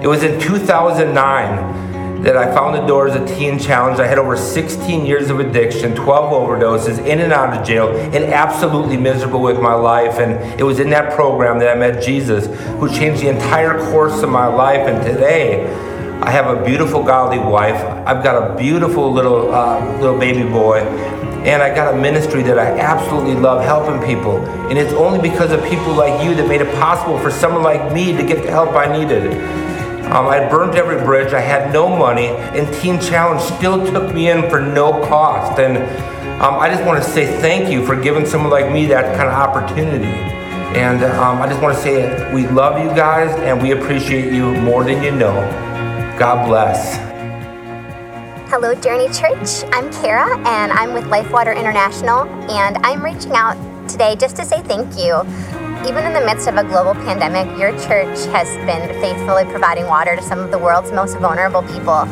It 0.04 0.08
was 0.08 0.24
in 0.24 0.40
2009 0.40 2.22
that 2.24 2.38
I 2.38 2.54
found 2.54 2.76
the 2.76 2.86
doors 2.86 3.14
of 3.16 3.28
Teen 3.28 3.60
Challenge. 3.60 4.00
I 4.00 4.08
had 4.08 4.18
over 4.18 4.38
16 4.38 5.06
years 5.06 5.30
of 5.30 5.40
addiction, 5.40 5.96
12 5.96 6.32
overdoses, 6.32 7.06
in 7.06 7.20
and 7.20 7.34
out 7.34 7.58
of 7.58 7.68
jail, 7.68 7.90
and 7.90 8.24
absolutely 8.26 8.98
miserable 8.98 9.42
with 9.42 9.60
my 9.60 9.74
life. 9.74 10.20
And 10.20 10.60
it 10.60 10.64
was 10.64 10.80
in 10.80 10.90
that 10.92 11.14
program 11.14 11.60
that 11.60 11.76
I 11.76 11.80
met 11.80 12.04
Jesus, 12.04 12.48
who 12.80 12.88
changed 12.90 13.22
the 13.22 13.30
entire 13.30 13.78
course 13.92 14.22
of 14.22 14.30
my 14.30 14.48
life. 14.48 14.88
And 14.88 15.04
today, 15.04 15.66
I 16.22 16.32
have 16.32 16.48
a 16.48 16.64
beautiful, 16.66 17.04
godly 17.04 17.38
wife. 17.38 17.76
I've 18.08 18.24
got 18.24 18.52
a 18.52 18.56
beautiful 18.58 19.12
little 19.12 19.54
uh, 19.54 20.00
little 20.00 20.18
baby 20.18 20.42
boy, 20.50 20.80
and 21.46 21.62
I 21.62 21.74
got 21.74 21.94
a 21.94 21.98
ministry 21.98 22.42
that 22.44 22.58
I 22.58 22.78
absolutely 22.80 23.36
love 23.36 23.64
helping 23.64 24.04
people. 24.04 24.44
And 24.68 24.80
it's 24.80 24.94
only 24.94 25.20
because 25.20 25.52
of 25.52 25.64
people 25.64 25.94
like 25.94 26.24
you 26.24 26.34
that 26.34 26.48
made 26.48 26.62
it 26.62 26.74
possible 26.80 27.20
for 27.20 27.30
someone 27.30 27.62
like 27.62 27.94
me 27.94 28.18
to 28.18 28.24
get 28.24 28.42
the 28.42 28.50
help 28.50 28.72
I 28.72 28.92
needed. 28.92 29.32
Um, 30.06 30.28
I 30.28 30.50
burned 30.50 30.76
every 30.76 30.98
bridge, 31.04 31.34
I 31.34 31.40
had 31.40 31.72
no 31.72 31.88
money, 31.88 32.28
and 32.28 32.74
Teen 32.76 33.00
Challenge 33.00 33.40
still 33.42 33.86
took 33.92 34.14
me 34.14 34.32
in 34.32 34.50
for 34.50 34.60
no 34.60 34.92
cost. 35.08 35.60
And 35.60 35.78
um, 36.42 36.60
I 36.60 36.68
just 36.68 36.84
want 36.84 37.04
to 37.04 37.10
say 37.12 37.26
thank 37.42 37.70
you 37.70 37.86
for 37.86 37.96
giving 37.96 38.26
someone 38.26 38.50
like 38.50 38.72
me 38.72 38.88
that 38.88 39.16
kind 39.16 39.30
of 39.30 39.36
opportunity. 39.36 40.06
And 40.76 41.04
um, 41.04 41.42
I 41.44 41.48
just 41.48 41.62
want 41.62 41.76
to 41.76 41.82
say 41.82 42.34
we 42.34 42.48
love 42.48 42.84
you 42.84 42.90
guys 42.96 43.30
and 43.42 43.62
we 43.62 43.72
appreciate 43.72 44.34
you 44.34 44.52
more 44.62 44.84
than 44.84 45.04
you 45.04 45.12
know. 45.12 45.36
God 46.18 46.48
bless. 46.48 47.15
Hello, 48.48 48.76
Journey 48.76 49.08
Church. 49.08 49.66
I'm 49.74 49.92
Kara, 49.92 50.38
and 50.48 50.72
I'm 50.72 50.94
with 50.94 51.06
Lifewater 51.06 51.58
International, 51.58 52.30
and 52.52 52.78
I'm 52.86 53.04
reaching 53.04 53.32
out 53.32 53.58
today 53.90 54.16
just 54.16 54.36
to 54.36 54.46
say 54.46 54.62
thank 54.62 55.00
you. 55.00 55.18
Even 55.90 56.06
in 56.06 56.14
the 56.14 56.22
midst 56.24 56.48
of 56.48 56.56
a 56.56 56.64
global 56.64 56.94
pandemic, 56.94 57.58
your 57.58 57.72
church 57.72 58.20
has 58.28 58.48
been 58.68 58.88
faithfully 59.02 59.46
providing 59.46 59.88
water 59.88 60.16
to 60.16 60.22
some 60.22 60.38
of 60.38 60.52
the 60.52 60.60
world's 60.60 60.92
most 60.92 61.18
vulnerable 61.18 61.64
people. 61.64 62.06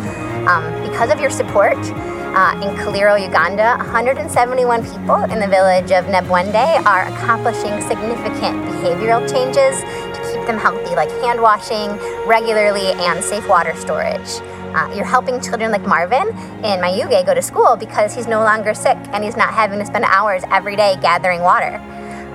Um, 0.50 0.74
because 0.90 1.12
of 1.12 1.22
your 1.22 1.30
support, 1.30 1.78
uh, 1.78 2.60
in 2.64 2.76
Kaliro, 2.78 3.16
Uganda, 3.24 3.78
171 3.78 4.82
people 4.92 5.24
in 5.26 5.40
the 5.40 5.48
village 5.48 5.92
of 5.92 6.06
Nebwende 6.06 6.84
are 6.84 7.04
accomplishing 7.14 7.80
significant 7.82 8.58
behavioral 8.74 9.22
changes 9.32 9.80
to 10.18 10.34
keep 10.34 10.48
them 10.48 10.58
healthy, 10.58 10.96
like 10.96 11.12
hand 11.22 11.40
washing 11.40 11.92
regularly 12.26 12.94
and 12.94 13.24
safe 13.24 13.48
water 13.48 13.76
storage. 13.76 14.42
Uh, 14.76 14.92
you're 14.96 15.06
helping 15.06 15.40
children 15.40 15.72
like 15.72 15.86
Marvin 15.86 16.28
in 16.64 16.80
Mayuge 16.82 17.26
go 17.26 17.34
to 17.34 17.42
school 17.42 17.76
because 17.76 18.14
he's 18.16 18.28
no 18.28 18.40
longer 18.40 18.74
sick 18.74 18.98
and 19.12 19.24
he's 19.24 19.38
not 19.38 19.54
having 19.54 19.80
to 19.80 19.86
spend 19.86 20.06
hours 20.06 20.44
every 20.52 20.76
day 20.76 20.98
gathering 21.02 21.42
water. 21.42 21.80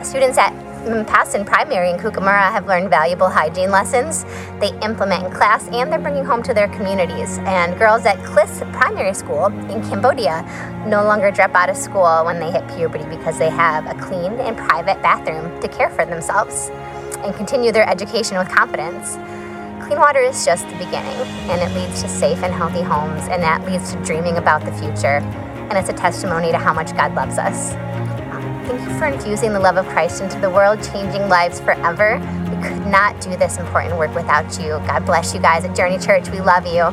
Students 0.02 0.38
at 0.38 0.52
Passon 1.06 1.44
Primary 1.44 1.90
in 1.90 1.98
Kookaburra 1.98 2.50
have 2.50 2.66
learned 2.66 2.88
valuable 2.88 3.28
hygiene 3.28 3.70
lessons 3.70 4.24
they 4.60 4.70
implement 4.80 5.24
in 5.24 5.32
class 5.32 5.68
and 5.68 5.92
they're 5.92 5.98
bringing 5.98 6.24
home 6.24 6.42
to 6.44 6.54
their 6.54 6.68
communities. 6.68 7.38
And 7.38 7.76
girls 7.78 8.06
at 8.06 8.16
Klis 8.18 8.60
Primary 8.72 9.12
School 9.12 9.46
in 9.46 9.82
Cambodia 9.82 10.42
no 10.86 11.04
longer 11.04 11.30
drop 11.30 11.54
out 11.54 11.68
of 11.68 11.76
school 11.76 12.24
when 12.24 12.38
they 12.38 12.50
hit 12.50 12.66
puberty 12.68 13.04
because 13.04 13.38
they 13.38 13.50
have 13.50 13.86
a 13.86 14.00
clean 14.00 14.32
and 14.34 14.56
private 14.56 15.02
bathroom 15.02 15.60
to 15.60 15.68
care 15.68 15.90
for 15.90 16.06
themselves 16.06 16.70
and 17.18 17.34
continue 17.34 17.72
their 17.72 17.88
education 17.88 18.38
with 18.38 18.48
confidence. 18.48 19.16
Clean 19.88 20.00
water 20.00 20.20
is 20.20 20.44
just 20.44 20.68
the 20.68 20.76
beginning, 20.76 21.16
and 21.48 21.62
it 21.62 21.74
leads 21.74 22.02
to 22.02 22.08
safe 22.10 22.42
and 22.42 22.52
healthy 22.52 22.82
homes, 22.82 23.26
and 23.28 23.42
that 23.42 23.64
leads 23.64 23.94
to 23.94 24.04
dreaming 24.04 24.36
about 24.36 24.62
the 24.62 24.72
future. 24.72 25.24
And 25.70 25.78
it's 25.78 25.88
a 25.88 25.94
testimony 25.94 26.50
to 26.50 26.58
how 26.58 26.74
much 26.74 26.94
God 26.94 27.14
loves 27.14 27.38
us. 27.38 27.72
Um, 27.72 28.42
thank 28.66 28.86
you 28.86 28.98
for 28.98 29.06
infusing 29.06 29.54
the 29.54 29.58
love 29.58 29.78
of 29.78 29.86
Christ 29.86 30.20
into 30.20 30.38
the 30.40 30.50
world, 30.50 30.82
changing 30.92 31.30
lives 31.30 31.58
forever. 31.60 32.20
We 32.50 32.62
could 32.68 32.86
not 32.86 33.18
do 33.22 33.34
this 33.36 33.56
important 33.56 33.96
work 33.96 34.14
without 34.14 34.60
you. 34.60 34.76
God 34.84 35.06
bless 35.06 35.32
you 35.32 35.40
guys 35.40 35.64
at 35.64 35.74
Journey 35.74 35.98
Church. 35.98 36.28
We 36.28 36.42
love 36.42 36.66
you. 36.66 36.92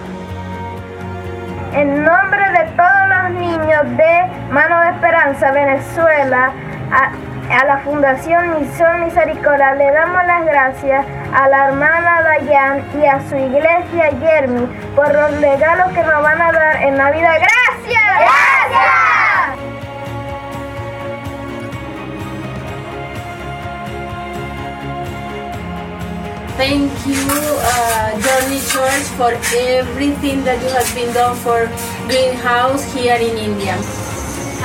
En 1.75 2.05
nombre 2.05 2.47
de 2.55 2.63
todos 2.79 3.09
los 3.11 3.35
niños 3.35 3.97
de 3.97 4.53
Mano 4.53 4.79
de 4.79 4.95
Esperanza 4.95 5.51
Venezuela, 5.51 6.53
a, 6.93 7.34
a 7.51 7.65
la 7.65 7.77
Fundación 7.79 8.59
Misión 8.59 9.05
Misericordia 9.05 9.75
le 9.75 9.91
damos 9.91 10.25
las 10.25 10.45
gracias 10.45 11.05
a 11.33 11.47
la 11.47 11.67
hermana 11.67 12.21
Dayan 12.21 12.83
y 12.99 13.05
a 13.05 13.19
su 13.29 13.35
iglesia 13.35 14.11
Jeremy 14.19 14.67
por 14.95 15.13
los 15.13 15.39
regalos 15.39 15.91
que 15.93 16.03
nos 16.03 16.21
van 16.23 16.41
a 16.41 16.51
dar 16.51 16.81
en 16.81 16.97
Navidad. 16.97 17.35
¡Gracias! 17.37 18.03
¡Gracias! 18.19 19.65
Thank 26.57 27.05
you, 27.05 27.19
uh, 27.19 28.17
Journey 28.21 28.61
Church, 28.61 29.03
for 29.17 29.33
everything 29.53 30.45
that 30.45 30.61
you 30.63 30.69
have 30.69 30.95
been 30.95 31.13
done 31.13 31.35
for 31.35 31.69
Greenhouse 32.07 32.81
here 32.93 33.17
in 33.17 33.37
India. 33.37 33.75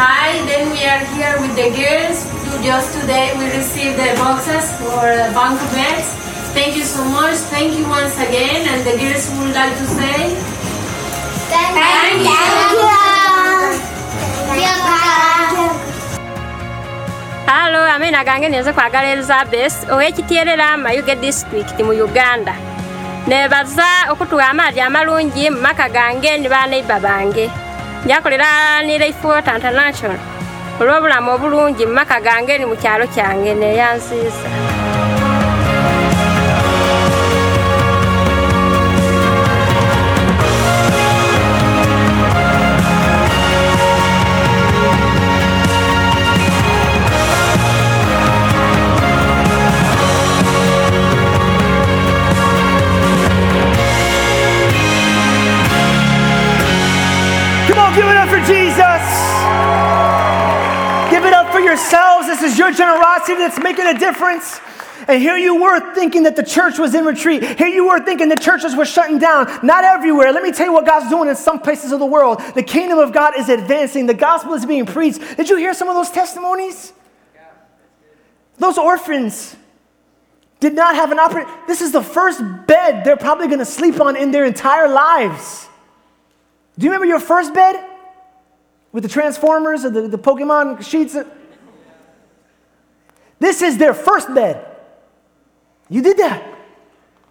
Hi, 0.01 0.33
then 0.49 0.73
we 0.73 0.81
are 0.89 1.05
here 1.13 1.37
with 1.45 1.53
the 1.61 1.69
girls. 1.77 2.25
Just 2.65 2.89
today 2.97 3.37
we 3.37 3.45
received 3.53 4.01
the 4.01 4.17
boxes 4.17 4.73
for 4.81 5.05
uh, 5.05 5.29
bunk 5.37 5.61
beds. 5.77 6.09
Thank 6.57 6.73
you 6.81 6.89
so 6.89 7.05
much. 7.05 7.37
Thank 7.53 7.77
you 7.77 7.85
once 7.85 8.17
again. 8.17 8.65
And 8.65 8.81
the 8.81 8.97
girls 8.97 9.29
would 9.37 9.53
like 9.53 9.77
to 9.77 9.87
say, 10.01 10.33
Thank 11.53 11.77
halo 17.45 17.85
amina 17.85 18.25
gange 18.25 18.49
nize 18.49 18.73
kwagala 18.73 19.13
elizabeth 19.13 19.91
owekitierera 19.91 20.77
mayuge 20.77 21.15
district 21.21 21.81
mu 21.81 21.93
uganda 21.93 22.55
nebaza 23.29 23.89
okutuwa 24.13 24.49
amaadi 24.49 24.81
amalungi 24.81 25.51
mu 25.51 25.61
maka 25.61 25.89
gange 25.89 26.39
ne 26.39 26.49
baneiba 26.49 27.01
bange 27.01 27.51
njakolera 28.05 28.83
ni 28.87 28.99
leifota 28.99 29.55
international. 29.55 30.19
Olw'obulamu 30.81 31.31
obulungi 31.35 31.87
mu 31.87 31.93
maka 31.93 32.21
gange 32.21 32.59
ni 32.59 32.65
mu 32.67 32.77
kyalo 32.77 33.07
kyange 33.15 33.55
neyansiisa 33.55 34.49
on, 57.91 57.97
give 57.97 58.07
it 58.07 58.17
up 58.17 58.29
for 58.29 58.41
Jesus. 58.47 59.03
Give 61.11 61.25
it 61.25 61.33
up 61.33 61.53
for 61.53 61.61
yourselves. 61.61 62.27
This 62.27 62.43
is 62.43 62.59
your 62.59 62.73
generosity 62.73 63.35
that's 63.35 63.59
making 63.59 63.87
a 63.87 63.99
difference. 63.99 64.61
And 65.09 65.21
here 65.21 65.37
you 65.37 65.61
were 65.61 65.95
thinking 65.95 66.25
that 66.25 66.37
the 66.37 66.43
church 66.43 66.79
was 66.79 66.95
in 66.95 67.05
retreat. 67.05 67.43
Here 67.59 67.69
you 67.69 67.89
were 67.89 68.01
thinking 68.01 68.29
the 68.29 68.37
churches 68.37 68.77
were 68.77 68.85
shutting 68.85 69.19
down. 69.19 69.47
Not 69.63 69.83
everywhere. 69.83 70.33
Let 70.33 70.43
me 70.43 70.53
tell 70.53 70.67
you 70.67 70.73
what 70.73 70.87
God's 70.87 71.09
doing 71.09 71.29
in 71.29 71.37
some 71.37 71.59
places 71.59 71.91
of 71.91 71.99
the 71.99 72.07
world. 72.07 72.41
The 72.55 72.63
kingdom 72.63 72.99
of 72.99 73.13
God 73.13 73.37
is 73.37 73.49
advancing, 73.49 74.07
the 74.07 74.15
gospel 74.15 74.53
is 74.55 74.65
being 74.67 74.87
preached. 74.87 75.21
Did 75.37 75.49
you 75.49 75.57
hear 75.57 75.75
some 75.75 75.89
of 75.89 75.95
those 75.95 76.11
testimonies? 76.11 76.93
Those 78.59 78.77
orphans 78.77 79.57
did 80.61 80.75
not 80.75 80.95
have 80.95 81.11
an 81.11 81.19
opportunity. 81.19 81.51
This 81.67 81.81
is 81.81 81.93
the 81.93 82.03
first 82.03 82.43
bed 82.67 83.03
they're 83.05 83.17
probably 83.17 83.47
going 83.47 83.61
to 83.61 83.65
sleep 83.65 83.99
on 84.01 84.17
in 84.17 84.31
their 84.31 84.45
entire 84.45 84.87
lives. 84.87 85.70
Do 86.79 86.85
you 86.85 86.91
remember 86.91 87.07
your 87.07 87.21
first 87.21 87.53
bed 87.53 87.85
with 88.93 89.03
the 89.03 89.09
Transformers 89.09 89.85
and 89.85 89.95
the, 89.95 90.09
the 90.09 90.19
Pokemon 90.19 90.83
sheets? 90.83 91.17
This 93.39 93.63
is 93.63 93.79
their 93.79 93.95
first 93.95 94.33
bed. 94.35 94.67
You 95.89 96.03
did 96.03 96.19
that. 96.19 96.47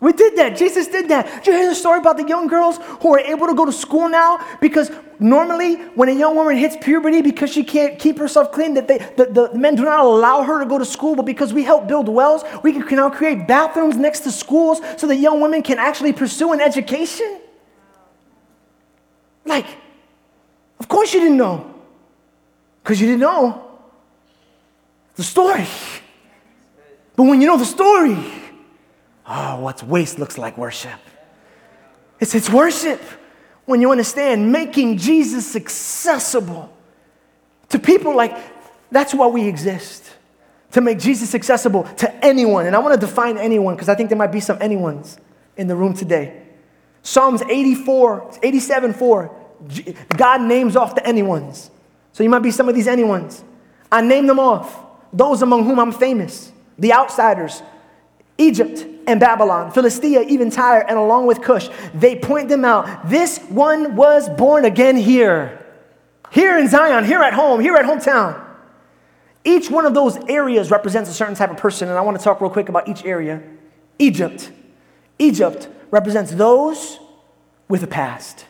We 0.01 0.13
did 0.13 0.37
that. 0.37 0.57
Jesus 0.57 0.87
did 0.87 1.09
that. 1.09 1.43
Did 1.43 1.47
you 1.47 1.53
hear 1.53 1.69
the 1.69 1.75
story 1.75 1.99
about 1.99 2.15
the 2.15 2.25
young 2.25 2.47
girls 2.47 2.77
who 3.01 3.13
are 3.13 3.19
able 3.19 3.47
to 3.47 3.53
go 3.53 3.65
to 3.65 3.71
school 3.71 4.07
now? 4.07 4.39
Because 4.61 4.91
normally, 5.19 5.75
when 5.75 6.07
a 6.07 6.13
young 6.13 6.35
woman 6.35 6.55
hits 6.55 6.77
puberty 6.79 7.21
because 7.21 7.51
she 7.51 7.65
can't 7.65 7.99
keep 7.99 8.17
herself 8.17 8.53
clean, 8.53 8.75
that 8.75 8.87
they, 8.87 8.99
the, 9.17 9.25
the 9.25 9.57
men 9.57 9.75
do 9.75 9.83
not 9.83 9.99
allow 9.99 10.41
her 10.43 10.59
to 10.59 10.65
go 10.65 10.77
to 10.77 10.85
school. 10.85 11.17
But 11.17 11.25
because 11.25 11.53
we 11.53 11.63
help 11.63 11.87
build 11.87 12.07
wells, 12.07 12.43
we 12.63 12.71
can 12.71 12.85
now 12.95 13.09
create 13.09 13.45
bathrooms 13.45 13.97
next 13.97 14.21
to 14.21 14.31
schools 14.31 14.79
so 14.95 15.05
that 15.07 15.17
young 15.17 15.41
women 15.41 15.61
can 15.63 15.79
actually 15.79 16.13
pursue 16.13 16.53
an 16.53 16.61
education. 16.61 17.41
Like, 19.49 19.65
of 20.79 20.87
course 20.87 21.13
you 21.13 21.19
didn't 21.19 21.37
know. 21.37 21.75
Because 22.83 23.01
you 23.01 23.07
didn't 23.07 23.21
know 23.21 23.69
the 25.15 25.23
story. 25.23 25.67
But 27.17 27.23
when 27.23 27.41
you 27.41 27.47
know 27.47 27.57
the 27.57 27.65
story, 27.65 28.17
oh, 29.27 29.59
what's 29.59 29.83
waste 29.83 30.17
looks 30.17 30.37
like 30.37 30.57
worship. 30.57 30.99
It's, 32.19 32.33
it's 32.35 32.49
worship 32.49 33.01
when 33.65 33.81
you 33.81 33.91
understand 33.91 34.51
making 34.51 34.97
Jesus 34.97 35.55
accessible 35.55 36.71
to 37.69 37.79
people 37.79 38.15
like 38.15 38.37
that's 38.91 39.13
why 39.13 39.27
we 39.27 39.47
exist. 39.47 40.05
To 40.73 40.81
make 40.81 40.99
Jesus 40.99 41.33
accessible 41.33 41.83
to 41.97 42.25
anyone. 42.25 42.67
And 42.67 42.75
I 42.75 42.79
want 42.79 42.99
to 42.99 43.05
define 43.05 43.37
anyone 43.37 43.75
because 43.75 43.89
I 43.89 43.95
think 43.95 44.09
there 44.09 44.17
might 44.17 44.31
be 44.31 44.39
some 44.39 44.59
anyones 44.59 45.17
in 45.57 45.67
the 45.67 45.75
room 45.75 45.95
today. 45.95 46.43
Psalms 47.01 47.41
84, 47.41 48.39
87, 48.43 48.93
4. 48.93 49.38
God 50.15 50.41
names 50.41 50.75
off 50.75 50.95
the 50.95 51.01
anyones. 51.01 51.69
So 52.13 52.23
you 52.23 52.29
might 52.29 52.39
be 52.39 52.51
some 52.51 52.69
of 52.69 52.75
these 52.75 52.87
anyones. 52.87 53.43
I 53.91 54.01
name 54.01 54.27
them 54.27 54.39
off. 54.39 54.85
Those 55.11 55.41
among 55.41 55.65
whom 55.65 55.79
I'm 55.79 55.91
famous, 55.91 56.51
the 56.77 56.93
outsiders, 56.93 57.63
Egypt 58.37 58.85
and 59.07 59.19
Babylon, 59.19 59.71
Philistia, 59.71 60.21
even 60.21 60.49
Tyre, 60.49 60.85
and 60.87 60.97
along 60.97 61.25
with 61.25 61.41
Cush. 61.41 61.69
They 61.93 62.15
point 62.15 62.47
them 62.47 62.63
out. 62.63 63.09
This 63.09 63.39
one 63.49 63.95
was 63.95 64.29
born 64.29 64.65
again 64.65 64.95
here. 64.95 65.65
Here 66.31 66.57
in 66.57 66.67
Zion, 66.67 67.05
here 67.05 67.21
at 67.21 67.33
home, 67.33 67.59
here 67.59 67.75
at 67.75 67.85
hometown. 67.85 68.45
Each 69.43 69.69
one 69.69 69.85
of 69.85 69.93
those 69.93 70.17
areas 70.29 70.69
represents 70.69 71.09
a 71.09 71.13
certain 71.13 71.35
type 71.35 71.49
of 71.49 71.57
person, 71.57 71.89
and 71.89 71.97
I 71.97 72.01
want 72.01 72.17
to 72.17 72.23
talk 72.23 72.39
real 72.39 72.51
quick 72.51 72.69
about 72.69 72.87
each 72.87 73.03
area. 73.03 73.41
Egypt. 73.97 74.51
Egypt 75.17 75.67
represents 75.91 76.31
those 76.31 76.99
with 77.67 77.83
a 77.83 77.87
past. 77.87 78.45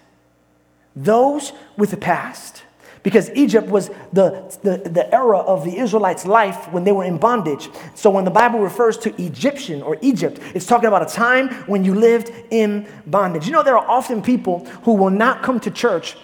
Those 1.00 1.54
with 1.78 1.92
the 1.92 1.98
past. 1.98 2.64
Because 3.02 3.30
Egypt 3.30 3.70
was 3.70 3.88
the, 4.12 4.54
the, 4.62 4.90
the 4.90 5.16
era 5.16 5.38
of 5.38 5.64
the 5.64 5.78
Israelites' 5.78 6.26
life 6.26 6.70
when 6.74 6.84
they 6.84 6.92
were 6.92 7.06
in 7.06 7.18
bondage. 7.18 7.70
So 7.96 8.10
when 8.10 8.26
the 8.26 8.32
Bible 8.32 8.60
refers 8.60 8.98
to 9.00 9.24
Egyptian 9.24 9.82
or 9.82 9.98
Egypt, 10.02 10.42
it's 10.54 10.66
talking 10.66 10.88
about 10.88 11.10
a 11.10 11.14
time 11.14 11.48
when 11.66 11.86
you 11.86 11.96
lived 11.96 12.34
in 12.52 12.86
bondage. 13.08 13.46
You 13.46 13.54
know, 13.54 13.64
there 13.64 13.78
are 13.78 13.90
often 13.90 14.22
people 14.22 14.66
who 14.84 14.96
will 14.96 15.10
not 15.10 15.42
come 15.42 15.62
to 15.62 15.72
church. 15.72 16.18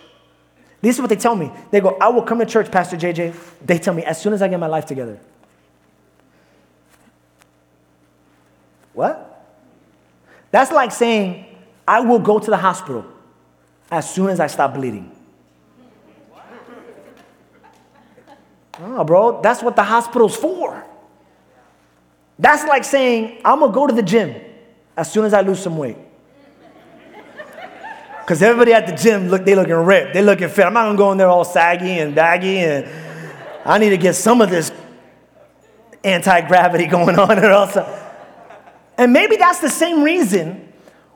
This 0.82 0.98
is 0.98 1.02
what 1.02 1.10
they 1.10 1.16
tell 1.16 1.36
me. 1.36 1.50
They 1.72 1.80
go, 1.80 1.98
I 2.02 2.10
will 2.10 2.24
come 2.24 2.40
to 2.40 2.46
church, 2.46 2.70
Pastor 2.70 2.98
JJ. 2.98 3.34
They 3.66 3.78
tell 3.78 3.94
me, 3.94 4.04
as 4.04 4.22
soon 4.22 4.34
as 4.34 4.42
I 4.42 4.50
get 4.50 4.60
my 4.60 4.68
life 4.68 4.86
together. 4.86 5.18
What? 8.92 9.32
That's 10.52 10.74
like 10.74 10.92
saying, 10.92 11.46
I 11.88 12.02
will 12.02 12.20
go 12.20 12.38
to 12.38 12.52
the 12.52 12.58
hospital 12.58 13.06
as 13.96 14.14
soon 14.14 14.30
as 14.30 14.40
I 14.40 14.48
stop 14.48 14.74
bleeding. 14.74 15.12
Oh, 18.82 19.04
bro, 19.06 19.42
that's 19.42 19.64
what 19.64 19.76
the 19.78 19.84
hospital's 19.84 20.36
for. 20.36 20.86
That's 22.38 22.66
like 22.66 22.84
saying, 22.84 23.42
I'm 23.46 23.62
gonna 23.62 23.72
go 23.72 23.88
to 23.88 23.94
the 23.94 24.04
gym 24.04 24.36
as 24.98 25.12
soon 25.12 25.24
as 25.24 25.34
I 25.34 25.42
lose 25.42 25.60
some 25.60 25.78
weight. 25.78 25.98
Because 28.20 28.42
everybody 28.42 28.74
at 28.74 28.88
the 28.88 28.96
gym, 28.96 29.30
look, 29.30 29.46
they 29.46 29.56
looking 29.56 29.76
ripped, 29.76 30.14
they 30.14 30.22
looking 30.22 30.50
fit. 30.50 30.66
I'm 30.66 30.74
not 30.74 30.86
gonna 30.86 30.98
go 30.98 31.12
in 31.14 31.18
there 31.18 31.30
all 31.30 31.46
saggy 31.46 32.00
and 32.00 32.14
baggy 32.14 32.58
and 32.58 32.90
I 33.64 33.78
need 33.78 33.92
to 33.92 33.98
get 33.98 34.16
some 34.16 34.42
of 34.42 34.50
this 34.50 34.74
anti 36.04 36.42
gravity 36.42 36.86
going 36.98 37.18
on 37.18 37.32
and 37.32 37.46
also. 37.46 38.02
And 38.98 39.14
maybe 39.14 39.38
that's 39.38 39.60
the 39.60 39.70
same 39.70 40.04
reason 40.04 40.74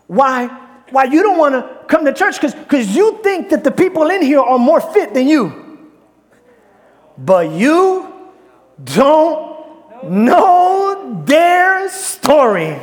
why, 0.07 0.58
why 0.91 1.05
you 1.05 1.21
don't 1.21 1.37
want 1.37 1.53
to 1.55 1.85
come 1.87 2.05
to 2.05 2.13
church 2.13 2.41
because 2.41 2.95
you 2.95 3.19
think 3.23 3.49
that 3.49 3.63
the 3.63 3.71
people 3.71 4.09
in 4.09 4.21
here 4.21 4.39
are 4.39 4.59
more 4.59 4.81
fit 4.81 5.13
than 5.13 5.27
you. 5.27 5.89
But 7.17 7.51
you 7.51 8.13
don't 8.83 10.03
know 10.03 11.23
their 11.25 11.89
story. 11.89 12.79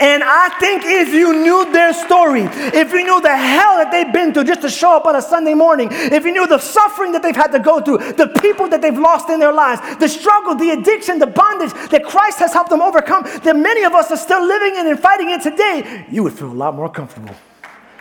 And 0.00 0.24
I 0.24 0.48
think 0.58 0.82
if 0.86 1.12
you 1.12 1.34
knew 1.34 1.70
their 1.72 1.92
story, 1.92 2.44
if 2.72 2.90
you 2.90 3.04
knew 3.04 3.20
the 3.20 3.36
hell 3.36 3.76
that 3.76 3.90
they've 3.92 4.10
been 4.10 4.32
through 4.32 4.44
just 4.44 4.62
to 4.62 4.70
show 4.70 4.96
up 4.96 5.04
on 5.04 5.14
a 5.14 5.20
Sunday 5.20 5.52
morning, 5.52 5.88
if 5.92 6.24
you 6.24 6.32
knew 6.32 6.46
the 6.46 6.58
suffering 6.58 7.12
that 7.12 7.22
they've 7.22 7.36
had 7.36 7.52
to 7.52 7.58
go 7.58 7.82
through, 7.82 7.98
the 8.14 8.28
people 8.40 8.66
that 8.68 8.80
they've 8.80 8.98
lost 8.98 9.28
in 9.28 9.38
their 9.38 9.52
lives, 9.52 9.82
the 9.98 10.08
struggle, 10.08 10.54
the 10.54 10.70
addiction, 10.70 11.18
the 11.18 11.26
bondage 11.26 11.74
that 11.90 12.06
Christ 12.06 12.38
has 12.38 12.54
helped 12.54 12.70
them 12.70 12.80
overcome, 12.80 13.24
that 13.44 13.54
many 13.54 13.84
of 13.84 13.92
us 13.92 14.10
are 14.10 14.16
still 14.16 14.42
living 14.42 14.76
in 14.76 14.86
and 14.86 14.98
fighting 14.98 15.28
in 15.28 15.38
today, 15.38 16.06
you 16.10 16.22
would 16.22 16.32
feel 16.32 16.50
a 16.50 16.54
lot 16.54 16.74
more 16.74 16.88
comfortable 16.88 17.34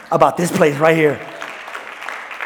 about 0.10 0.38
this 0.38 0.52
place 0.52 0.78
right 0.78 0.96
here. 0.96 1.20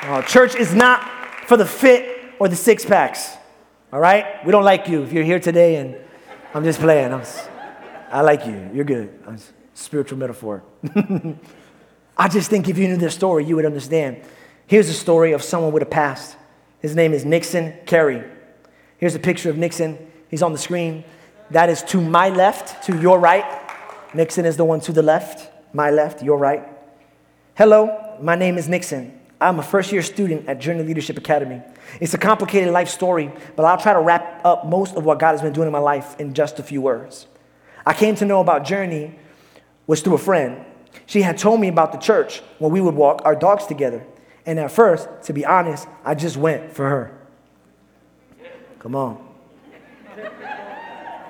Uh, 0.01 0.23
church 0.23 0.55
is 0.55 0.73
not 0.73 1.07
for 1.45 1.57
the 1.57 1.65
fit 1.65 2.33
or 2.39 2.47
the 2.47 2.55
six 2.55 2.83
packs. 2.83 3.37
All 3.91 3.99
right? 3.99 4.43
We 4.47 4.51
don't 4.51 4.65
like 4.65 4.87
you 4.87 5.03
if 5.03 5.13
you're 5.13 5.23
here 5.23 5.39
today 5.39 5.75
and 5.75 5.95
I'm 6.55 6.63
just 6.63 6.79
playing. 6.79 7.13
I'm, 7.13 7.23
I 8.13 8.21
like 8.21 8.45
you. 8.45 8.69
You're 8.71 8.85
good. 8.85 9.11
Spiritual 9.73 10.19
metaphor. 10.19 10.63
I 12.17 12.27
just 12.27 12.47
think 12.47 12.69
if 12.69 12.77
you 12.77 12.87
knew 12.87 12.97
this 12.97 13.15
story, 13.15 13.43
you 13.43 13.55
would 13.55 13.65
understand. 13.65 14.21
Here's 14.67 14.87
a 14.87 14.93
story 14.93 15.31
of 15.31 15.41
someone 15.41 15.73
with 15.73 15.81
a 15.81 15.87
past. 15.87 16.37
His 16.79 16.95
name 16.95 17.11
is 17.11 17.25
Nixon 17.25 17.73
Carey. 17.87 18.23
Here's 18.99 19.15
a 19.15 19.19
picture 19.19 19.49
of 19.49 19.57
Nixon. 19.57 19.97
He's 20.29 20.43
on 20.43 20.51
the 20.51 20.59
screen. 20.59 21.03
That 21.49 21.69
is 21.69 21.81
to 21.85 21.99
my 21.99 22.29
left, 22.29 22.83
to 22.83 22.95
your 22.99 23.19
right. 23.19 23.45
Nixon 24.13 24.45
is 24.45 24.57
the 24.57 24.63
one 24.63 24.79
to 24.81 24.91
the 24.91 25.01
left, 25.01 25.49
my 25.73 25.89
left, 25.89 26.21
your 26.21 26.37
right. 26.37 26.67
Hello, 27.55 28.15
my 28.21 28.35
name 28.35 28.59
is 28.59 28.69
Nixon. 28.69 29.19
I'm 29.41 29.57
a 29.57 29.63
first 29.63 29.91
year 29.91 30.03
student 30.03 30.47
at 30.47 30.59
Journey 30.59 30.83
Leadership 30.83 31.17
Academy. 31.17 31.63
It's 31.99 32.13
a 32.13 32.19
complicated 32.19 32.71
life 32.71 32.89
story, 32.89 33.31
but 33.55 33.65
I'll 33.65 33.79
try 33.79 33.93
to 33.93 33.99
wrap 33.99 34.45
up 34.45 34.67
most 34.67 34.95
of 34.95 35.03
what 35.03 35.17
God 35.17 35.31
has 35.31 35.41
been 35.41 35.51
doing 35.51 35.65
in 35.65 35.73
my 35.73 35.79
life 35.79 36.15
in 36.19 36.35
just 36.35 36.59
a 36.59 36.63
few 36.63 36.79
words. 36.79 37.25
I 37.85 37.93
came 37.93 38.15
to 38.15 38.25
know 38.25 38.39
about 38.39 38.65
Journey 38.65 39.15
was 39.87 40.01
through 40.01 40.15
a 40.15 40.19
friend. 40.19 40.65
She 41.05 41.21
had 41.21 41.37
told 41.37 41.59
me 41.59 41.67
about 41.67 41.91
the 41.91 41.97
church 41.97 42.41
when 42.59 42.71
we 42.71 42.79
would 42.81 42.95
walk 42.95 43.21
our 43.25 43.35
dogs 43.35 43.65
together. 43.65 44.05
And 44.45 44.59
at 44.59 44.71
first, 44.71 45.09
to 45.23 45.33
be 45.33 45.45
honest, 45.45 45.87
I 46.03 46.15
just 46.15 46.37
went 46.37 46.71
for 46.71 46.89
her. 46.89 47.17
Come 48.79 48.95
on. 48.95 49.29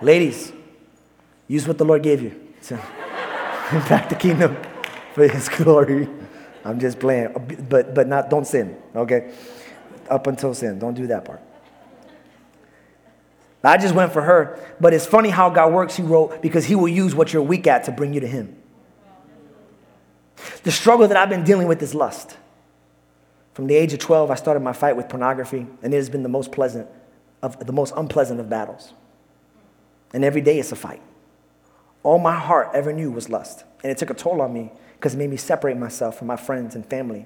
Ladies, 0.01 0.51
use 1.47 1.67
what 1.67 1.77
the 1.77 1.85
Lord 1.85 2.03
gave 2.03 2.21
you 2.21 2.31
to 2.63 2.75
impact 3.71 4.09
the 4.09 4.15
kingdom 4.15 4.57
for 5.13 5.27
his 5.27 5.49
glory. 5.49 6.09
I'm 6.65 6.79
just 6.79 6.99
playing, 6.99 7.65
but, 7.69 7.93
but 7.93 8.07
not, 8.07 8.29
don't 8.29 8.45
sin, 8.45 8.77
okay? 8.95 9.33
Up 10.09 10.27
until 10.27 10.53
sin, 10.53 10.79
don't 10.79 10.93
do 10.93 11.07
that 11.07 11.25
part. 11.25 11.41
I 13.63 13.77
just 13.77 13.95
went 13.95 14.11
for 14.11 14.21
her. 14.21 14.59
But 14.79 14.93
it's 14.93 15.05
funny 15.05 15.29
how 15.29 15.49
God 15.49 15.71
works, 15.71 15.95
he 15.95 16.03
wrote, 16.03 16.41
because 16.41 16.65
he 16.65 16.75
will 16.75 16.87
use 16.87 17.15
what 17.15 17.31
you're 17.31 17.41
weak 17.41 17.65
at 17.67 17.85
to 17.85 17.91
bring 17.91 18.13
you 18.13 18.19
to 18.19 18.27
him. 18.27 18.55
The 20.63 20.71
struggle 20.71 21.07
that 21.07 21.15
I've 21.17 21.29
been 21.29 21.43
dealing 21.43 21.67
with 21.67 21.81
is 21.81 21.95
lust. 21.95 22.37
From 23.53 23.67
the 23.67 23.75
age 23.75 23.93
of 23.93 23.99
12, 23.99 24.31
I 24.31 24.35
started 24.35 24.61
my 24.61 24.73
fight 24.73 24.97
with 24.97 25.07
pornography, 25.07 25.67
and 25.81 25.93
it 25.93 25.97
has 25.97 26.09
been 26.09 26.23
the 26.23 26.29
most 26.29 26.51
pleasant 26.51 26.87
of 27.41 27.65
the 27.65 27.73
most 27.73 27.93
unpleasant 27.95 28.39
of 28.39 28.49
battles. 28.49 28.93
And 30.13 30.23
every 30.23 30.41
day 30.41 30.59
it's 30.59 30.71
a 30.71 30.75
fight. 30.75 31.01
All 32.01 32.19
my 32.19 32.35
heart 32.35 32.71
ever 32.73 32.91
knew 32.91 33.11
was 33.11 33.29
lust. 33.29 33.63
And 33.83 33.91
it 33.91 33.97
took 33.97 34.09
a 34.09 34.13
toll 34.13 34.41
on 34.41 34.53
me 34.53 34.71
because 34.95 35.13
it 35.13 35.17
made 35.17 35.29
me 35.29 35.37
separate 35.37 35.77
myself 35.77 36.17
from 36.17 36.27
my 36.27 36.35
friends 36.35 36.75
and 36.75 36.85
family 36.85 37.25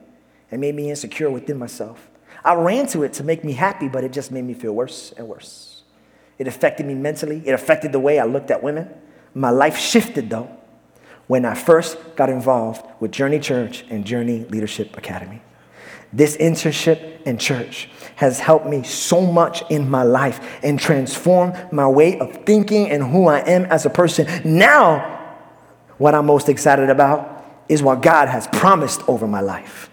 and 0.49 0.61
made 0.61 0.75
me 0.75 0.89
insecure 0.89 1.29
within 1.29 1.57
myself. 1.57 2.09
I 2.43 2.53
ran 2.53 2.87
to 2.87 3.03
it 3.03 3.13
to 3.13 3.23
make 3.23 3.43
me 3.43 3.53
happy, 3.53 3.87
but 3.87 4.03
it 4.03 4.11
just 4.11 4.31
made 4.31 4.43
me 4.43 4.53
feel 4.53 4.73
worse 4.73 5.13
and 5.17 5.27
worse. 5.27 5.76
It 6.37 6.47
affected 6.47 6.85
me 6.85 6.93
mentally. 6.93 7.41
It 7.45 7.51
affected 7.51 7.91
the 7.91 7.99
way 7.99 8.19
I 8.19 8.25
looked 8.25 8.51
at 8.51 8.61
women. 8.61 8.89
My 9.33 9.49
life 9.49 9.77
shifted, 9.77 10.29
though, 10.29 10.49
when 11.27 11.45
I 11.45 11.53
first 11.53 11.97
got 12.15 12.29
involved 12.29 12.85
with 12.99 13.11
Journey 13.11 13.39
Church 13.39 13.85
and 13.89 14.05
Journey 14.05 14.45
Leadership 14.45 14.97
Academy. 14.97 15.41
This 16.13 16.37
internship 16.37 17.21
in 17.23 17.37
church 17.37 17.89
has 18.15 18.39
helped 18.39 18.65
me 18.65 18.83
so 18.83 19.21
much 19.21 19.63
in 19.69 19.89
my 19.89 20.03
life 20.03 20.39
and 20.63 20.79
transformed 20.79 21.55
my 21.71 21.87
way 21.87 22.17
of 22.19 22.45
thinking 22.45 22.89
and 22.89 23.03
who 23.03 23.27
I 23.27 23.39
am 23.39 23.65
as 23.65 23.85
a 23.85 23.89
person. 23.89 24.25
Now, 24.45 25.15
what 25.97 26.15
I'm 26.15 26.25
most 26.25 26.47
excited 26.47 26.89
about 26.89 27.45
is 27.67 27.83
what 27.83 28.01
God 28.01 28.29
has 28.29 28.47
promised 28.47 29.01
over 29.09 29.27
my 29.27 29.41
life 29.41 29.89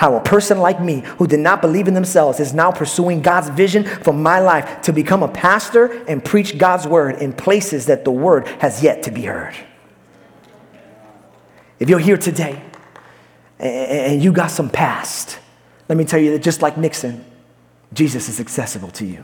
how 0.00 0.14
a 0.14 0.20
person 0.22 0.60
like 0.60 0.80
me 0.80 1.00
who 1.18 1.26
did 1.26 1.40
not 1.40 1.60
believe 1.60 1.86
in 1.86 1.92
themselves 1.92 2.40
is 2.40 2.54
now 2.54 2.72
pursuing 2.72 3.20
God's 3.20 3.50
vision 3.50 3.84
for 3.84 4.14
my 4.14 4.40
life 4.40 4.80
to 4.80 4.94
become 4.94 5.22
a 5.22 5.28
pastor 5.28 5.92
and 6.08 6.24
preach 6.24 6.56
God's 6.56 6.86
word 6.86 7.16
in 7.16 7.34
places 7.34 7.84
that 7.84 8.06
the 8.06 8.10
word 8.10 8.48
has 8.62 8.82
yet 8.82 9.02
to 9.02 9.10
be 9.10 9.20
heard. 9.26 9.54
If 11.78 11.90
you're 11.90 11.98
here 11.98 12.16
today 12.16 12.62
and 13.58 14.22
you 14.22 14.32
got 14.32 14.50
some 14.50 14.70
past, 14.70 15.38
let 15.86 15.98
me 15.98 16.06
tell 16.06 16.18
you 16.18 16.30
that 16.30 16.38
just 16.38 16.62
like 16.62 16.78
Nixon, 16.78 17.22
Jesus 17.92 18.30
is 18.30 18.40
accessible 18.40 18.88
to 18.92 19.04
you. 19.04 19.22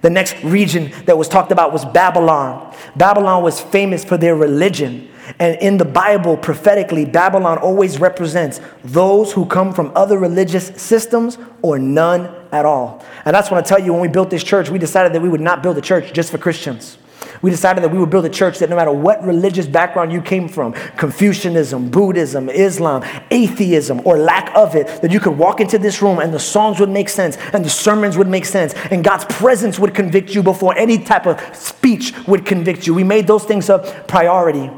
The 0.00 0.10
next 0.10 0.42
region 0.42 0.90
that 1.04 1.16
was 1.16 1.28
talked 1.28 1.52
about 1.52 1.72
was 1.72 1.84
Babylon. 1.84 2.74
Babylon 2.96 3.44
was 3.44 3.60
famous 3.60 4.04
for 4.04 4.16
their 4.16 4.34
religion. 4.34 5.08
And 5.38 5.56
in 5.60 5.76
the 5.76 5.84
Bible, 5.84 6.36
prophetically, 6.36 7.04
Babylon 7.04 7.58
always 7.58 8.00
represents 8.00 8.60
those 8.84 9.32
who 9.32 9.46
come 9.46 9.72
from 9.72 9.92
other 9.94 10.18
religious 10.18 10.68
systems 10.80 11.38
or 11.62 11.78
none 11.78 12.34
at 12.50 12.64
all. 12.64 13.04
And 13.24 13.34
that's 13.34 13.50
what 13.50 13.58
I 13.58 13.62
tell 13.62 13.78
you 13.78 13.92
when 13.92 14.02
we 14.02 14.08
built 14.08 14.30
this 14.30 14.42
church, 14.42 14.68
we 14.68 14.78
decided 14.78 15.12
that 15.12 15.22
we 15.22 15.28
would 15.28 15.40
not 15.40 15.62
build 15.62 15.78
a 15.78 15.80
church 15.80 16.12
just 16.12 16.30
for 16.30 16.38
Christians. 16.38 16.98
We 17.40 17.50
decided 17.50 17.82
that 17.82 17.90
we 17.90 17.98
would 17.98 18.10
build 18.10 18.24
a 18.24 18.30
church 18.30 18.58
that 18.58 18.70
no 18.70 18.76
matter 18.76 18.92
what 18.92 19.24
religious 19.24 19.66
background 19.66 20.12
you 20.12 20.20
came 20.20 20.48
from 20.48 20.72
Confucianism, 20.96 21.90
Buddhism, 21.90 22.48
Islam, 22.48 23.04
atheism, 23.30 24.00
or 24.04 24.16
lack 24.16 24.54
of 24.54 24.76
it 24.76 24.86
that 25.02 25.10
you 25.10 25.18
could 25.18 25.36
walk 25.36 25.60
into 25.60 25.78
this 25.78 26.02
room 26.02 26.18
and 26.18 26.32
the 26.32 26.38
songs 26.38 26.78
would 26.78 26.88
make 26.88 27.08
sense 27.08 27.36
and 27.52 27.64
the 27.64 27.70
sermons 27.70 28.16
would 28.16 28.28
make 28.28 28.44
sense 28.44 28.74
and 28.90 29.02
God's 29.02 29.24
presence 29.24 29.78
would 29.78 29.94
convict 29.94 30.34
you 30.34 30.42
before 30.42 30.76
any 30.76 30.98
type 30.98 31.26
of 31.26 31.40
speech 31.56 32.12
would 32.26 32.44
convict 32.46 32.86
you. 32.86 32.94
We 32.94 33.04
made 33.04 33.26
those 33.26 33.44
things 33.44 33.68
a 33.68 33.78
priority. 34.06 34.70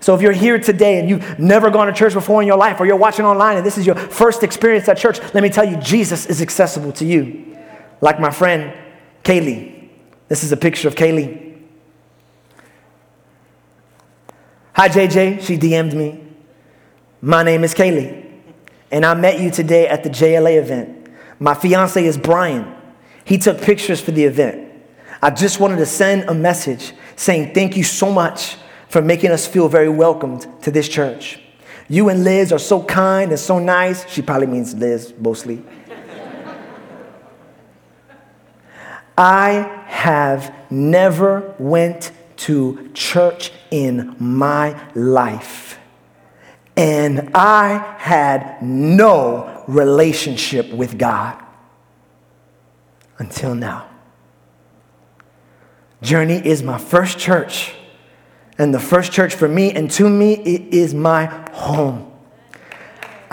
So 0.00 0.14
if 0.14 0.22
you're 0.22 0.32
here 0.32 0.58
today 0.58 0.98
and 1.00 1.08
you've 1.08 1.38
never 1.38 1.70
gone 1.70 1.86
to 1.88 1.92
church 1.92 2.14
before 2.14 2.40
in 2.40 2.46
your 2.46 2.56
life, 2.56 2.80
or 2.80 2.86
you're 2.86 2.96
watching 2.96 3.24
online 3.24 3.56
and 3.56 3.66
this 3.66 3.78
is 3.78 3.86
your 3.86 3.96
first 3.96 4.42
experience 4.42 4.88
at 4.88 4.96
church, 4.96 5.18
let 5.34 5.42
me 5.42 5.48
tell 5.48 5.64
you, 5.64 5.76
Jesus 5.78 6.26
is 6.26 6.40
accessible 6.40 6.92
to 6.92 7.04
you. 7.04 7.56
Like 8.00 8.20
my 8.20 8.30
friend 8.30 8.72
Kaylee. 9.24 9.88
This 10.28 10.44
is 10.44 10.52
a 10.52 10.56
picture 10.56 10.88
of 10.88 10.94
Kaylee. 10.94 11.56
Hi, 14.74 14.88
JJ. 14.88 15.42
She 15.42 15.58
DM'd 15.58 15.94
me. 15.94 16.24
My 17.20 17.42
name 17.42 17.64
is 17.64 17.74
Kaylee, 17.74 18.24
and 18.92 19.04
I 19.04 19.12
met 19.14 19.40
you 19.40 19.50
today 19.50 19.88
at 19.88 20.04
the 20.04 20.08
JLA 20.08 20.56
event. 20.58 21.08
My 21.40 21.52
fiance 21.52 22.04
is 22.04 22.16
Brian. 22.16 22.74
He 23.24 23.38
took 23.38 23.60
pictures 23.60 24.00
for 24.00 24.12
the 24.12 24.24
event. 24.24 24.72
I 25.20 25.30
just 25.30 25.58
wanted 25.58 25.76
to 25.76 25.86
send 25.86 26.30
a 26.30 26.34
message 26.34 26.92
saying 27.16 27.54
thank 27.54 27.76
you 27.76 27.82
so 27.82 28.12
much 28.12 28.56
for 28.88 29.02
making 29.02 29.30
us 29.30 29.46
feel 29.46 29.68
very 29.68 29.88
welcomed 29.88 30.46
to 30.62 30.70
this 30.70 30.88
church. 30.88 31.40
You 31.88 32.08
and 32.08 32.24
Liz 32.24 32.52
are 32.52 32.58
so 32.58 32.82
kind 32.82 33.30
and 33.30 33.40
so 33.40 33.58
nice. 33.58 34.08
She 34.10 34.22
probably 34.22 34.46
means 34.46 34.74
Liz 34.74 35.14
mostly. 35.18 35.62
I 39.16 39.82
have 39.86 40.54
never 40.70 41.54
went 41.58 42.12
to 42.36 42.90
church 42.94 43.50
in 43.70 44.14
my 44.18 44.80
life. 44.94 45.78
And 46.76 47.30
I 47.34 47.96
had 47.98 48.62
no 48.62 49.64
relationship 49.66 50.72
with 50.72 50.96
God 50.96 51.42
until 53.18 53.56
now. 53.56 53.88
Journey 56.00 56.40
is 56.46 56.62
my 56.62 56.78
first 56.78 57.18
church 57.18 57.74
and 58.58 58.74
the 58.74 58.80
first 58.80 59.12
church 59.12 59.34
for 59.34 59.48
me 59.48 59.72
and 59.72 59.90
to 59.92 60.08
me 60.08 60.34
it 60.34 60.74
is 60.74 60.92
my 60.92 61.26
home. 61.52 62.12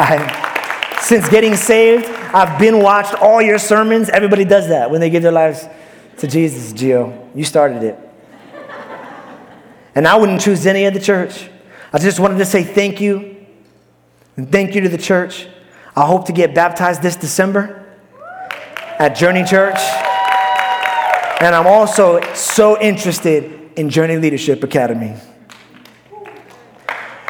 I, 0.00 0.98
since 1.02 1.28
getting 1.28 1.56
saved, 1.56 2.06
I've 2.06 2.58
been 2.58 2.82
watched 2.82 3.14
all 3.14 3.40
your 3.40 3.58
sermons. 3.58 4.10
Everybody 4.10 4.44
does 4.44 4.68
that 4.68 4.90
when 4.90 5.00
they 5.00 5.08
give 5.08 5.22
their 5.22 5.32
lives 5.32 5.66
to 6.18 6.26
Jesus, 6.26 6.72
Gio. 6.74 7.30
You 7.34 7.44
started 7.44 7.82
it. 7.82 7.98
And 9.94 10.06
I 10.06 10.16
wouldn't 10.16 10.40
choose 10.40 10.66
any 10.66 10.84
other 10.86 11.00
church. 11.00 11.48
I 11.92 11.98
just 11.98 12.20
wanted 12.20 12.38
to 12.38 12.44
say 12.44 12.62
thank 12.62 13.00
you. 13.00 13.36
And 14.36 14.52
thank 14.52 14.74
you 14.74 14.82
to 14.82 14.88
the 14.88 14.98
church. 14.98 15.48
I 15.96 16.06
hope 16.06 16.26
to 16.26 16.32
get 16.32 16.54
baptized 16.54 17.02
this 17.02 17.16
December 17.16 17.84
at 18.98 19.16
Journey 19.16 19.44
Church. 19.44 19.78
And 21.40 21.54
I'm 21.54 21.66
also 21.66 22.20
so 22.34 22.80
interested 22.80 23.57
in 23.78 23.88
Journey 23.88 24.16
Leadership 24.16 24.64
Academy. 24.64 25.14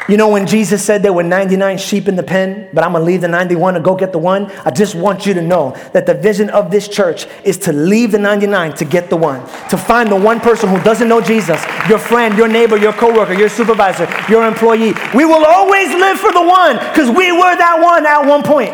You 0.07 0.17
know, 0.17 0.29
when 0.29 0.47
Jesus 0.47 0.83
said 0.83 1.03
there 1.03 1.13
were 1.13 1.21
99 1.21 1.77
sheep 1.77 2.07
in 2.07 2.15
the 2.15 2.23
pen, 2.23 2.67
but 2.73 2.83
I'm 2.83 2.93
gonna 2.93 3.05
leave 3.05 3.21
the 3.21 3.27
91 3.27 3.75
and 3.75 3.85
go 3.85 3.95
get 3.95 4.11
the 4.11 4.17
one, 4.17 4.51
I 4.65 4.71
just 4.71 4.95
want 4.95 5.27
you 5.27 5.35
to 5.35 5.41
know 5.43 5.77
that 5.93 6.07
the 6.07 6.15
vision 6.15 6.49
of 6.49 6.71
this 6.71 6.87
church 6.87 7.27
is 7.43 7.59
to 7.59 7.71
leave 7.71 8.11
the 8.11 8.17
99 8.17 8.73
to 8.77 8.85
get 8.85 9.11
the 9.11 9.15
one, 9.15 9.41
to 9.69 9.77
find 9.77 10.09
the 10.09 10.15
one 10.15 10.39
person 10.39 10.67
who 10.67 10.81
doesn't 10.81 11.07
know 11.07 11.21
Jesus, 11.21 11.63
your 11.87 11.99
friend, 11.99 12.35
your 12.35 12.47
neighbor, 12.47 12.75
your 12.75 12.93
coworker, 12.93 13.33
your 13.33 13.49
supervisor, 13.49 14.09
your 14.27 14.47
employee. 14.47 14.93
We 15.13 15.25
will 15.25 15.45
always 15.45 15.89
live 15.89 16.19
for 16.19 16.31
the 16.31 16.41
one 16.41 16.77
because 16.77 17.11
we 17.11 17.31
were 17.31 17.55
that 17.55 17.79
one 17.79 18.07
at 18.07 18.25
one 18.25 18.41
point. 18.41 18.73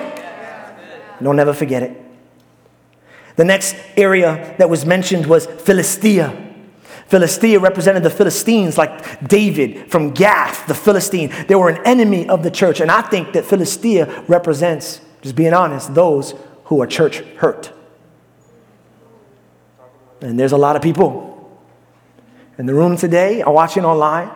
Don't 1.22 1.38
ever 1.38 1.52
forget 1.52 1.84
it. 1.84 2.02
The 3.36 3.44
next 3.44 3.76
area 3.98 4.56
that 4.60 4.70
was 4.70 4.86
mentioned 4.86 5.26
was 5.26 5.46
Philistia. 5.46 6.45
Philistia 7.08 7.60
represented 7.60 8.04
the 8.04 8.10
Philistines, 8.10 8.78
like 8.78 9.28
David 9.28 9.92
from 9.92 10.12
Gath, 10.12 10.66
the 10.68 10.74
Philistine. 10.74 11.32
They 11.48 11.56
were 11.56 11.70
an 11.70 11.86
enemy 11.86 12.28
of 12.28 12.42
the 12.42 12.50
church. 12.50 12.80
And 12.80 12.90
I 12.90 13.02
think 13.02 13.34
that 13.34 13.46
Philistia 13.46 14.24
represents, 14.28 15.02
just 15.22 15.36
being 15.36 15.54
honest, 15.54 15.94
those 15.94 16.34
who 16.66 16.82
are 16.82 16.88
church 16.88 17.20
hurt. 17.38 17.72
And 20.22 20.40
there's 20.40 20.52
a 20.52 20.58
lot 20.58 20.76
of 20.76 20.82
people 20.82 21.32
in 22.58 22.66
the 22.66 22.74
room 22.74 22.98
today 22.98 23.44
or 23.44 23.54
watching 23.54 23.86
online 23.86 24.32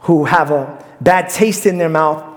who 0.00 0.24
have 0.24 0.50
a 0.50 0.84
bad 1.00 1.30
taste 1.30 1.64
in 1.64 1.78
their 1.78 1.88
mouth 1.88 2.27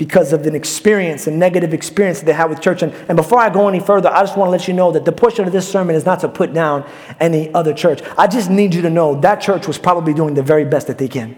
because 0.00 0.32
of 0.32 0.46
an 0.46 0.54
experience, 0.54 1.26
a 1.26 1.30
negative 1.30 1.74
experience 1.74 2.20
that 2.20 2.24
they 2.24 2.32
had 2.32 2.48
with 2.48 2.58
church. 2.58 2.82
And, 2.82 2.90
and 3.06 3.16
before 3.16 3.38
I 3.38 3.50
go 3.50 3.68
any 3.68 3.80
further, 3.80 4.08
I 4.08 4.22
just 4.22 4.34
want 4.34 4.46
to 4.46 4.52
let 4.52 4.66
you 4.66 4.72
know 4.72 4.90
that 4.92 5.04
the 5.04 5.12
portion 5.12 5.46
of 5.46 5.52
this 5.52 5.70
sermon 5.70 5.94
is 5.94 6.06
not 6.06 6.20
to 6.20 6.28
put 6.30 6.54
down 6.54 6.88
any 7.20 7.52
other 7.52 7.74
church. 7.74 8.00
I 8.16 8.26
just 8.26 8.48
need 8.48 8.74
you 8.74 8.80
to 8.80 8.88
know 8.88 9.20
that 9.20 9.42
church 9.42 9.66
was 9.66 9.76
probably 9.76 10.14
doing 10.14 10.32
the 10.32 10.42
very 10.42 10.64
best 10.64 10.86
that 10.86 10.96
they 10.96 11.06
can. 11.06 11.36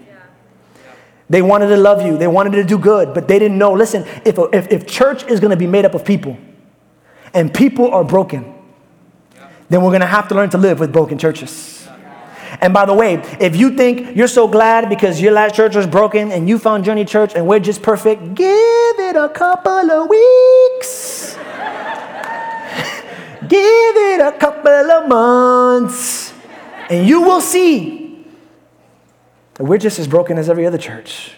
They 1.29 1.41
wanted 1.41 1.67
to 1.67 1.75
love 1.75 2.05
you, 2.05 2.17
they 2.17 2.27
wanted 2.27 2.51
to 2.51 2.63
do 2.63 2.77
good, 2.77 3.13
but 3.13 3.27
they 3.27 3.37
didn't 3.37 3.57
know. 3.57 3.73
Listen, 3.73 4.05
if, 4.23 4.39
if, 4.53 4.71
if 4.71 4.87
church 4.87 5.25
is 5.25 5.41
going 5.41 5.51
to 5.51 5.57
be 5.57 5.67
made 5.67 5.83
up 5.83 5.93
of 5.93 6.05
people 6.05 6.37
and 7.33 7.53
people 7.53 7.91
are 7.93 8.05
broken, 8.05 8.45
then 9.67 9.81
we're 9.81 9.89
going 9.91 9.99
to 9.99 10.07
have 10.07 10.29
to 10.29 10.35
learn 10.35 10.49
to 10.51 10.57
live 10.57 10.79
with 10.79 10.93
broken 10.93 11.17
churches. 11.17 11.72
And 12.61 12.73
by 12.73 12.85
the 12.85 12.93
way, 12.93 13.15
if 13.39 13.55
you 13.55 13.75
think 13.75 14.15
you're 14.15 14.27
so 14.27 14.47
glad 14.47 14.89
because 14.89 15.21
your 15.21 15.31
last 15.31 15.55
church 15.55 15.75
was 15.75 15.87
broken 15.87 16.31
and 16.31 16.47
you 16.47 16.57
found 16.57 16.85
Journey 16.85 17.05
Church 17.05 17.33
and 17.35 17.47
we're 17.47 17.59
just 17.59 17.81
perfect, 17.81 18.35
give 18.35 18.99
it 18.99 19.15
a 19.15 19.29
couple 19.29 19.91
of 19.91 20.09
weeks. 20.09 21.35
give 23.47 23.95
it 23.97 24.21
a 24.21 24.31
couple 24.37 24.71
of 24.71 25.07
months. 25.07 26.33
And 26.89 27.07
you 27.07 27.21
will 27.21 27.41
see 27.41 28.25
that 29.55 29.63
we're 29.63 29.77
just 29.77 29.99
as 29.99 30.07
broken 30.07 30.37
as 30.37 30.49
every 30.49 30.65
other 30.65 30.77
church. 30.77 31.33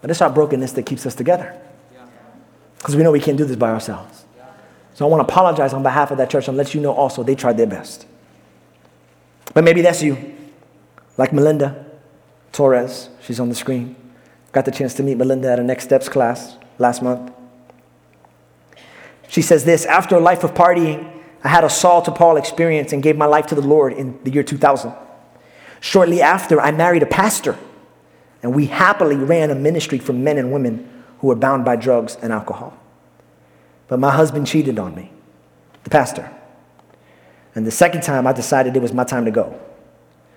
But 0.00 0.10
it's 0.10 0.22
our 0.22 0.30
brokenness 0.30 0.72
that 0.72 0.86
keeps 0.86 1.04
us 1.06 1.14
together. 1.14 1.60
Because 2.78 2.94
we 2.94 3.02
know 3.02 3.10
we 3.10 3.20
can't 3.20 3.36
do 3.36 3.44
this 3.44 3.56
by 3.56 3.70
ourselves. 3.70 4.24
So 4.94 5.06
I 5.06 5.08
want 5.08 5.26
to 5.26 5.32
apologize 5.32 5.72
on 5.72 5.82
behalf 5.82 6.10
of 6.10 6.18
that 6.18 6.30
church 6.30 6.48
and 6.48 6.56
let 6.56 6.74
you 6.74 6.80
know 6.80 6.92
also 6.92 7.22
they 7.22 7.34
tried 7.34 7.56
their 7.56 7.66
best. 7.66 8.06
But 9.54 9.64
maybe 9.64 9.82
that's 9.82 10.02
you, 10.02 10.36
like 11.16 11.32
Melinda 11.32 11.86
Torres. 12.52 13.08
She's 13.20 13.40
on 13.40 13.48
the 13.48 13.54
screen. 13.54 13.96
Got 14.52 14.64
the 14.64 14.70
chance 14.70 14.94
to 14.94 15.02
meet 15.02 15.16
Melinda 15.16 15.50
at 15.52 15.58
a 15.58 15.62
Next 15.62 15.84
Steps 15.84 16.08
class 16.08 16.56
last 16.78 17.02
month. 17.02 17.32
She 19.28 19.42
says 19.42 19.64
this 19.64 19.84
After 19.84 20.16
a 20.16 20.20
life 20.20 20.44
of 20.44 20.54
partying, 20.54 21.12
I 21.44 21.48
had 21.48 21.64
a 21.64 21.70
Saul 21.70 22.02
to 22.02 22.10
Paul 22.10 22.36
experience 22.36 22.92
and 22.92 23.02
gave 23.02 23.16
my 23.16 23.26
life 23.26 23.46
to 23.48 23.54
the 23.54 23.60
Lord 23.60 23.92
in 23.92 24.18
the 24.24 24.30
year 24.30 24.42
2000. 24.42 24.92
Shortly 25.80 26.20
after, 26.20 26.60
I 26.60 26.72
married 26.72 27.02
a 27.02 27.06
pastor, 27.06 27.56
and 28.42 28.54
we 28.54 28.66
happily 28.66 29.16
ran 29.16 29.50
a 29.50 29.54
ministry 29.54 29.98
for 29.98 30.12
men 30.12 30.38
and 30.38 30.52
women 30.52 31.04
who 31.20 31.28
were 31.28 31.36
bound 31.36 31.64
by 31.64 31.76
drugs 31.76 32.16
and 32.20 32.32
alcohol. 32.32 32.76
But 33.86 34.00
my 34.00 34.10
husband 34.10 34.46
cheated 34.46 34.78
on 34.78 34.94
me, 34.94 35.12
the 35.84 35.90
pastor. 35.90 36.32
And 37.58 37.66
the 37.66 37.72
second 37.72 38.02
time, 38.02 38.24
I 38.24 38.32
decided 38.32 38.76
it 38.76 38.82
was 38.82 38.92
my 38.92 39.02
time 39.02 39.24
to 39.24 39.32
go. 39.32 39.58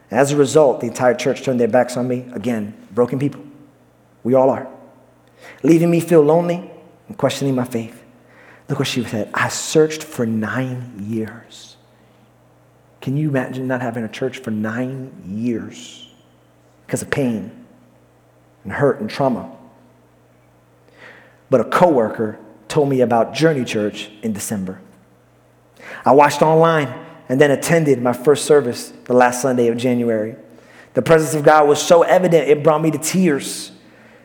As 0.10 0.32
a 0.32 0.36
result, 0.36 0.82
the 0.82 0.88
entire 0.88 1.14
church 1.14 1.44
turned 1.44 1.60
their 1.60 1.68
backs 1.68 1.96
on 1.96 2.08
me. 2.08 2.26
Again, 2.34 2.76
broken 2.90 3.20
people. 3.20 3.44
We 4.24 4.34
all 4.34 4.50
are. 4.50 4.68
Leaving 5.62 5.92
me 5.92 6.00
feel 6.00 6.24
lonely 6.24 6.72
and 7.08 7.16
questioning 7.20 7.54
my 7.54 7.66
faith. 7.66 8.04
Look 8.68 8.80
what 8.80 8.88
she 8.88 9.04
said. 9.04 9.30
I 9.36 9.50
searched 9.50 10.02
for 10.02 10.26
nine 10.26 10.96
years. 10.98 11.78
Can 13.02 13.18
you 13.18 13.30
imagine 13.30 13.68
not 13.68 13.84
having 13.84 14.04
a 14.04 14.10
church 14.10 14.40
for 14.40 14.50
nine 14.50 15.14
years 15.24 16.12
because 16.88 17.04
of 17.04 17.12
pain 17.12 17.68
and 18.64 18.74
hurt 18.74 19.00
and 19.00 19.08
trauma? 19.08 19.56
But 21.52 21.62
a 21.62 21.66
coworker 21.66 22.40
told 22.68 22.90
me 22.90 23.02
about 23.02 23.36
Journey 23.36 23.64
Church 23.64 24.10
in 24.24 24.34
December. 24.34 24.82
I 26.04 26.14
watched 26.14 26.42
online 26.42 27.10
and 27.32 27.40
then 27.40 27.50
attended 27.50 28.02
my 28.02 28.12
first 28.12 28.44
service 28.44 28.92
the 29.06 29.14
last 29.14 29.42
Sunday 29.42 29.70
of 29.70 29.78
January. 29.78 30.36
The 30.96 31.02
presence 31.02 31.34
of 31.34 31.46
God 31.46 31.66
was 31.66 31.82
so 31.82 32.04
evident, 32.04 32.50
it 32.50 32.62
brought 32.62 32.82
me 32.82 32.92
to 32.92 32.98
tears. 32.98 33.72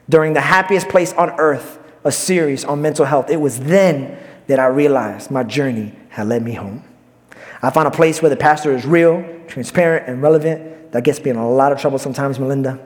During 0.09 0.33
the 0.33 0.41
happiest 0.41 0.89
place 0.89 1.13
on 1.13 1.31
earth, 1.39 1.79
a 2.03 2.11
series 2.11 2.65
on 2.65 2.83
mental 2.83 3.05
health, 3.05 3.31
it 3.31 3.37
was 3.37 3.61
then 3.61 4.19
that 4.49 4.59
I 4.59 4.67
realized 4.67 5.31
my 5.31 5.45
journey 5.45 5.95
had 6.09 6.27
led 6.27 6.43
me 6.43 6.55
home. 6.55 6.83
I 7.63 7.71
found 7.71 7.87
a 7.87 7.93
place 7.93 8.21
where 8.21 8.29
the 8.29 8.37
pastor 8.37 8.75
is 8.75 8.85
real, 8.85 9.25
transparent, 9.47 10.09
and 10.09 10.21
relevant. 10.21 10.91
That 10.91 11.05
gets 11.05 11.23
me 11.23 11.31
in 11.31 11.37
a 11.37 11.49
lot 11.49 11.71
of 11.71 11.81
trouble 11.81 12.01
sometimes, 12.01 12.41
Melinda. 12.41 12.85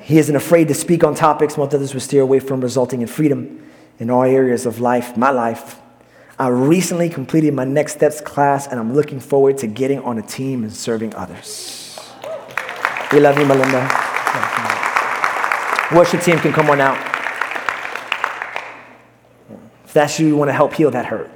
he 0.00 0.18
isn't 0.18 0.34
afraid 0.34 0.66
to 0.66 0.74
speak 0.74 1.04
on 1.04 1.14
topics 1.14 1.56
most 1.56 1.74
others 1.74 1.94
would 1.94 2.02
steer 2.02 2.22
away 2.22 2.40
from, 2.40 2.60
resulting 2.60 3.02
in 3.02 3.06
freedom 3.06 3.64
in 4.00 4.10
all 4.10 4.24
areas 4.24 4.66
of 4.66 4.80
life, 4.80 5.16
my 5.16 5.30
life, 5.30 5.76
I 6.38 6.46
recently 6.48 7.08
completed 7.08 7.52
my 7.52 7.64
Next 7.64 7.94
Steps 7.94 8.20
class, 8.20 8.68
and 8.68 8.78
I'm 8.78 8.94
looking 8.94 9.18
forward 9.18 9.58
to 9.58 9.66
getting 9.66 9.98
on 10.00 10.18
a 10.18 10.22
team 10.22 10.62
and 10.62 10.72
serving 10.72 11.12
others. 11.16 11.98
We 13.12 13.18
love 13.18 13.36
you, 13.38 13.44
Melinda. 13.44 13.88
Worship 15.92 16.20
team 16.20 16.38
can 16.38 16.52
come 16.52 16.70
on 16.70 16.80
out. 16.80 16.96
If 19.84 19.92
that's 19.92 20.20
you, 20.20 20.28
you 20.28 20.36
want 20.36 20.48
to 20.48 20.52
help 20.52 20.74
heal 20.74 20.92
that 20.92 21.06
hurt, 21.06 21.28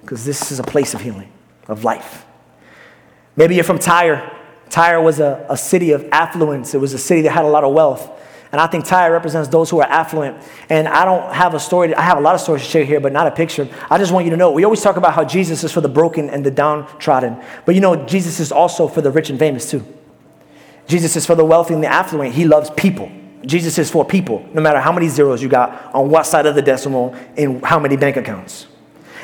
because 0.00 0.24
this 0.24 0.50
is 0.50 0.58
a 0.60 0.62
place 0.62 0.94
of 0.94 1.02
healing, 1.02 1.30
of 1.66 1.84
life. 1.84 2.24
Maybe 3.36 3.54
you're 3.54 3.64
from 3.64 3.78
Tyre. 3.78 4.34
Tyre 4.70 5.02
was 5.02 5.20
a, 5.20 5.44
a 5.50 5.58
city 5.58 5.90
of 5.90 6.08
affluence, 6.10 6.74
it 6.74 6.78
was 6.78 6.94
a 6.94 6.98
city 6.98 7.20
that 7.22 7.32
had 7.32 7.44
a 7.44 7.48
lot 7.48 7.64
of 7.64 7.74
wealth. 7.74 8.08
And 8.50 8.60
I 8.60 8.66
think 8.66 8.86
Tyre 8.86 9.12
represents 9.12 9.48
those 9.48 9.68
who 9.68 9.80
are 9.80 9.88
affluent. 9.88 10.42
And 10.70 10.88
I 10.88 11.04
don't 11.04 11.34
have 11.34 11.54
a 11.54 11.60
story, 11.60 11.94
I 11.94 12.02
have 12.02 12.18
a 12.18 12.20
lot 12.20 12.34
of 12.34 12.40
stories 12.40 12.62
to 12.62 12.68
share 12.68 12.84
here, 12.84 13.00
but 13.00 13.12
not 13.12 13.26
a 13.26 13.30
picture. 13.30 13.68
I 13.90 13.98
just 13.98 14.12
want 14.12 14.24
you 14.24 14.30
to 14.30 14.36
know 14.36 14.50
we 14.50 14.64
always 14.64 14.80
talk 14.80 14.96
about 14.96 15.14
how 15.14 15.24
Jesus 15.24 15.64
is 15.64 15.72
for 15.72 15.80
the 15.80 15.88
broken 15.88 16.30
and 16.30 16.44
the 16.44 16.50
downtrodden. 16.50 17.42
But 17.66 17.74
you 17.74 17.80
know, 17.80 18.06
Jesus 18.06 18.40
is 18.40 18.50
also 18.50 18.88
for 18.88 19.02
the 19.02 19.10
rich 19.10 19.28
and 19.28 19.38
famous 19.38 19.70
too. 19.70 19.84
Jesus 20.86 21.16
is 21.16 21.26
for 21.26 21.34
the 21.34 21.44
wealthy 21.44 21.74
and 21.74 21.82
the 21.82 21.88
affluent. 21.88 22.34
He 22.34 22.46
loves 22.46 22.70
people. 22.70 23.12
Jesus 23.44 23.78
is 23.78 23.90
for 23.90 24.04
people, 24.04 24.48
no 24.52 24.60
matter 24.60 24.80
how 24.80 24.90
many 24.90 25.08
zeros 25.08 25.42
you 25.42 25.48
got 25.48 25.94
on 25.94 26.08
what 26.08 26.24
side 26.26 26.46
of 26.46 26.54
the 26.54 26.62
decimal 26.62 27.14
in 27.36 27.60
how 27.62 27.78
many 27.78 27.96
bank 27.96 28.16
accounts. 28.16 28.66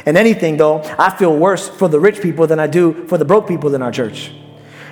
And 0.06 0.18
anything, 0.18 0.58
though, 0.58 0.82
I 0.98 1.10
feel 1.16 1.34
worse 1.36 1.68
for 1.68 1.88
the 1.88 1.98
rich 1.98 2.20
people 2.20 2.46
than 2.46 2.60
I 2.60 2.66
do 2.66 3.06
for 3.08 3.16
the 3.16 3.24
broke 3.24 3.48
people 3.48 3.74
in 3.74 3.80
our 3.82 3.90
church. 3.90 4.32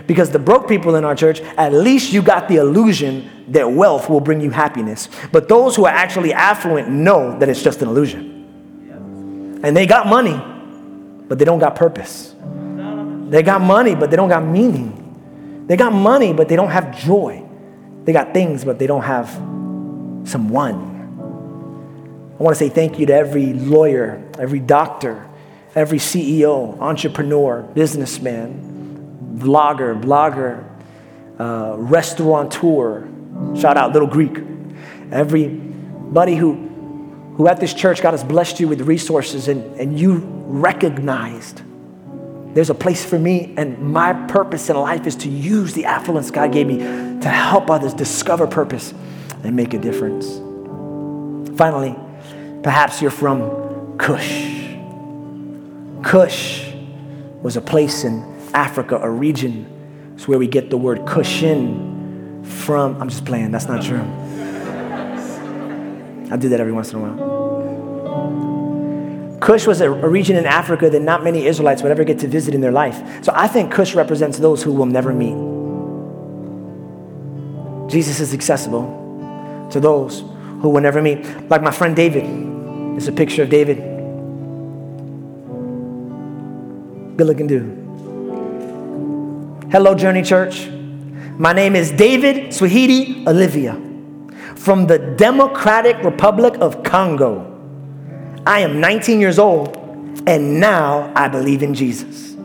Because 0.06 0.30
the 0.30 0.38
broke 0.38 0.68
people 0.68 0.96
in 0.96 1.04
our 1.04 1.14
church, 1.14 1.40
at 1.56 1.72
least 1.72 2.12
you 2.12 2.22
got 2.22 2.48
the 2.48 2.56
illusion 2.56 3.30
that 3.48 3.70
wealth 3.70 4.08
will 4.08 4.20
bring 4.20 4.40
you 4.40 4.50
happiness. 4.50 5.08
But 5.30 5.48
those 5.48 5.76
who 5.76 5.84
are 5.84 5.92
actually 5.92 6.32
affluent 6.32 6.88
know 6.88 7.38
that 7.38 7.48
it's 7.48 7.62
just 7.62 7.82
an 7.82 7.88
illusion. 7.88 9.60
And 9.62 9.76
they 9.76 9.86
got 9.86 10.06
money, 10.06 10.40
but 11.28 11.38
they 11.38 11.44
don't 11.44 11.60
got 11.60 11.76
purpose. 11.76 12.34
They 13.28 13.42
got 13.42 13.60
money, 13.60 13.94
but 13.94 14.10
they 14.10 14.16
don't 14.16 14.28
got 14.28 14.44
meaning. 14.44 15.64
They 15.66 15.76
got 15.76 15.92
money, 15.92 16.32
but 16.32 16.48
they 16.48 16.56
don't 16.56 16.70
have 16.70 16.98
joy. 16.98 17.42
They 18.04 18.12
got 18.12 18.34
things, 18.34 18.64
but 18.64 18.78
they 18.78 18.86
don't 18.86 19.04
have 19.04 19.28
someone. 20.28 20.90
I 22.38 22.42
want 22.42 22.56
to 22.56 22.58
say 22.58 22.68
thank 22.68 22.98
you 22.98 23.06
to 23.06 23.14
every 23.14 23.52
lawyer, 23.52 24.22
every 24.38 24.58
doctor, 24.58 25.26
every 25.74 25.98
CEO, 25.98 26.78
entrepreneur, 26.80 27.62
businessman, 27.62 28.72
vlogger, 29.32 30.00
blogger, 30.00 30.68
uh, 31.38 31.76
restaurateur. 31.76 33.08
Shout 33.56 33.76
out 33.76 33.92
Little 33.92 34.08
Greek. 34.08 34.38
Everybody 35.10 36.36
who, 36.36 36.54
who 37.36 37.48
at 37.48 37.60
this 37.60 37.74
church, 37.74 38.02
God 38.02 38.12
has 38.12 38.24
blessed 38.24 38.60
you 38.60 38.68
with 38.68 38.82
resources 38.82 39.48
and, 39.48 39.78
and 39.80 39.98
you 39.98 40.18
recognized 40.46 41.62
there's 42.54 42.68
a 42.68 42.74
place 42.74 43.02
for 43.02 43.18
me, 43.18 43.54
and 43.56 43.78
my 43.78 44.12
purpose 44.26 44.68
in 44.68 44.76
life 44.76 45.06
is 45.06 45.16
to 45.16 45.28
use 45.30 45.72
the 45.72 45.86
affluence 45.86 46.30
God 46.30 46.52
gave 46.52 46.66
me 46.66 46.78
to 46.78 47.28
help 47.28 47.70
others 47.70 47.94
discover 47.94 48.46
purpose 48.46 48.92
and 49.42 49.56
make 49.56 49.72
a 49.72 49.78
difference. 49.78 50.36
Finally, 51.56 51.96
perhaps 52.62 53.00
you're 53.00 53.10
from 53.10 53.96
Cush. 53.96 54.74
Cush 56.02 56.74
was 57.42 57.56
a 57.56 57.62
place 57.62 58.04
in 58.04 58.20
Africa, 58.54 58.98
a 59.02 59.10
region. 59.10 59.66
It's 60.14 60.28
where 60.28 60.38
we 60.38 60.46
get 60.46 60.70
the 60.70 60.76
word 60.76 61.06
cushion 61.06 62.44
from. 62.44 63.00
I'm 63.00 63.08
just 63.08 63.24
playing, 63.24 63.50
that's 63.50 63.66
not 63.66 63.82
true. 63.84 64.02
I 66.30 66.36
do 66.36 66.48
that 66.48 66.60
every 66.60 66.72
once 66.72 66.92
in 66.92 66.98
a 66.98 67.02
while. 67.02 67.42
Cush 69.40 69.66
was 69.66 69.80
a, 69.80 69.90
a, 69.90 70.08
region 70.08 70.36
in 70.36 70.46
Africa 70.46 70.88
that 70.88 71.02
not 71.02 71.24
many 71.24 71.46
Israelites 71.46 71.82
would 71.82 71.90
ever 71.90 72.04
get 72.04 72.20
to 72.20 72.28
visit 72.28 72.54
in 72.54 72.60
their 72.60 72.70
life. 72.70 73.24
So 73.24 73.32
I 73.34 73.48
think 73.48 73.72
Cush 73.72 73.94
represents 73.94 74.38
those 74.38 74.62
who 74.62 74.72
will 74.72 74.86
never 74.86 75.12
meet. 75.12 75.34
Jesus 77.90 78.20
is 78.20 78.32
accessible 78.32 79.68
to 79.72 79.80
those 79.80 80.20
who 80.20 80.68
will 80.68 80.80
never 80.80 81.02
meet. 81.02 81.24
Like 81.50 81.60
my 81.60 81.72
friend 81.72 81.96
David. 81.96 82.24
It's 82.96 83.08
a 83.08 83.12
picture 83.12 83.42
of 83.42 83.50
David. 83.50 83.78
Good 87.16 87.26
looking 87.26 87.48
dude. 87.48 87.81
Hello, 89.72 89.94
Journey 89.94 90.20
Church. 90.20 90.68
My 91.38 91.54
name 91.54 91.74
is 91.74 91.90
David 91.92 92.48
Swahidi 92.48 93.26
Olivia 93.26 93.72
from 94.54 94.86
the 94.86 94.98
Democratic 94.98 95.96
Republic 96.04 96.58
of 96.60 96.82
Congo. 96.82 97.48
I 98.44 98.60
am 98.60 98.82
19 98.82 99.18
years 99.18 99.38
old, 99.38 99.74
and 100.26 100.60
now 100.60 101.10
I 101.16 101.26
believe 101.28 101.62
in 101.62 101.72
Jesus. 101.72 102.36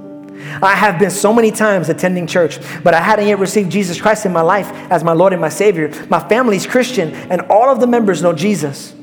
I 0.64 0.74
have 0.76 1.00
been 1.00 1.12
so 1.12 1.34
many 1.34 1.52
times 1.52 1.90
attending 1.90 2.28
church, 2.28 2.60
but 2.82 2.94
I 2.94 3.02
hadn't 3.02 3.28
yet 3.28 3.40
received 3.40 3.74
Jesus 3.74 4.00
Christ 4.00 4.26
in 4.26 4.32
my 4.32 4.40
life 4.40 4.72
as 4.90 5.04
my 5.04 5.12
Lord 5.12 5.34
and 5.34 5.42
my 5.42 5.50
Savior. 5.50 5.92
My 6.10 6.26
family's 6.30 6.66
Christian, 6.66 7.14
and 7.30 7.42
all 7.50 7.70
of 7.70 7.82
the 7.82 7.88
members 7.88 8.22
know 8.22 8.32
Jesus. 8.32 8.94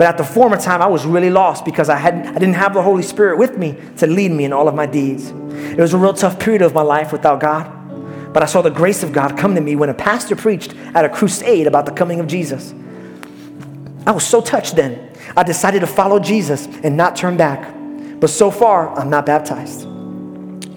But 0.00 0.06
at 0.06 0.16
the 0.16 0.24
former 0.24 0.56
time, 0.56 0.80
I 0.80 0.86
was 0.86 1.04
really 1.04 1.28
lost 1.28 1.66
because 1.66 1.90
I, 1.90 1.96
hadn't, 1.98 2.26
I 2.28 2.38
didn't 2.38 2.54
have 2.54 2.72
the 2.72 2.80
Holy 2.80 3.02
Spirit 3.02 3.36
with 3.36 3.58
me 3.58 3.76
to 3.98 4.06
lead 4.06 4.30
me 4.30 4.46
in 4.46 4.52
all 4.54 4.66
of 4.66 4.74
my 4.74 4.86
deeds. 4.86 5.28
It 5.28 5.76
was 5.76 5.92
a 5.92 5.98
real 5.98 6.14
tough 6.14 6.40
period 6.40 6.62
of 6.62 6.72
my 6.72 6.80
life 6.80 7.12
without 7.12 7.38
God. 7.38 7.70
But 8.32 8.42
I 8.42 8.46
saw 8.46 8.62
the 8.62 8.70
grace 8.70 9.02
of 9.02 9.12
God 9.12 9.36
come 9.36 9.54
to 9.56 9.60
me 9.60 9.76
when 9.76 9.90
a 9.90 9.94
pastor 9.94 10.36
preached 10.36 10.74
at 10.94 11.04
a 11.04 11.08
crusade 11.10 11.66
about 11.66 11.84
the 11.84 11.92
coming 11.92 12.18
of 12.18 12.26
Jesus. 12.26 12.72
I 14.06 14.12
was 14.12 14.26
so 14.26 14.40
touched 14.40 14.74
then. 14.74 15.14
I 15.36 15.42
decided 15.42 15.80
to 15.80 15.86
follow 15.86 16.18
Jesus 16.18 16.64
and 16.82 16.96
not 16.96 17.14
turn 17.14 17.36
back. 17.36 17.70
But 18.20 18.30
so 18.30 18.50
far, 18.50 18.98
I'm 18.98 19.10
not 19.10 19.26
baptized. 19.26 19.82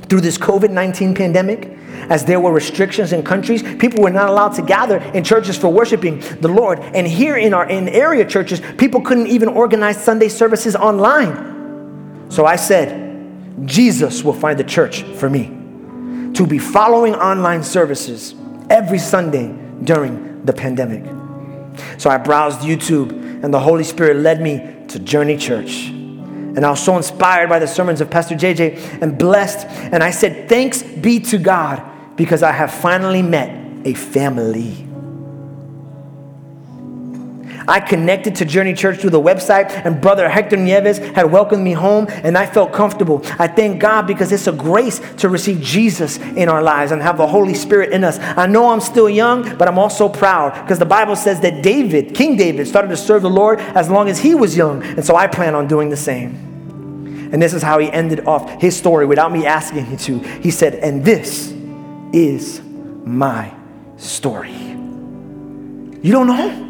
Through 0.09 0.19
this 0.19 0.37
COVID 0.37 0.69
19 0.69 1.15
pandemic, 1.15 1.77
as 2.09 2.25
there 2.25 2.39
were 2.39 2.51
restrictions 2.51 3.13
in 3.13 3.23
countries, 3.23 3.63
people 3.63 4.03
were 4.03 4.09
not 4.09 4.29
allowed 4.29 4.53
to 4.53 4.61
gather 4.61 4.97
in 4.97 5.23
churches 5.23 5.57
for 5.57 5.71
worshiping 5.71 6.19
the 6.41 6.47
Lord. 6.47 6.79
And 6.79 7.07
here 7.07 7.37
in 7.37 7.53
our 7.53 7.67
in 7.67 7.89
area 7.89 8.25
churches, 8.25 8.61
people 8.77 9.01
couldn't 9.01 9.27
even 9.27 9.49
organize 9.49 10.03
Sunday 10.03 10.29
services 10.29 10.75
online. 10.75 12.29
So 12.29 12.45
I 12.45 12.55
said, 12.55 13.65
Jesus 13.65 14.23
will 14.23 14.33
find 14.33 14.59
the 14.59 14.63
church 14.63 15.03
for 15.03 15.29
me 15.29 15.45
to 16.33 16.47
be 16.47 16.57
following 16.57 17.13
online 17.15 17.63
services 17.63 18.33
every 18.69 18.97
Sunday 18.97 19.55
during 19.83 20.43
the 20.45 20.53
pandemic. 20.53 21.05
So 21.97 22.09
I 22.09 22.17
browsed 22.17 22.61
YouTube 22.61 23.11
and 23.43 23.53
the 23.53 23.59
Holy 23.59 23.83
Spirit 23.83 24.17
led 24.17 24.41
me 24.41 24.85
to 24.87 24.99
Journey 24.99 25.37
Church. 25.37 25.87
And 25.87 26.65
I 26.65 26.69
was 26.69 26.83
so 26.83 26.97
inspired 26.97 27.49
by 27.49 27.59
the 27.59 27.67
sermons 27.67 27.99
of 27.99 28.09
Pastor 28.09 28.35
JJ 28.35 29.01
and 29.01 29.17
blessed. 29.17 29.65
And 29.67 30.03
I 30.03 30.11
said, 30.11 30.47
Thanks 30.49 30.83
be 30.83 31.19
to 31.21 31.37
God 31.37 31.92
because 32.15 32.43
I 32.43 32.51
have 32.51 32.73
finally 32.73 33.21
met 33.21 33.85
a 33.85 33.93
family. 33.93 34.87
I 37.67 37.79
connected 37.79 38.35
to 38.35 38.45
Journey 38.45 38.73
Church 38.73 38.99
through 38.99 39.11
the 39.11 39.21
website, 39.21 39.69
and 39.85 40.01
Brother 40.01 40.27
Hector 40.27 40.57
Nieves 40.57 40.97
had 40.97 41.31
welcomed 41.31 41.63
me 41.63 41.71
home, 41.71 42.07
and 42.09 42.37
I 42.37 42.45
felt 42.45 42.73
comfortable. 42.73 43.21
I 43.39 43.47
thank 43.47 43.79
God 43.79 44.05
because 44.05 44.31
it's 44.31 44.47
a 44.47 44.51
grace 44.51 44.99
to 45.17 45.29
receive 45.29 45.61
Jesus 45.61 46.17
in 46.17 46.49
our 46.49 46.61
lives 46.61 46.91
and 46.91 47.01
have 47.01 47.17
the 47.17 47.27
Holy 47.27 47.53
Spirit 47.53 47.91
in 47.91 48.03
us. 48.03 48.19
I 48.19 48.47
know 48.47 48.69
I'm 48.69 48.81
still 48.81 49.09
young, 49.09 49.57
but 49.57 49.67
I'm 49.67 49.79
also 49.79 50.09
proud 50.09 50.61
because 50.61 50.79
the 50.79 50.85
Bible 50.85 51.15
says 51.15 51.39
that 51.41 51.63
David, 51.63 52.13
King 52.13 52.35
David, 52.35 52.67
started 52.67 52.89
to 52.89 52.97
serve 52.97 53.21
the 53.21 53.29
Lord 53.29 53.59
as 53.59 53.89
long 53.89 54.09
as 54.09 54.19
he 54.19 54.35
was 54.35 54.57
young, 54.57 54.83
and 54.83 55.05
so 55.05 55.15
I 55.15 55.27
plan 55.27 55.55
on 55.55 55.67
doing 55.67 55.89
the 55.89 55.97
same. 55.97 56.51
And 57.31 57.41
this 57.41 57.53
is 57.53 57.63
how 57.63 57.79
he 57.79 57.89
ended 57.91 58.27
off 58.27 58.61
his 58.61 58.75
story 58.75 59.05
without 59.05 59.31
me 59.31 59.45
asking 59.45 59.85
him 59.85 59.97
to. 59.97 60.19
He 60.19 60.51
said, 60.51 60.75
And 60.75 61.03
this 61.03 61.51
is 62.13 62.61
my 63.03 63.53
story. 63.97 64.53
You 64.53 66.11
don't 66.11 66.27
know? 66.27 66.63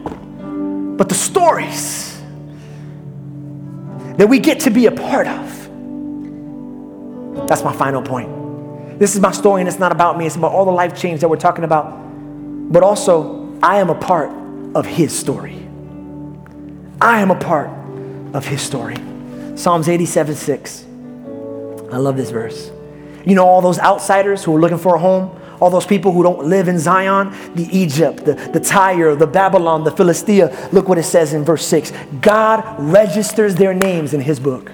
but 0.97 1.09
the 1.09 1.15
stories 1.15 2.21
that 4.17 4.29
we 4.29 4.39
get 4.39 4.61
to 4.61 4.69
be 4.69 4.85
a 4.85 4.91
part 4.91 5.27
of. 5.27 5.49
That's 7.47 7.63
my 7.63 7.73
final 7.73 8.01
point. 8.01 8.99
This 8.99 9.15
is 9.15 9.21
my 9.21 9.31
story, 9.31 9.61
and 9.61 9.67
it's 9.67 9.79
not 9.79 9.91
about 9.91 10.17
me, 10.17 10.27
it's 10.27 10.35
about 10.35 10.51
all 10.51 10.65
the 10.65 10.71
life 10.71 10.95
change 10.95 11.21
that 11.21 11.29
we're 11.29 11.35
talking 11.37 11.63
about. 11.63 11.91
But 12.71 12.83
also, 12.83 13.57
I 13.63 13.79
am 13.79 13.89
a 13.89 13.95
part 13.95 14.29
of 14.75 14.85
His 14.85 15.17
story. 15.17 15.67
I 17.01 17.19
am 17.19 17.31
a 17.31 17.39
part 17.39 17.69
of 18.33 18.45
His 18.45 18.61
story. 18.61 18.97
Psalms 19.55 19.89
87 19.89 20.35
6. 20.35 20.85
I 21.91 21.97
love 21.97 22.17
this 22.17 22.29
verse. 22.29 22.71
You 23.25 23.35
know, 23.35 23.45
all 23.45 23.61
those 23.61 23.79
outsiders 23.79 24.43
who 24.43 24.55
are 24.55 24.59
looking 24.59 24.77
for 24.77 24.95
a 24.95 24.99
home, 24.99 25.39
all 25.61 25.69
those 25.69 25.85
people 25.85 26.11
who 26.11 26.23
don't 26.23 26.45
live 26.45 26.67
in 26.67 26.77
Zion, 26.77 27.33
the 27.55 27.67
Egypt, 27.71 28.25
the, 28.25 28.33
the 28.33 28.59
Tyre, 28.59 29.15
the 29.15 29.27
Babylon, 29.27 29.85
the 29.85 29.91
Philistia. 29.91 30.69
Look 30.73 30.89
what 30.89 30.97
it 30.97 31.03
says 31.03 31.33
in 31.33 31.45
verse 31.45 31.65
6 31.65 31.93
God 32.21 32.63
registers 32.79 33.55
their 33.55 33.73
names 33.73 34.13
in 34.13 34.19
his 34.19 34.39
book. 34.39 34.69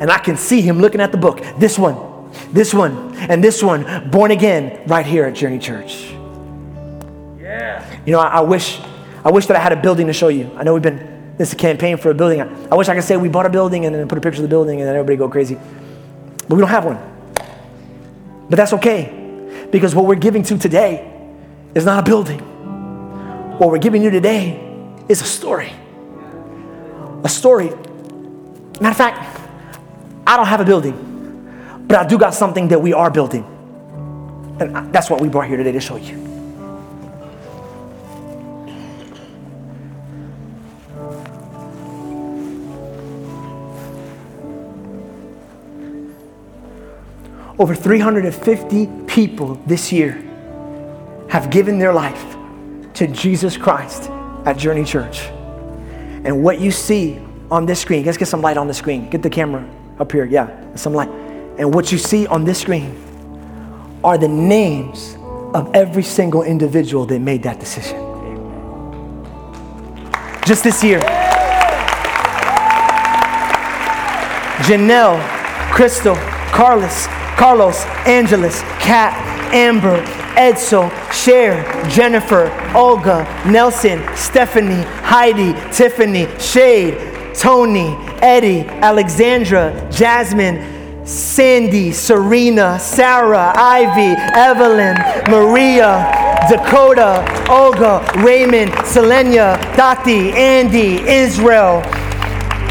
And 0.00 0.10
I 0.10 0.18
can 0.18 0.36
see 0.36 0.62
him 0.62 0.80
looking 0.80 1.00
at 1.00 1.12
the 1.12 1.18
book. 1.18 1.42
This 1.58 1.78
one, 1.78 2.30
this 2.50 2.72
one, 2.72 3.14
and 3.16 3.44
this 3.44 3.62
one, 3.62 4.10
born 4.10 4.30
again, 4.30 4.88
right 4.88 5.06
here 5.06 5.26
at 5.26 5.34
Journey 5.34 5.58
Church. 5.58 6.10
Yeah. 7.38 7.84
You 8.06 8.12
know, 8.12 8.20
I, 8.20 8.38
I 8.38 8.40
wish, 8.40 8.80
I 9.24 9.30
wish 9.30 9.46
that 9.46 9.56
I 9.56 9.60
had 9.60 9.72
a 9.72 9.80
building 9.80 10.06
to 10.06 10.12
show 10.12 10.28
you. 10.28 10.50
I 10.56 10.64
know 10.64 10.72
we've 10.72 10.82
been, 10.82 11.34
this 11.36 11.48
is 11.48 11.54
a 11.54 11.56
campaign 11.58 11.98
for 11.98 12.10
a 12.10 12.14
building. 12.14 12.40
I, 12.40 12.46
I 12.70 12.74
wish 12.74 12.88
I 12.88 12.94
could 12.94 13.04
say 13.04 13.16
we 13.16 13.28
bought 13.28 13.46
a 13.46 13.50
building 13.50 13.84
and 13.84 13.94
then 13.94 14.08
put 14.08 14.18
a 14.18 14.20
picture 14.20 14.38
of 14.38 14.42
the 14.42 14.48
building 14.48 14.80
and 14.80 14.88
then 14.88 14.96
everybody 14.96 15.16
go 15.16 15.28
crazy. 15.28 15.58
But 16.48 16.56
we 16.56 16.60
don't 16.60 16.70
have 16.70 16.84
one. 16.84 16.98
But 18.48 18.56
that's 18.56 18.72
okay 18.74 19.66
because 19.70 19.94
what 19.94 20.06
we're 20.06 20.14
giving 20.14 20.42
to 20.44 20.58
today 20.58 21.08
is 21.74 21.84
not 21.84 22.00
a 22.00 22.02
building. 22.02 22.40
What 23.58 23.70
we're 23.70 23.78
giving 23.78 24.02
you 24.02 24.10
today 24.10 24.60
is 25.08 25.22
a 25.22 25.24
story. 25.24 25.72
A 27.24 27.28
story. 27.28 27.70
Matter 28.80 28.88
of 28.88 28.96
fact, 28.96 29.40
I 30.26 30.36
don't 30.36 30.46
have 30.46 30.60
a 30.60 30.64
building, 30.64 31.84
but 31.86 31.98
I 31.98 32.06
do 32.06 32.18
got 32.18 32.34
something 32.34 32.68
that 32.68 32.80
we 32.80 32.92
are 32.92 33.10
building. 33.10 33.44
And 34.60 34.92
that's 34.92 35.08
what 35.08 35.20
we 35.20 35.28
brought 35.28 35.46
here 35.48 35.56
today 35.56 35.72
to 35.72 35.80
show 35.80 35.96
you. 35.96 36.21
Over 47.62 47.76
350 47.76 48.88
people 49.06 49.54
this 49.66 49.92
year 49.92 50.14
have 51.28 51.48
given 51.48 51.78
their 51.78 51.92
life 51.92 52.34
to 52.94 53.06
Jesus 53.06 53.56
Christ 53.56 54.10
at 54.44 54.56
Journey 54.56 54.82
Church. 54.82 55.20
And 56.24 56.42
what 56.42 56.58
you 56.58 56.72
see 56.72 57.20
on 57.52 57.64
this 57.64 57.78
screen, 57.78 58.04
let's 58.04 58.18
get 58.18 58.26
some 58.26 58.40
light 58.40 58.56
on 58.56 58.66
the 58.66 58.74
screen. 58.74 59.08
Get 59.10 59.22
the 59.22 59.30
camera 59.30 59.64
up 60.00 60.10
here. 60.10 60.24
Yeah, 60.24 60.74
some 60.74 60.92
light. 60.92 61.08
And 61.56 61.72
what 61.72 61.92
you 61.92 61.98
see 61.98 62.26
on 62.26 62.42
this 62.42 62.60
screen 62.60 62.96
are 64.02 64.18
the 64.18 64.26
names 64.26 65.16
of 65.54 65.72
every 65.72 66.02
single 66.02 66.42
individual 66.42 67.06
that 67.06 67.20
made 67.20 67.44
that 67.44 67.60
decision. 67.60 67.96
Just 70.44 70.64
this 70.64 70.82
year. 70.82 70.98
Janelle, 74.66 75.22
Crystal, 75.70 76.16
Carlos, 76.50 77.06
Carlos, 77.36 77.84
Angeles, 78.06 78.60
Kat, 78.80 79.12
Amber, 79.52 80.02
Edsel, 80.36 80.90
Cher, 81.12 81.62
Jennifer, 81.88 82.50
Olga, 82.74 83.24
Nelson, 83.46 84.02
Stephanie, 84.16 84.82
Heidi, 85.02 85.52
Tiffany, 85.72 86.26
Shade, 86.38 87.34
Tony, 87.34 87.96
Eddie, 88.22 88.64
Alexandra, 88.80 89.88
Jasmine, 89.90 91.06
Sandy, 91.06 91.92
Serena, 91.92 92.78
Sarah, 92.78 93.52
Ivy, 93.56 94.14
Evelyn, 94.34 94.96
Maria, 95.28 96.22
Dakota, 96.48 97.24
Olga, 97.50 98.04
Raymond, 98.22 98.70
Selenia, 98.84 99.58
Dati, 99.74 100.32
Andy, 100.32 101.00
Israel, 101.08 101.82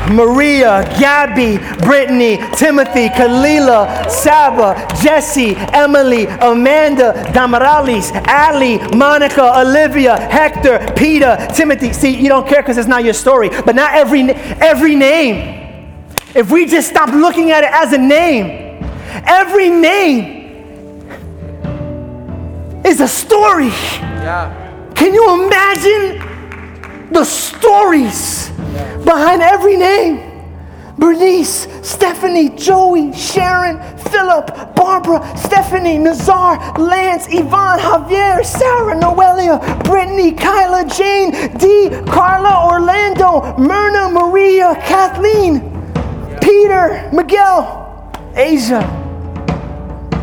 Maria, 0.09 0.83
Gabby, 0.99 1.57
Brittany, 1.83 2.37
Timothy, 2.55 3.09
Kalila, 3.09 4.09
Saba, 4.09 4.87
Jesse, 5.01 5.55
Emily, 5.73 6.25
Amanda, 6.25 7.13
Damaralis, 7.33 8.11
Ali, 8.27 8.77
Monica, 8.95 9.59
Olivia, 9.59 10.19
Hector, 10.19 10.93
Peter, 10.95 11.37
Timothy. 11.55 11.93
See, 11.93 12.15
you 12.15 12.29
don't 12.29 12.47
care 12.47 12.61
because 12.61 12.77
it's 12.77 12.87
not 12.87 13.03
your 13.03 13.13
story, 13.13 13.49
but 13.49 13.75
not 13.75 13.93
every, 13.95 14.21
every 14.21 14.95
name 14.95 15.61
if 16.33 16.49
we 16.49 16.65
just 16.65 16.89
stop 16.89 17.09
looking 17.09 17.51
at 17.51 17.63
it 17.63 17.71
as 17.71 17.93
a 17.93 17.97
name, 17.97 18.81
every 19.25 19.69
name 19.69 20.39
is 22.85 23.01
a 23.01 23.07
story. 23.07 23.67
Yeah. 23.67 24.93
Can 24.95 25.13
you 25.13 25.45
imagine 25.45 27.11
the 27.11 27.25
stories 27.25 28.50
behind 29.03 29.41
every 29.41 29.77
name? 29.77 30.31
Bernice, 30.97 31.67
Stephanie, 31.81 32.49
Joey, 32.49 33.11
Sharon, 33.11 33.81
Philip, 33.97 34.75
Barbara, 34.75 35.35
Stephanie, 35.35 35.97
Nazar, 35.97 36.77
Lance, 36.77 37.25
Yvonne, 37.27 37.79
Javier, 37.79 38.45
Sarah, 38.45 38.93
Noelia, 38.93 39.83
Brittany, 39.83 40.31
Kyla, 40.31 40.85
Jane, 40.87 41.31
Dee, 41.57 41.89
Carla, 42.05 42.71
Orlando, 42.71 43.57
Myrna, 43.57 44.09
Maria, 44.09 44.75
Kathleen, 44.75 45.61
Peter, 46.39 47.09
Miguel, 47.11 48.13
Asia, 48.35 48.81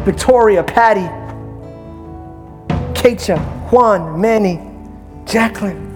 Victoria, 0.05 0.63
Patty, 0.63 1.09
Keisha, 2.95 3.39
Juan, 3.71 4.21
Manny, 4.21 4.61
Jacqueline. 5.27 5.88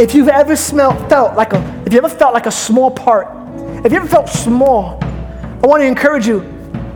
If 0.00 0.14
you've 0.14 0.30
ever 0.30 0.56
smelled, 0.56 1.10
felt 1.10 1.36
like 1.36 1.52
a, 1.52 1.82
if 1.84 1.92
you 1.92 1.98
ever 1.98 2.08
felt 2.08 2.32
like 2.32 2.46
a 2.46 2.50
small 2.50 2.90
part, 2.90 3.28
if 3.84 3.92
you 3.92 3.98
ever 3.98 4.08
felt 4.08 4.30
small, 4.30 4.98
I 5.02 5.66
want 5.66 5.82
to 5.82 5.86
encourage 5.86 6.26
you. 6.26 6.40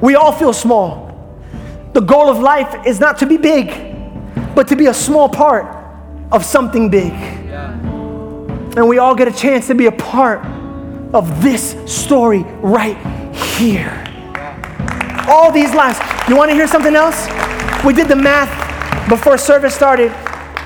We 0.00 0.14
all 0.14 0.32
feel 0.32 0.54
small. 0.54 1.14
The 1.92 2.00
goal 2.00 2.30
of 2.30 2.38
life 2.38 2.86
is 2.86 3.00
not 3.00 3.18
to 3.18 3.26
be 3.26 3.36
big, 3.36 3.68
but 4.54 4.66
to 4.68 4.74
be 4.74 4.86
a 4.86 4.94
small 4.94 5.28
part 5.28 5.66
of 6.32 6.46
something 6.46 6.88
big. 6.88 7.12
And 7.12 8.88
we 8.88 8.96
all 8.96 9.14
get 9.14 9.28
a 9.28 9.32
chance 9.32 9.66
to 9.66 9.74
be 9.74 9.84
a 9.84 9.92
part 9.92 10.42
of 11.12 11.42
this 11.42 11.76
story 11.84 12.42
right 12.62 12.96
here. 13.36 13.92
All 15.28 15.52
these 15.52 15.74
lives. 15.74 15.98
You 16.26 16.36
want 16.36 16.50
to 16.50 16.54
hear 16.54 16.66
something 16.66 16.96
else? 16.96 17.26
We 17.84 17.92
did 17.92 18.08
the 18.08 18.16
math 18.16 18.48
before 19.10 19.36
service 19.36 19.74
started. 19.74 20.10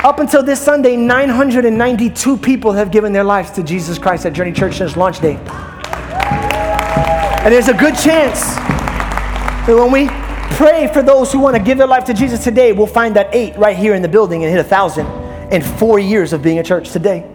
Up 0.05 0.21
until 0.21 0.45
this 0.45 0.61
Sunday, 0.61 0.95
992 0.97 2.37
people 2.37 2.71
have 2.71 2.93
given 2.93 3.13
their 3.13 3.25
lives 3.25 3.51
to 3.51 3.65
Jesus 3.65 3.99
Christ 3.99 4.25
at 4.27 4.33
Journey 4.33 4.53
Church 4.53 4.77
since 4.77 4.97
launch 4.97 5.19
day. 5.19 5.35
And 7.43 7.53
there's 7.53 7.67
a 7.67 7.75
good 7.75 7.97
chance 7.97 8.41
that 9.67 9.75
when 9.77 9.91
we 9.91 10.07
pray 10.55 10.89
for 10.93 11.03
those 11.03 11.33
who 11.33 11.41
want 11.41 11.57
to 11.57 11.63
give 11.63 11.79
their 11.79 11.89
life 11.89 12.05
to 12.05 12.15
Jesus 12.15 12.45
today, 12.45 12.71
we'll 12.73 12.87
find 12.87 13.17
that 13.17 13.35
eight 13.35 13.57
right 13.57 13.77
here 13.77 13.95
in 13.95 14.03
the 14.03 14.09
building 14.09 14.45
and 14.45 14.53
hit 14.53 14.65
a 14.65 14.69
thousand 14.69 15.09
in 15.53 15.63
four 15.63 15.99
years 15.99 16.33
of 16.33 16.43
being 16.43 16.61
a 16.61 16.65
church 16.65 16.91
today. 16.91 17.29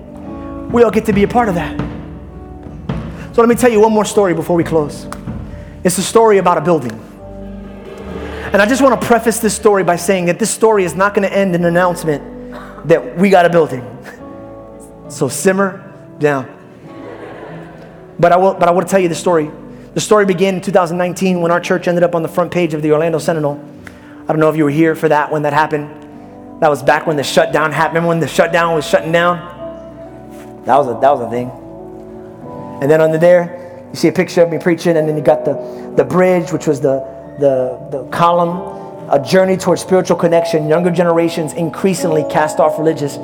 We 0.72 0.84
all 0.84 0.92
get 0.92 1.06
to 1.08 1.14
be 1.14 1.24
a 1.24 1.28
part 1.28 1.50
of 1.50 1.56
that. 1.56 1.78
So 3.36 3.42
let 3.42 3.50
me 3.50 3.56
tell 3.56 3.74
you 3.74 3.82
one 3.82 3.92
more 3.92 4.06
story 4.06 4.34
before 4.34 4.56
we 4.56 4.64
close. 4.64 5.06
It's 5.84 5.98
a 5.98 6.04
story 6.04 6.38
about 6.38 6.58
a 6.58 6.62
building. 6.62 6.94
And 8.54 8.62
I 8.62 8.66
just 8.66 8.82
want 8.82 9.02
to 9.02 9.06
preface 9.06 9.40
this 9.40 9.54
story 9.54 9.84
by 9.84 9.98
saying 9.98 10.28
that 10.28 10.40
this 10.40 10.50
story 10.50 10.86
is 10.86 10.96
not 10.96 11.14
going 11.14 11.28
to 11.28 11.36
end 11.36 11.56
in 11.56 11.66
an 11.66 11.68
announcement 11.68 12.33
that 12.86 13.18
we 13.18 13.30
got 13.30 13.46
a 13.46 13.50
building. 13.50 13.84
So 15.10 15.30
simmer 15.30 15.94
down. 16.20 16.50
But 18.20 18.32
I 18.32 18.38
will, 18.38 18.54
but 18.54 18.68
I 18.68 18.72
want 18.72 18.88
to 18.88 18.92
tell 18.92 19.00
you 19.00 19.10
the 19.10 19.16
story. 19.16 19.52
The 19.94 20.02
story 20.02 20.26
began 20.26 20.56
in 20.56 20.62
2019 20.62 21.42
when 21.42 21.52
our 21.52 21.60
church 21.60 21.88
ended 21.88 22.04
up 22.04 22.16
on 22.16 22.24
the 22.24 22.30
front 22.30 22.52
page 22.52 22.74
of 22.74 22.82
the 22.82 22.92
Orlando 22.92 23.20
Sentinel. 23.20 23.64
I 24.24 24.28
don't 24.28 24.40
know 24.40 24.50
if 24.50 24.56
you 24.56 24.64
were 24.64 24.70
here 24.70 24.96
for 24.96 25.10
that 25.10 25.32
when 25.32 25.44
that 25.44 25.54
happened. 25.54 26.62
That 26.62 26.70
was 26.70 26.82
back 26.82 27.06
when 27.06 27.18
the 27.18 27.24
shutdown 27.24 27.72
happened. 27.72 27.96
Remember 27.96 28.10
when 28.10 28.20
the 28.20 28.28
shutdown 28.28 28.76
was 28.76 28.88
shutting 28.88 29.12
down? 29.12 30.64
That 30.66 30.78
was 30.78 30.88
a, 30.88 31.00
that 31.02 31.12
was 31.12 31.22
a 31.22 31.30
thing. 31.30 31.50
And 32.82 32.90
then 32.90 33.02
under 33.02 33.18
there, 33.18 33.86
you 33.90 33.96
see 33.96 34.08
a 34.08 34.12
picture 34.14 34.42
of 34.42 34.50
me 34.50 34.58
preaching, 34.58 34.98
and 34.98 35.08
then 35.08 35.18
you 35.18 35.24
got 35.24 35.46
the, 35.46 35.94
the 35.96 36.04
bridge, 36.04 36.52
which 36.52 36.66
was 36.66 36.82
the, 36.82 37.00
the, 37.40 37.88
the 37.92 38.06
column, 38.10 38.83
a 39.10 39.20
journey 39.20 39.58
towards 39.58 39.82
spiritual 39.82 40.18
connection. 40.18 40.68
Younger 40.68 40.92
generations 40.92 41.54
increasingly 41.54 42.24
cast 42.30 42.60
off 42.60 42.78
religious 42.78 43.18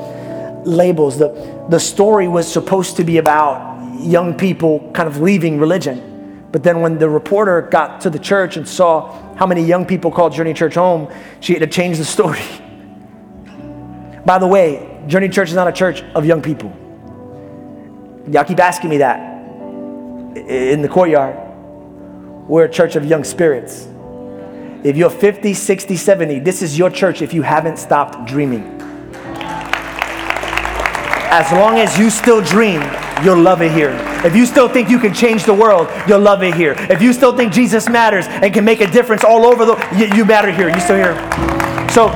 labels. 0.65 1.17
The, 1.17 1.65
the 1.69 1.80
story 1.80 2.27
was 2.27 2.51
supposed 2.51 2.97
to 2.97 3.03
be 3.03 3.17
about 3.17 3.99
young 3.99 4.38
people 4.38 4.91
kind 4.93 5.07
of 5.07 5.21
leaving 5.21 5.59
religion. 5.59 6.47
But 6.51 6.63
then 6.63 6.82
when 6.82 6.97
the 6.97 7.09
reporter 7.09 7.61
got 7.61 8.01
to 8.01 8.09
the 8.09 8.19
church 8.19 8.57
and 8.57 8.67
saw 8.67 9.36
how 9.36 9.45
many 9.45 9.63
young 9.63 9.86
people 9.86 10.11
called 10.11 10.34
Journey 10.34 10.53
Church 10.53 10.75
home, 10.75 11.11
she 11.39 11.53
had 11.53 11.61
to 11.61 11.67
change 11.67 11.97
the 11.97 12.05
story. 12.05 12.41
By 14.25 14.38
the 14.39 14.47
way, 14.47 15.01
Journey 15.07 15.30
Church 15.30 15.49
is 15.49 15.55
not 15.55 15.67
a 15.67 15.71
church 15.71 16.01
of 16.15 16.25
young 16.25 16.41
people. 16.41 16.75
Y'all 18.30 18.43
keep 18.43 18.59
asking 18.59 18.89
me 18.89 18.97
that 18.97 19.19
in 20.36 20.82
the 20.82 20.88
courtyard. 20.88 21.36
We're 22.47 22.65
a 22.65 22.69
church 22.69 22.95
of 22.95 23.05
young 23.05 23.23
spirits. 23.23 23.88
If 24.84 24.95
you're 24.95 25.09
50, 25.09 25.53
60, 25.53 25.97
70, 25.97 26.39
this 26.39 26.61
is 26.61 26.77
your 26.77 26.89
church 26.89 27.21
if 27.21 27.34
you 27.34 27.41
haven't 27.41 27.77
stopped 27.77 28.25
dreaming. 28.25 28.63
As 31.32 31.51
long 31.51 31.77
as 31.77 31.97
you 31.99 32.09
still 32.09 32.41
dream, 32.41 32.82
you'll 33.23 33.41
love 33.41 33.61
it 33.61 33.71
here. 33.73 33.91
If 34.23 34.36
you 34.36 34.45
still 34.45 34.69
think 34.69 34.89
you 34.89 34.97
can 34.97 35.13
change 35.13 35.43
the 35.43 35.53
world, 35.53 35.89
you'll 36.07 36.21
love 36.21 36.43
it 36.43 36.53
here. 36.53 36.75
If 36.89 37.01
you 37.01 37.11
still 37.11 37.36
think 37.36 37.51
Jesus 37.51 37.89
matters 37.89 38.25
and 38.27 38.53
can 38.53 38.63
make 38.63 38.80
a 38.80 38.89
difference 38.89 39.23
all 39.23 39.45
over 39.45 39.65
the 39.65 39.75
you, 39.97 40.15
you 40.15 40.25
matter 40.25 40.51
here. 40.51 40.69
You 40.69 40.80
still 40.80 40.95
here. 40.95 41.15
So 41.91 42.07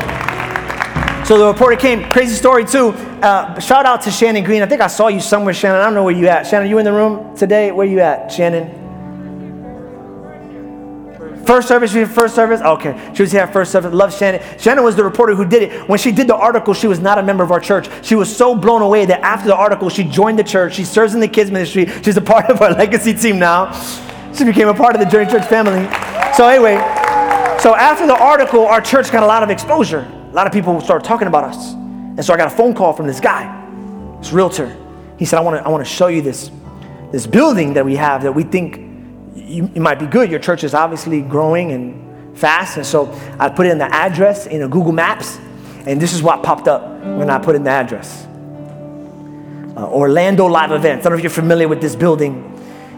so 1.26 1.38
the 1.38 1.48
reporter 1.48 1.76
came. 1.76 2.10
Crazy 2.12 2.36
story 2.36 2.66
too. 2.66 2.90
Uh, 3.22 3.60
shout 3.60 3.86
out 3.86 4.02
to 4.04 4.12
Shannon 4.12 4.44
Green. 4.44 4.62
I 4.62 4.66
think 4.66 4.82
I 4.82 4.88
saw 4.88 5.08
you 5.08 5.22
somewhere, 5.22 5.54
Shannon. 5.54 5.80
I 5.80 5.86
don't 5.86 5.94
know 5.94 6.04
where 6.04 6.16
you 6.16 6.28
at. 6.28 6.48
Shannon, 6.48 6.70
you 6.70 6.78
in 6.78 6.86
the 6.86 6.92
room 6.92 7.36
today? 7.38 7.72
Where 7.72 7.88
you 7.88 8.00
at, 8.00 8.32
Shannon? 8.32 8.83
First 11.46 11.68
service, 11.68 11.92
she 11.92 12.06
first 12.06 12.36
service? 12.36 12.62
Okay. 12.62 13.12
She 13.14 13.22
was 13.22 13.32
here 13.32 13.42
at 13.42 13.52
first 13.52 13.72
service. 13.72 13.94
Love 13.94 14.16
Shannon. 14.16 14.42
Shannon 14.58 14.84
was 14.84 14.96
the 14.96 15.04
reporter 15.04 15.36
who 15.36 15.44
did 15.44 15.64
it. 15.64 15.90
When 15.90 16.00
she 16.00 16.12
did 16.12 16.28
the 16.28 16.36
article, 16.36 16.74
she 16.74 16.88
was 16.88 17.00
not 17.00 17.18
a 17.18 17.24
member 17.24 17.44
of 17.44 17.52
our 17.52 17.60
church. 17.60 17.90
She 18.06 18.16
was 18.16 18.34
so 18.34 18.56
blown 18.56 18.82
away 18.82 19.06
that 19.06 19.20
after 19.22 19.48
the 19.48 19.56
article, 19.56 19.90
she 19.90 20.06
joined 20.06 20.40
the 20.40 20.44
church. 20.44 20.76
She 20.76 20.86
serves 20.86 21.14
in 21.14 21.20
the 21.20 21.28
kids 21.28 21.52
ministry. 21.52 21.88
She's 22.02 22.16
a 22.16 22.22
part 22.22 22.50
of 22.50 22.62
our 22.62 22.72
legacy 22.84 23.14
team 23.14 23.40
now. 23.40 23.74
She 24.34 24.46
became 24.46 24.70
a 24.70 24.74
part 24.74 24.96
of 24.96 25.02
the 25.02 25.06
Journey 25.06 25.30
Church 25.30 25.46
family. 25.46 25.86
So 26.36 26.48
anyway, 26.48 26.76
so 27.60 27.76
after 27.76 28.08
the 28.08 28.18
article, 28.18 28.66
our 28.66 28.82
church 28.82 29.12
got 29.12 29.24
a 29.24 29.28
lot 29.28 29.44
of 29.44 29.50
exposure. 29.50 30.08
A 30.32 30.34
lot 30.34 30.48
of 30.48 30.54
people 30.54 30.80
started 30.80 31.06
talking 31.06 31.28
about 31.28 31.44
us. 31.44 31.74
And 31.74 32.24
so 32.24 32.34
I 32.34 32.38
got 32.38 32.48
a 32.52 32.56
phone 32.56 32.74
call 32.74 32.94
from 32.94 33.06
this 33.06 33.20
guy, 33.20 34.18
this 34.20 34.32
realtor. 34.32 34.76
He 35.20 35.26
said, 35.26 35.40
I 35.40 35.42
want 35.42 35.58
to 35.58 35.66
I 35.66 35.70
wanna 35.70 35.84
show 35.84 36.08
you 36.08 36.22
this, 36.22 36.52
this 37.12 37.28
building 37.28 37.74
that 37.74 37.86
we 37.86 37.96
have 37.96 38.24
that 38.24 38.32
we 38.32 38.44
think 38.44 38.93
you, 39.36 39.70
you 39.74 39.82
might 39.82 40.00
be 40.00 40.06
good. 40.06 40.30
Your 40.30 40.40
church 40.40 40.64
is 40.64 40.74
obviously 40.74 41.22
growing 41.22 41.72
and 41.72 42.38
fast. 42.38 42.78
And 42.78 42.86
so 42.86 43.12
I 43.40 43.50
put 43.50 43.66
in 43.66 43.78
the 43.78 43.94
address 43.94 44.48
in 44.48 44.62
Google 44.70 44.92
Maps, 44.92 45.38
and 45.86 46.02
this 46.02 46.14
is 46.14 46.22
what 46.22 46.44
popped 46.44 46.68
up 46.68 46.82
when 47.04 47.30
I 47.30 47.40
put 47.40 47.56
in 47.56 47.64
the 47.64 47.70
address. 47.70 48.26
Uh, 49.76 49.90
Orlando 49.90 50.46
Live 50.46 50.72
Events. 50.72 51.06
I 51.06 51.10
don't 51.10 51.14
know 51.14 51.18
if 51.18 51.24
you're 51.24 51.32
familiar 51.32 51.68
with 51.68 51.82
this 51.82 51.96
building. 51.96 52.50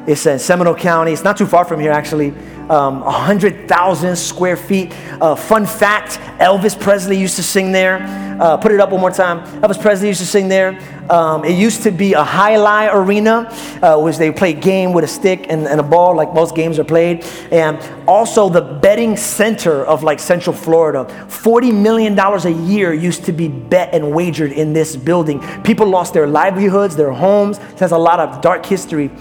It's 0.07 0.25
in 0.25 0.37
Seminole 0.37 0.75
County. 0.75 1.13
It's 1.13 1.23
not 1.23 1.37
too 1.37 1.47
far 1.47 1.65
from 1.65 1.79
here, 1.79 1.91
actually. 1.91 2.29
Um, 2.69 3.01
100,000 3.01 4.15
square 4.15 4.57
feet. 4.57 4.93
Uh, 5.21 5.35
fun 5.35 5.65
fact 5.65 6.19
Elvis 6.39 6.79
Presley 6.79 7.17
used 7.17 7.37
to 7.37 7.43
sing 7.43 7.71
there. 7.71 7.99
Uh, 8.39 8.57
put 8.57 8.71
it 8.71 8.79
up 8.79 8.91
one 8.91 9.01
more 9.01 9.11
time. 9.11 9.39
Elvis 9.61 9.81
Presley 9.81 10.09
used 10.09 10.19
to 10.19 10.25
sing 10.25 10.47
there. 10.47 10.73
Um, 11.09 11.45
it 11.45 11.57
used 11.57 11.83
to 11.83 11.91
be 11.91 12.13
a 12.13 12.23
jai 12.23 12.53
alai 12.53 12.93
arena, 12.93 13.49
uh, 13.81 13.99
which 13.99 14.17
they 14.17 14.31
play 14.31 14.53
game 14.53 14.91
with 14.93 15.03
a 15.03 15.07
stick 15.07 15.45
and, 15.49 15.67
and, 15.67 15.79
a 15.79 15.83
ball, 15.83 16.15
like 16.15 16.33
most 16.33 16.55
games 16.55 16.79
are 16.79 16.83
played. 16.83 17.23
And 17.51 17.77
also 18.07 18.49
the 18.49 18.61
betting 18.61 19.15
center 19.15 19.85
of 19.85 20.03
like 20.03 20.19
Central 20.19 20.55
Florida. 20.55 21.05
$40 21.27 21.73
million 21.73 22.17
a 22.17 22.49
year 22.67 22.93
used 22.93 23.25
to 23.25 23.31
be 23.31 23.47
bet 23.47 23.93
and 23.93 24.11
wagered 24.11 24.51
in 24.51 24.73
this 24.73 24.95
building. 24.95 25.41
People 25.63 25.87
lost 25.87 26.13
their 26.13 26.27
livelihoods, 26.27 26.95
their 26.95 27.11
homes. 27.11 27.59
It 27.59 27.79
has 27.79 27.91
a 27.91 27.97
lot 27.97 28.19
of 28.19 28.41
dark 28.41 28.65
history 28.65 29.11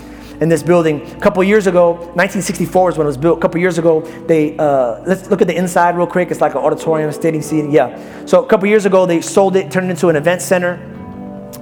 in 0.41 0.49
this 0.49 0.63
building. 0.63 1.03
A 1.13 1.21
couple 1.21 1.43
years 1.45 1.67
ago, 1.67 1.93
1964 1.93 2.91
is 2.91 2.99
when 2.99 3.07
it 3.07 3.09
was 3.09 3.17
built. 3.17 3.39
A 3.39 3.41
couple 3.41 3.61
years 3.61 3.79
ago, 3.79 4.01
they 4.27 4.57
uh, 4.59 5.03
let's 5.07 5.29
look 5.31 5.41
at 5.41 5.47
the 5.47 5.57
inside 5.57 5.97
real 5.97 6.07
quick. 6.07 6.31
It's 6.31 6.41
like 6.41 6.53
an 6.53 6.59
auditorium, 6.59 7.13
stadium 7.13 7.43
seating. 7.43 7.71
Yeah. 7.71 8.27
So 8.27 8.45
a 8.45 8.47
couple 8.47 8.69
years 8.69 8.87
ago, 8.87 9.07
they 9.07 9.21
sold 9.21 9.57
it, 9.57 9.71
turned 9.71 9.87
it 9.87 9.91
into 9.91 10.09
an 10.09 10.17
event 10.17 10.43
center. 10.43 10.94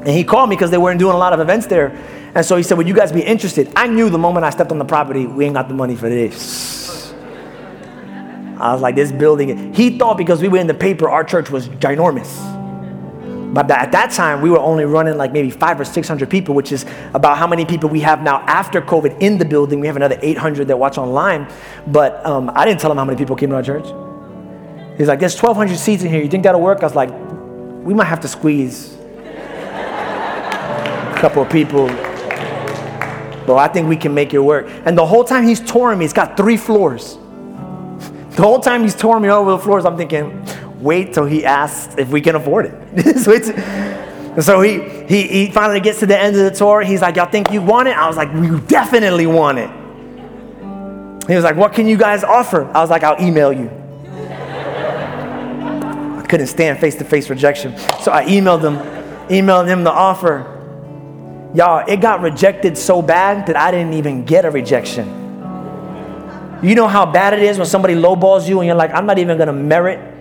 And 0.04 0.10
he 0.10 0.24
called 0.24 0.50
me 0.50 0.56
because 0.56 0.70
they 0.70 0.78
weren't 0.78 0.98
doing 0.98 1.14
a 1.14 1.18
lot 1.18 1.32
of 1.32 1.38
events 1.38 1.66
there. 1.66 1.96
And 2.34 2.44
so 2.44 2.56
he 2.56 2.62
said, 2.62 2.76
Would 2.76 2.88
you 2.88 2.94
guys 2.94 3.12
be 3.12 3.22
interested? 3.22 3.72
I 3.76 3.86
knew 3.86 4.10
the 4.10 4.18
moment 4.18 4.44
I 4.44 4.50
stepped 4.50 4.72
on 4.72 4.78
the 4.78 4.84
property, 4.84 5.26
we 5.26 5.44
ain't 5.44 5.54
got 5.54 5.68
the 5.68 5.74
money 5.74 5.94
for 5.94 6.08
this. 6.08 7.12
I 8.58 8.72
was 8.72 8.82
like, 8.82 8.96
This 8.96 9.12
building. 9.12 9.72
He 9.72 9.96
thought 9.96 10.18
because 10.18 10.42
we 10.42 10.48
were 10.48 10.58
in 10.58 10.66
the 10.66 10.74
paper, 10.74 11.08
our 11.08 11.22
church 11.22 11.50
was 11.50 11.68
ginormous. 11.68 12.52
But 13.54 13.70
at 13.70 13.92
that 13.92 14.10
time, 14.10 14.40
we 14.40 14.50
were 14.50 14.58
only 14.58 14.86
running 14.86 15.18
like 15.18 15.32
maybe 15.32 15.50
five 15.50 15.78
or 15.78 15.84
600 15.84 16.30
people, 16.30 16.54
which 16.54 16.72
is 16.72 16.86
about 17.12 17.36
how 17.36 17.46
many 17.46 17.66
people 17.66 17.90
we 17.90 18.00
have 18.00 18.22
now 18.22 18.40
after 18.46 18.80
COVID 18.80 19.20
in 19.20 19.36
the 19.36 19.44
building. 19.44 19.78
We 19.78 19.86
have 19.86 19.96
another 19.96 20.18
800 20.22 20.68
that 20.68 20.78
watch 20.78 20.96
online. 20.96 21.52
But 21.86 22.24
um, 22.24 22.50
I 22.54 22.64
didn't 22.64 22.80
tell 22.80 22.90
him 22.90 22.96
how 22.96 23.04
many 23.04 23.18
people 23.18 23.36
came 23.36 23.50
to 23.50 23.56
our 23.56 23.62
church. 23.62 23.84
He's 24.96 25.06
like, 25.06 25.20
there's 25.20 25.38
1,200 25.38 25.76
seats 25.76 26.02
in 26.02 26.10
here. 26.10 26.22
You 26.22 26.28
think 26.28 26.44
that'll 26.44 26.62
work? 26.62 26.80
I 26.80 26.86
was 26.86 26.94
like, 26.94 27.10
we 27.10 27.92
might 27.92 28.06
have 28.06 28.20
to 28.20 28.28
squeeze 28.28 28.91
couple 31.22 31.40
of 31.40 31.48
people. 31.48 31.86
But 33.46 33.54
I 33.54 33.68
think 33.68 33.88
we 33.88 33.96
can 33.96 34.12
make 34.12 34.34
it 34.34 34.40
work. 34.40 34.66
And 34.84 34.98
the 34.98 35.06
whole 35.06 35.22
time 35.22 35.46
he's 35.46 35.60
touring 35.60 36.00
me, 36.00 36.04
he's 36.04 36.12
got 36.12 36.36
three 36.36 36.56
floors. 36.58 37.16
The 38.32 38.40
whole 38.40 38.60
time 38.60 38.82
he's 38.82 38.94
touring 38.94 39.22
me 39.22 39.28
over 39.28 39.50
the 39.50 39.58
floors, 39.58 39.84
I'm 39.84 39.98
thinking, 39.98 40.42
wait 40.80 41.12
till 41.12 41.26
he 41.26 41.44
asks 41.44 41.94
if 41.98 42.08
we 42.08 42.22
can 42.22 42.34
afford 42.34 42.64
it. 42.64 43.18
so, 43.18 44.40
so 44.40 44.62
he, 44.62 45.04
he, 45.04 45.28
he 45.28 45.50
finally 45.50 45.80
gets 45.80 45.98
to 46.00 46.06
the 46.06 46.18
end 46.18 46.34
of 46.36 46.50
the 46.50 46.50
tour. 46.50 46.80
He's 46.80 47.02
like, 47.02 47.16
Y'all 47.16 47.30
think 47.30 47.52
you 47.52 47.60
want 47.60 47.88
it? 47.88 47.96
I 47.96 48.06
was 48.06 48.16
like, 48.16 48.32
We 48.32 48.58
definitely 48.60 49.26
want 49.26 49.58
it. 49.58 49.68
He 51.28 51.34
was 51.34 51.44
like, 51.44 51.56
What 51.56 51.74
can 51.74 51.86
you 51.86 51.98
guys 51.98 52.24
offer? 52.24 52.64
I 52.74 52.80
was 52.80 52.88
like, 52.88 53.02
I'll 53.02 53.20
email 53.22 53.52
you. 53.52 53.68
I 56.18 56.24
couldn't 56.26 56.46
stand 56.46 56.78
face 56.78 56.94
to 56.96 57.04
face 57.04 57.28
rejection. 57.28 57.76
So 58.00 58.12
I 58.12 58.24
emailed 58.24 58.64
him, 58.64 58.78
emailed 59.28 59.68
him 59.68 59.84
the 59.84 59.92
offer. 59.92 60.51
Y'all, 61.54 61.84
it 61.86 62.00
got 62.00 62.20
rejected 62.20 62.78
so 62.78 63.02
bad 63.02 63.46
that 63.46 63.56
I 63.56 63.70
didn't 63.70 63.94
even 63.94 64.24
get 64.24 64.44
a 64.44 64.50
rejection. 64.50 65.20
You 66.62 66.74
know 66.74 66.88
how 66.88 67.04
bad 67.04 67.34
it 67.34 67.42
is 67.42 67.58
when 67.58 67.66
somebody 67.66 67.94
lowballs 67.94 68.48
you 68.48 68.60
and 68.60 68.66
you're 68.66 68.76
like, 68.76 68.92
I'm 68.94 69.04
not 69.04 69.18
even 69.18 69.36
gonna 69.36 69.52
merit 69.52 70.12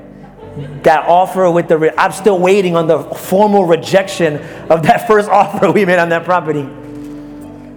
that 0.84 1.06
offer 1.08 1.50
with 1.50 1.68
the, 1.68 1.78
re- 1.78 1.92
I'm 1.98 2.12
still 2.12 2.38
waiting 2.38 2.76
on 2.76 2.88
the 2.88 3.04
formal 3.04 3.66
rejection 3.66 4.38
of 4.70 4.84
that 4.84 5.08
first 5.08 5.30
offer 5.30 5.72
we 5.72 5.86
made 5.86 6.00
on 6.00 6.10
that 6.10 6.26
property. 6.26 6.68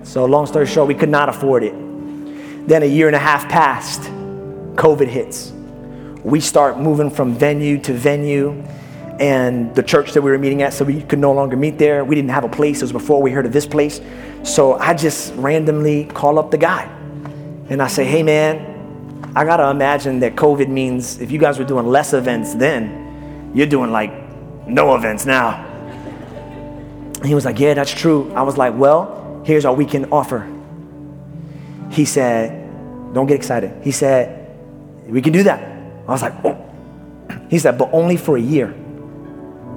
So, 0.05 0.25
long 0.25 0.47
story 0.47 0.67
short, 0.67 0.89
we 0.89 0.95
could 0.95 1.09
not 1.09 1.29
afford 1.29 1.63
it. 1.63 1.75
Then 2.67 2.83
a 2.83 2.87
year 2.87 3.07
and 3.07 3.17
a 3.17 3.21
half 3.21 3.49
passed, 3.49 4.03
COVID 4.75 5.07
hits. 5.07 5.53
We 6.23 6.41
start 6.41 6.79
moving 6.79 7.11
from 7.11 7.35
venue 7.35 7.79
to 7.83 7.93
venue, 7.93 8.65
and 9.21 9.75
the 9.75 9.83
church 9.83 10.13
that 10.13 10.23
we 10.23 10.31
were 10.31 10.39
meeting 10.39 10.63
at, 10.63 10.73
so 10.73 10.85
we 10.85 11.03
could 11.03 11.19
no 11.19 11.33
longer 11.33 11.57
meet 11.57 11.79
there. 11.79 12.05
We 12.05 12.15
didn't 12.15 12.31
have 12.31 12.45
a 12.45 12.49
place. 12.49 12.79
It 12.79 12.85
was 12.85 12.93
before 12.93 13.23
we 13.23 13.31
heard 13.31 13.47
of 13.47 13.53
this 13.53 13.67
place. 13.67 14.01
So 14.43 14.75
I 14.75 14.95
just 14.95 15.35
randomly 15.37 16.05
call 16.07 16.39
up 16.39 16.51
the 16.51 16.59
guy, 16.59 16.85
and 17.69 17.81
I 17.81 17.87
say, 17.87 18.05
"Hey, 18.05 18.23
man, 18.23 18.75
I 19.37 19.45
gotta 19.45 19.69
imagine 19.71 20.21
that 20.21 20.37
COVID 20.37 20.69
means 20.69 21.21
if 21.21 21.33
you 21.33 21.39
guys 21.39 21.59
were 21.59 21.65
doing 21.65 21.87
less 21.87 22.13
events 22.13 22.55
then, 22.55 23.51
you're 23.55 23.67
doing 23.67 23.91
like 23.91 24.13
no 24.67 24.95
events 24.95 25.27
now. 25.27 25.65
And 27.17 27.27
he 27.27 27.35
was 27.35 27.45
like, 27.45 27.59
Yeah, 27.59 27.75
that's 27.75 27.93
true. 27.93 28.33
I 28.35 28.43
was 28.43 28.57
like, 28.57 28.75
Well, 28.77 29.43
here's 29.45 29.65
our 29.65 29.75
weekend 29.75 30.07
offer. 30.13 30.51
He 31.91 32.05
said, 32.05 32.71
Don't 33.15 33.27
get 33.27 33.37
excited. 33.37 33.83
He 33.83 33.91
said, 33.91 34.51
We 35.07 35.23
can 35.23 35.33
do 35.33 35.43
that. 35.45 35.63
I 36.07 36.13
was 36.13 36.23
like, 36.23 36.35
Oh. 36.45 36.61
He 37.49 37.59
said, 37.59 37.79
But 37.79 37.91
only 37.93 38.17
for 38.17 38.37
a 38.37 38.41
year. 38.41 38.75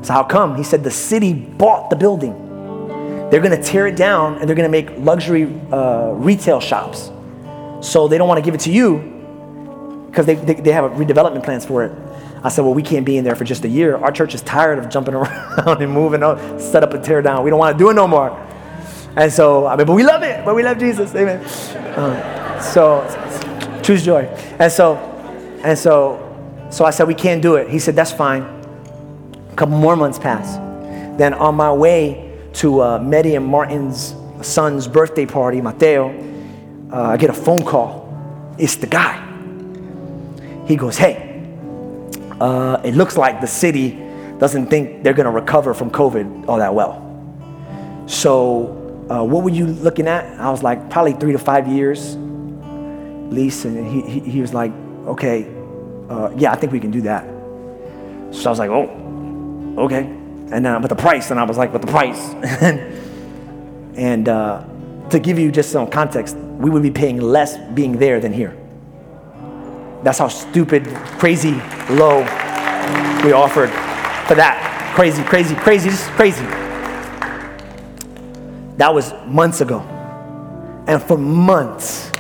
So, 0.01 0.13
how 0.13 0.23
come? 0.23 0.55
He 0.55 0.63
said, 0.63 0.83
The 0.83 0.91
city 0.91 1.33
bought 1.33 1.89
the 1.89 1.95
building. 1.95 2.43
They're 3.29 3.41
gonna 3.41 3.61
tear 3.61 3.87
it 3.87 3.95
down 3.95 4.37
and 4.37 4.47
they're 4.47 4.55
gonna 4.55 4.69
make 4.69 4.89
luxury 4.97 5.43
uh, 5.71 6.13
retail 6.15 6.59
shops. 6.59 7.11
So, 7.81 8.07
they 8.07 8.17
don't 8.17 8.27
wanna 8.27 8.41
give 8.41 8.53
it 8.53 8.61
to 8.61 8.71
you 8.71 10.05
because 10.07 10.25
they, 10.25 10.35
they, 10.35 10.53
they, 10.55 10.71
have 10.71 10.91
redevelopment 10.91 11.43
plans 11.43 11.65
for 11.65 11.83
it. 11.83 11.91
I 12.43 12.49
said, 12.49 12.63
well, 12.63 12.73
we 12.73 12.81
can't 12.81 13.05
be 13.05 13.17
in 13.17 13.23
there 13.23 13.35
for 13.35 13.43
just 13.43 13.65
a 13.65 13.67
year. 13.67 13.97
Our 13.97 14.11
church 14.11 14.33
is 14.33 14.41
tired 14.41 14.79
of 14.79 14.89
jumping 14.89 15.13
around 15.15 15.81
and 15.81 15.91
moving, 15.91 16.23
out, 16.23 16.61
set 16.61 16.83
up 16.83 16.93
and 16.93 17.03
tear 17.03 17.21
down. 17.21 17.43
We 17.43 17.49
don't 17.49 17.59
want 17.59 17.77
to 17.77 17.83
do 17.83 17.89
it 17.89 17.93
no 17.93 18.07
more. 18.07 18.31
And 19.15 19.31
so, 19.31 19.67
I 19.67 19.75
mean, 19.75 19.85
but 19.85 19.93
we 19.93 20.03
love 20.03 20.23
it, 20.23 20.45
but 20.45 20.55
we 20.55 20.63
love 20.63 20.77
Jesus, 20.77 21.13
amen. 21.13 21.39
Um, 21.97 22.61
so, 22.61 23.81
choose 23.83 24.03
joy. 24.03 24.23
And 24.59 24.71
so, 24.71 24.95
and 25.63 25.77
so, 25.77 26.67
so 26.69 26.85
I 26.85 26.91
said, 26.91 27.07
we 27.07 27.15
can't 27.15 27.41
do 27.41 27.55
it. 27.55 27.69
He 27.69 27.79
said, 27.79 27.95
that's 27.95 28.11
fine. 28.11 28.56
Couple 29.57 29.77
more 29.77 29.97
months 29.97 30.17
pass. 30.17 30.55
Then 31.17 31.33
on 31.33 31.55
my 31.55 31.73
way 31.73 32.39
to 32.53 32.81
uh, 32.81 32.99
Medi 32.99 33.35
and 33.35 33.45
Martin's 33.45 34.15
son's 34.41 34.87
birthday 34.87 35.25
party, 35.25 35.59
Mateo, 35.59 36.11
uh, 36.93 37.01
I 37.01 37.17
get 37.17 37.29
a 37.29 37.33
phone 37.33 37.65
call. 37.65 38.07
It's 38.57 38.77
the 38.77 38.87
guy 38.87 39.27
he 40.67 40.75
goes, 40.75 40.97
Hey, 40.97 41.41
uh, 42.39 42.81
it 42.83 42.93
looks 42.93 43.17
like 43.17 43.41
the 43.41 43.47
city 43.47 43.91
doesn't 44.37 44.67
think 44.67 45.03
they're 45.03 45.13
going 45.13 45.25
to 45.25 45.31
recover 45.31 45.73
from 45.73 45.89
COVID 45.89 46.47
all 46.47 46.57
that 46.57 46.73
well. 46.73 47.03
So, 48.05 49.05
uh, 49.09 49.23
what 49.23 49.43
were 49.43 49.49
you 49.49 49.65
looking 49.65 50.07
at? 50.07 50.39
I 50.39 50.51
was 50.51 50.61
like, 50.61 50.89
probably 50.89 51.13
three 51.13 51.31
to 51.31 51.39
five 51.39 51.67
years 51.67 52.15
lease. 53.31 53.65
And 53.65 53.87
he, 53.87 54.19
he, 54.19 54.31
he 54.31 54.41
was 54.41 54.53
like, 54.53 54.71
okay, 55.05 55.47
uh, 56.09 56.31
yeah, 56.35 56.51
I 56.51 56.55
think 56.55 56.71
we 56.71 56.79
can 56.79 56.91
do 56.91 57.01
that. 57.01 57.23
So 58.35 58.47
I 58.47 58.49
was 58.49 58.59
like, 58.59 58.69
oh, 58.69 58.85
okay. 59.77 60.03
And 60.03 60.65
then, 60.65 60.81
but 60.81 60.87
the 60.87 60.95
price, 60.95 61.31
and 61.31 61.39
I 61.39 61.43
was 61.43 61.57
like, 61.57 61.71
but 61.71 61.81
the 61.81 61.87
price. 61.87 62.29
and 63.95 64.29
uh, 64.29 64.63
to 65.09 65.19
give 65.19 65.37
you 65.37 65.51
just 65.51 65.71
some 65.71 65.89
context, 65.89 66.37
we 66.37 66.69
would 66.69 66.83
be 66.83 66.91
paying 66.91 67.19
less 67.19 67.57
being 67.73 67.97
there 67.97 68.19
than 68.19 68.33
here. 68.33 68.57
That's 70.03 70.19
how 70.19 70.27
stupid, 70.27 70.87
crazy 71.19 71.53
low 71.89 72.19
we 73.23 73.33
offered 73.33 73.69
for 74.27 74.35
that. 74.35 74.93
Crazy, 74.95 75.23
crazy, 75.23 75.55
crazy, 75.55 75.89
just 75.89 76.09
crazy. 76.11 76.45
That 78.77 78.93
was 78.93 79.13
months 79.25 79.61
ago. 79.61 79.79
And 80.87 81.01
for 81.01 81.17
months, 81.17 82.11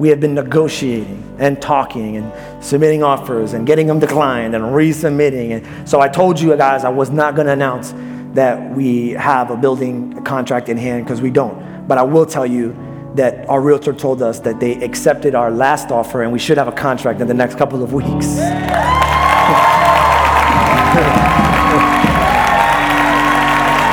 we 0.00 0.08
have 0.08 0.18
been 0.18 0.34
negotiating 0.34 1.22
and 1.38 1.60
talking 1.60 2.16
and 2.16 2.64
submitting 2.64 3.02
offers 3.02 3.52
and 3.52 3.66
getting 3.66 3.86
them 3.86 3.98
declined 3.98 4.54
and 4.54 4.64
resubmitting. 4.64 5.50
And 5.50 5.86
so 5.86 6.00
I 6.00 6.08
told 6.08 6.40
you 6.40 6.56
guys 6.56 6.84
I 6.84 6.88
was 6.88 7.10
not 7.10 7.34
going 7.34 7.46
to 7.48 7.52
announce 7.52 7.92
that 8.32 8.74
we 8.74 9.10
have 9.10 9.50
a 9.50 9.58
building 9.58 10.24
contract 10.24 10.70
in 10.70 10.78
hand 10.78 11.04
because 11.04 11.20
we 11.20 11.30
don't. 11.30 11.86
But 11.86 11.98
I 11.98 12.02
will 12.02 12.24
tell 12.24 12.46
you 12.46 12.74
that 13.14 13.46
our 13.46 13.60
realtor 13.60 13.92
told 13.92 14.22
us 14.22 14.40
that 14.40 14.58
they 14.58 14.82
accepted 14.82 15.34
our 15.34 15.50
last 15.50 15.90
offer 15.90 16.22
and 16.22 16.32
we 16.32 16.38
should 16.38 16.56
have 16.56 16.68
a 16.68 16.72
contract 16.72 17.20
in 17.20 17.28
the 17.28 17.34
next 17.34 17.58
couple 17.58 17.82
of 17.82 17.92
weeks. 17.92 18.08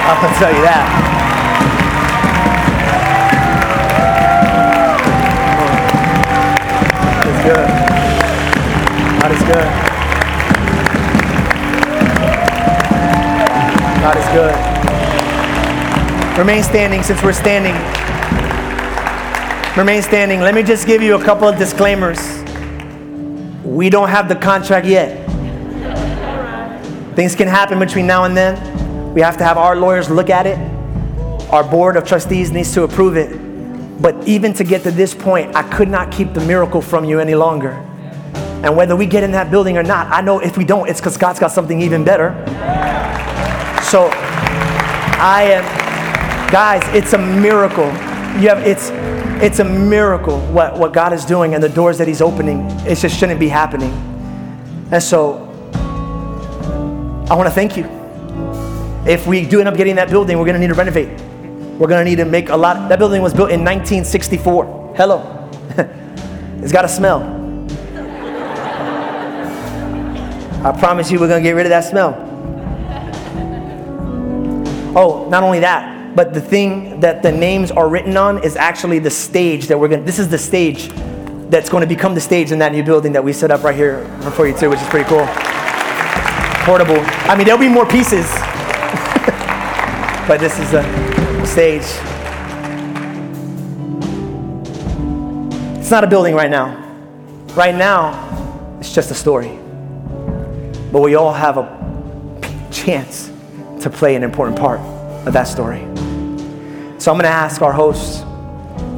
I'll 0.08 0.39
tell 0.39 0.55
you 0.55 0.62
that. 0.62 1.07
Remain 16.38 16.61
standing 16.61 17.01
since 17.01 17.23
we're 17.23 17.33
standing. 17.33 17.73
Remain 19.75 20.03
standing. 20.03 20.39
Let 20.39 20.53
me 20.53 20.61
just 20.61 20.85
give 20.85 21.01
you 21.01 21.15
a 21.15 21.23
couple 21.23 21.47
of 21.47 21.57
disclaimers. 21.57 22.19
We 23.63 23.89
don't 23.89 24.09
have 24.09 24.29
the 24.29 24.35
contract 24.35 24.85
yet. 24.85 25.25
Things 27.15 27.33
can 27.33 27.47
happen 27.47 27.79
between 27.79 28.05
now 28.05 28.25
and 28.25 28.38
then. 28.38 29.13
We 29.15 29.21
have 29.21 29.38
to 29.38 29.43
have 29.43 29.57
our 29.57 29.75
lawyers 29.75 30.11
look 30.11 30.29
at 30.29 30.45
it. 30.45 30.59
Our 31.51 31.63
board 31.63 31.97
of 31.97 32.07
trustees 32.07 32.51
needs 32.51 32.71
to 32.75 32.83
approve 32.83 33.17
it. 33.17 33.31
But 33.99 34.27
even 34.27 34.53
to 34.53 34.63
get 34.63 34.83
to 34.83 34.91
this 34.91 35.15
point, 35.15 35.55
I 35.55 35.63
could 35.63 35.89
not 35.89 36.11
keep 36.11 36.35
the 36.35 36.41
miracle 36.41 36.83
from 36.83 37.03
you 37.03 37.19
any 37.19 37.33
longer. 37.33 37.71
And 38.63 38.77
whether 38.77 38.95
we 38.95 39.07
get 39.07 39.23
in 39.23 39.31
that 39.31 39.49
building 39.49 39.75
or 39.75 39.81
not, 39.81 40.05
I 40.11 40.21
know 40.21 40.38
if 40.39 40.55
we 40.55 40.65
don't, 40.65 40.88
it's 40.88 40.99
because 40.99 41.17
God's 41.17 41.39
got 41.39 41.51
something 41.51 41.81
even 41.81 42.03
better. 42.03 42.33
So 43.81 44.11
I 45.19 45.43
am, 45.51 45.86
guys, 46.51 46.81
it's 46.95 47.13
a 47.13 47.17
miracle. 47.17 47.87
You 48.39 48.49
have, 48.49 48.65
it's, 48.65 48.89
it's 49.43 49.59
a 49.59 49.65
miracle 49.65 50.39
what, 50.47 50.77
what 50.77 50.93
God 50.93 51.11
is 51.11 51.25
doing 51.25 51.53
and 51.53 51.61
the 51.61 51.69
doors 51.69 51.97
that 51.97 52.07
He's 52.07 52.21
opening. 52.21 52.61
It 52.85 52.95
just 52.95 53.17
shouldn't 53.17 53.39
be 53.39 53.49
happening. 53.49 53.91
And 54.91 55.03
so 55.03 55.43
I 57.29 57.35
want 57.35 57.47
to 57.47 57.53
thank 57.53 57.75
you. 57.75 57.85
If 59.05 59.27
we 59.27 59.45
do 59.45 59.59
end 59.59 59.67
up 59.67 59.75
getting 59.75 59.95
that 59.95 60.09
building, 60.09 60.37
we're 60.37 60.45
going 60.45 60.55
to 60.55 60.59
need 60.59 60.67
to 60.67 60.73
renovate. 60.73 61.09
We're 61.77 61.87
going 61.87 62.03
to 62.03 62.09
need 62.09 62.17
to 62.17 62.25
make 62.25 62.49
a 62.49 62.57
lot. 62.57 62.89
That 62.89 62.99
building 62.99 63.21
was 63.21 63.33
built 63.33 63.51
in 63.51 63.63
1964. 63.63 64.95
Hello. 64.95 65.49
it's 66.61 66.71
got 66.71 66.85
a 66.85 66.89
smell. 66.89 67.21
I 70.65 70.71
promise 70.77 71.11
you, 71.11 71.19
we're 71.19 71.27
going 71.27 71.43
to 71.43 71.47
get 71.47 71.55
rid 71.55 71.65
of 71.65 71.69
that 71.69 71.83
smell. 71.83 72.23
Oh, 74.95 75.27
not 75.29 75.43
only 75.43 75.59
that, 75.59 75.96
but 76.16 76.34
the 76.34 76.41
thing 76.41 76.99
that 77.01 77.22
the 77.24 77.32
names 77.32 77.72
are 77.72 77.88
written 77.88 78.18
on 78.18 78.43
is 78.43 78.55
actually 78.55 78.99
the 78.99 79.10
stage 79.10 79.68
that 79.68 79.80
we're 79.80 79.88
going 79.88 80.01
to, 80.01 80.05
this 80.05 80.20
is 80.20 80.30
the 80.30 80.38
stage 80.38 80.89
that's 81.49 81.70
going 81.70 81.82
to 81.82 81.88
become 81.88 82.14
the 82.14 82.22
stage 82.22 82.51
in 82.51 82.60
that 82.60 82.72
new 82.72 82.84
building 82.84 83.14
that 83.14 83.24
we 83.24 83.32
set 83.34 83.51
up 83.51 83.64
right 83.64 83.76
here 83.76 84.05
for 84.32 84.47
you 84.47 84.58
too, 84.58 84.70
which 84.70 84.82
is 84.82 84.88
pretty 84.88 85.08
cool. 85.08 85.26
Portable. 86.66 86.99
I 87.30 87.36
mean, 87.38 87.45
there'll 87.45 87.60
be 87.60 87.70
more 87.70 87.86
pieces, 87.86 88.26
but 90.28 90.39
this 90.39 90.60
is 90.60 90.72
the 90.72 91.45
stage. 91.45 91.84
It's 95.80 95.91
not 95.91 96.03
a 96.03 96.08
building 96.08 96.36
right 96.36 96.51
now. 96.51 96.84
Right 97.55 97.74
now, 97.74 98.78
it's 98.80 98.93
just 98.93 99.10
a 99.10 99.16
story. 99.16 99.58
But 100.91 101.01
we 101.01 101.16
all 101.16 101.32
have 101.32 101.58
a 101.58 102.70
chance 102.72 103.32
to 103.82 103.89
play 103.89 104.16
an 104.16 104.24
important 104.24 104.60
part 104.60 104.82
of 105.26 105.34
that 105.34 105.43
story. 105.43 105.96
So 107.08 107.14
I'm 107.14 107.18
going 107.18 107.24
to 107.24 107.30
ask 107.30 107.62
our 107.62 107.72
hosts 107.72 108.24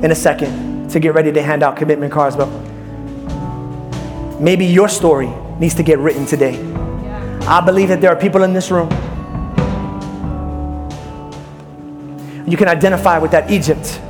in 0.03 0.09
a 0.09 0.15
second 0.15 0.89
to 0.89 0.99
get 0.99 1.13
ready 1.13 1.31
to 1.31 1.43
hand 1.43 1.61
out 1.61 1.77
commitment 1.77 2.11
cards, 2.11 2.35
but 2.35 2.47
maybe 4.41 4.65
your 4.65 4.89
story 4.89 5.31
needs 5.59 5.75
to 5.75 5.83
get 5.83 5.99
written 5.99 6.25
today. 6.25 6.59
I 7.41 7.61
believe 7.63 7.89
that 7.89 8.01
there 8.01 8.09
are 8.09 8.15
people 8.15 8.41
in 8.41 8.51
this 8.51 8.71
room. 8.71 8.89
You 12.47 12.57
can 12.57 12.67
identify 12.67 13.19
with 13.19 13.29
that 13.29 13.51
Egypt. 13.51 14.01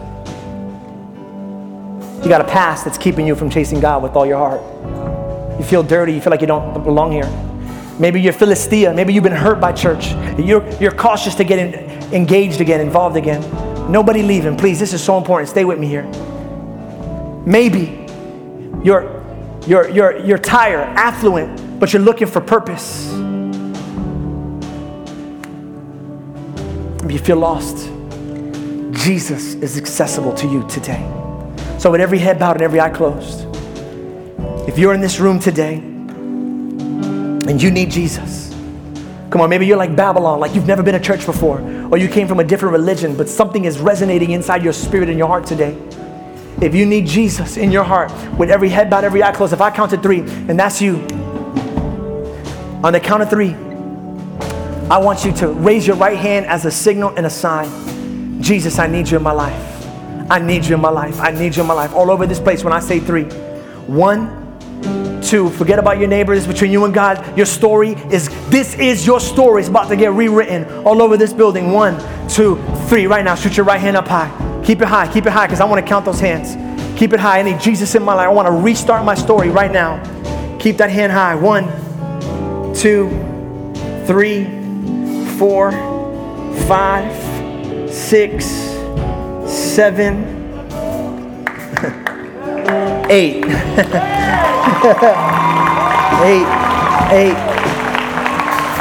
You 2.23 2.29
got 2.29 2.39
a 2.39 2.47
past 2.47 2.85
that's 2.85 2.97
keeping 2.97 3.27
you 3.27 3.35
from 3.35 3.49
chasing 3.49 3.81
God 3.81 4.01
with 4.01 4.13
all 4.13 4.25
your 4.25 4.37
heart. 4.37 4.61
You 5.59 5.65
feel 5.65 5.83
dirty, 5.83 6.13
you 6.13 6.21
feel 6.21 6.31
like 6.31 6.39
you 6.39 6.47
don't 6.47 6.85
belong 6.85 7.11
here. 7.11 7.29
Maybe 7.99 8.21
you're 8.21 8.31
Philistia, 8.31 8.93
maybe 8.93 9.13
you've 9.13 9.25
been 9.25 9.33
hurt 9.33 9.59
by 9.59 9.73
church. 9.73 10.11
You're, 10.39 10.65
you're 10.79 10.93
cautious 10.93 11.35
to 11.35 11.43
get 11.43 11.59
in, 11.59 12.13
engaged 12.13 12.61
again, 12.61 12.79
involved 12.79 13.17
again. 13.17 13.43
Nobody 13.89 14.21
leaving, 14.21 14.55
please. 14.55 14.79
This 14.79 14.93
is 14.93 15.03
so 15.03 15.17
important. 15.17 15.49
Stay 15.49 15.65
with 15.65 15.79
me 15.79 15.87
here. 15.87 16.03
Maybe 17.43 18.05
you're, 18.83 19.23
you're, 19.65 19.89
you're, 19.89 20.17
you're 20.19 20.37
tired, 20.37 20.87
affluent, 20.95 21.79
but 21.79 21.91
you're 21.91 22.01
looking 22.01 22.27
for 22.27 22.39
purpose. 22.39 23.11
Maybe 27.01 27.13
you 27.15 27.19
feel 27.19 27.37
lost. 27.37 27.87
Jesus 28.91 29.55
is 29.55 29.75
accessible 29.75 30.33
to 30.33 30.47
you 30.47 30.67
today. 30.67 31.03
So, 31.79 31.89
with 31.89 32.01
every 32.01 32.19
head 32.19 32.37
bowed 32.37 32.57
and 32.57 32.61
every 32.61 32.79
eye 32.79 32.91
closed, 32.91 33.47
if 34.69 34.77
you're 34.77 34.93
in 34.93 35.01
this 35.01 35.19
room 35.19 35.39
today 35.39 35.77
and 35.77 37.59
you 37.59 37.71
need 37.71 37.89
Jesus, 37.89 38.49
come 39.31 39.41
on, 39.41 39.49
maybe 39.49 39.65
you're 39.65 39.77
like 39.77 39.95
Babylon, 39.95 40.39
like 40.39 40.53
you've 40.53 40.67
never 40.67 40.83
been 40.83 40.93
to 40.93 40.99
church 40.99 41.25
before, 41.25 41.59
or 41.91 41.97
you 41.97 42.07
came 42.07 42.27
from 42.27 42.39
a 42.39 42.43
different 42.43 42.73
religion, 42.73 43.15
but 43.15 43.27
something 43.27 43.65
is 43.65 43.79
resonating 43.79 44.31
inside 44.31 44.63
your 44.63 44.73
spirit 44.73 45.09
and 45.09 45.17
your 45.17 45.27
heart 45.27 45.45
today. 45.45 45.77
If 46.61 46.75
you 46.75 46.85
need 46.85 47.07
Jesus 47.07 47.57
in 47.57 47.71
your 47.71 47.83
heart, 47.83 48.11
with 48.37 48.51
every 48.51 48.69
head 48.69 48.89
bowed, 48.89 49.03
every 49.03 49.23
eye 49.23 49.31
closed, 49.31 49.53
if 49.53 49.61
I 49.61 49.71
count 49.71 49.91
to 49.91 49.97
three, 49.97 50.19
and 50.19 50.59
that's 50.59 50.81
you, 50.81 50.97
on 52.83 52.93
the 52.93 52.99
count 52.99 53.23
of 53.23 53.29
three, 53.29 53.55
I 54.89 54.97
want 54.97 55.23
you 55.23 55.31
to 55.33 55.49
raise 55.49 55.85
your 55.85 55.95
right 55.95 56.17
hand 56.17 56.45
as 56.47 56.65
a 56.65 56.71
signal 56.71 57.13
and 57.15 57.25
a 57.25 57.29
sign. 57.29 58.41
Jesus, 58.41 58.79
I 58.79 58.87
need 58.87 59.07
you 59.09 59.17
in 59.17 59.23
my 59.23 59.31
life. 59.31 59.87
I 60.31 60.39
need 60.39 60.65
you 60.65 60.75
in 60.75 60.81
my 60.81 60.89
life. 60.89 61.19
I 61.19 61.31
need 61.31 61.55
you 61.55 61.61
in 61.61 61.67
my 61.67 61.73
life. 61.73 61.93
All 61.93 62.09
over 62.11 62.25
this 62.25 62.39
place 62.39 62.63
when 62.63 62.73
I 62.73 62.79
say 62.79 62.99
three. 62.99 63.25
One, 63.85 65.21
two, 65.21 65.49
forget 65.51 65.79
about 65.79 65.99
your 65.99 66.07
neighbors, 66.07 66.47
between 66.47 66.71
you 66.71 66.85
and 66.85 66.93
God. 66.93 67.37
Your 67.37 67.45
story 67.45 67.91
is, 68.11 68.29
this 68.49 68.73
is 68.75 69.05
your 69.05 69.19
story. 69.19 69.61
It's 69.61 69.69
about 69.69 69.89
to 69.89 69.95
get 69.95 70.11
rewritten 70.11 70.65
all 70.85 71.01
over 71.01 71.17
this 71.17 71.33
building. 71.33 71.71
One, 71.71 71.97
two, 72.27 72.61
three. 72.87 73.05
Right 73.05 73.23
now, 73.23 73.35
shoot 73.35 73.55
your 73.55 73.65
right 73.65 73.79
hand 73.79 73.95
up 73.95 74.07
high. 74.07 74.29
Keep 74.65 74.81
it 74.81 74.87
high, 74.87 75.11
keep 75.11 75.25
it 75.25 75.31
high, 75.31 75.45
because 75.45 75.61
I 75.61 75.65
want 75.65 75.83
to 75.83 75.87
count 75.87 76.05
those 76.05 76.19
hands. 76.19 76.55
Keep 76.99 77.13
it 77.13 77.19
high. 77.19 77.39
I 77.39 77.43
need 77.43 77.59
Jesus 77.59 77.95
in 77.95 78.03
my 78.03 78.13
life. 78.13 78.25
I 78.25 78.31
want 78.31 78.47
to 78.47 78.51
restart 78.51 79.05
my 79.05 79.15
story 79.15 79.49
right 79.49 79.71
now. 79.71 80.03
Keep 80.59 80.77
that 80.77 80.89
hand 80.89 81.11
high. 81.11 81.35
One, 81.35 81.65
two, 82.73 83.09
three, 84.05 84.45
four, 85.37 85.71
five, 86.67 87.93
six, 87.93 88.45
seven, 89.47 90.25
eight. 93.09 93.45
eight, 96.21 96.45
eight. 97.11 97.58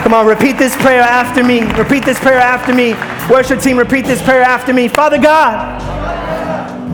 Come 0.02 0.14
on, 0.14 0.26
repeat 0.26 0.56
this 0.56 0.74
prayer 0.76 1.02
after 1.02 1.44
me. 1.44 1.60
Repeat 1.74 2.04
this 2.04 2.18
prayer 2.18 2.38
after 2.38 2.74
me. 2.74 2.94
Worship 3.28 3.60
team, 3.60 3.78
repeat 3.78 4.06
this 4.06 4.22
prayer 4.22 4.42
after 4.42 4.72
me. 4.72 4.88
Father 4.88 5.20
God, 5.20 5.80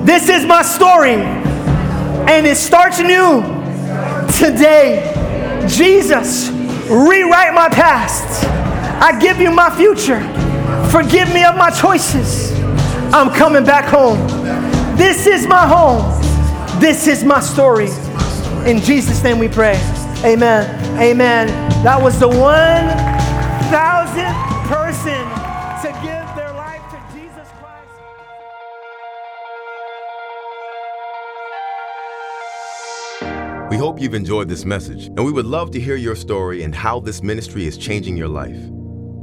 this 0.07 0.29
is 0.29 0.45
my 0.45 0.63
story, 0.63 1.15
and 1.15 2.47
it 2.47 2.57
starts 2.57 2.99
new 2.99 3.43
today. 4.37 5.11
Jesus, 5.69 6.51
rewrite 6.89 7.55
my 7.55 7.69
past. 7.69 8.47
I 9.01 9.19
give 9.19 9.39
you 9.39 9.51
my 9.51 9.71
future. 9.77 10.21
Forgive 10.91 11.33
me 11.33 11.45
of 11.45 11.57
my 11.57 11.71
choices. 11.71 12.53
I'm 13.13 13.33
coming 13.33 13.65
back 13.65 13.85
home. 13.85 14.19
This 14.97 15.27
is 15.27 15.47
my 15.47 15.67
home. 15.67 16.21
This 16.81 17.07
is 17.07 17.23
my 17.23 17.41
story. 17.41 17.89
In 18.69 18.81
Jesus' 18.81 19.23
name 19.23 19.39
we 19.39 19.49
pray. 19.49 19.77
Amen. 20.25 21.01
Amen. 21.01 21.64
That 21.85 22.01
was 22.03 22.19
the 22.19 22.31
1,000th 22.31 22.95
person 24.69 25.21
to 25.83 25.93
give 26.01 26.27
their 26.35 26.51
life 26.55 26.81
to 26.89 26.97
Jesus 27.13 27.47
Christ. 33.21 33.71
We 33.71 33.77
hope 33.77 34.01
you've 34.01 34.15
enjoyed 34.15 34.49
this 34.49 34.65
message, 34.65 35.09
and 35.09 35.27
we 35.27 35.31
would 35.31 35.45
love 35.45 35.71
to 35.73 35.79
hear 35.79 35.97
your 35.97 36.17
story 36.17 36.63
and 36.63 36.75
how 36.75 37.01
this 37.01 37.23
ministry 37.23 37.67
is 37.67 37.77
changing 37.77 38.17
your 38.17 38.29
life. 38.29 38.57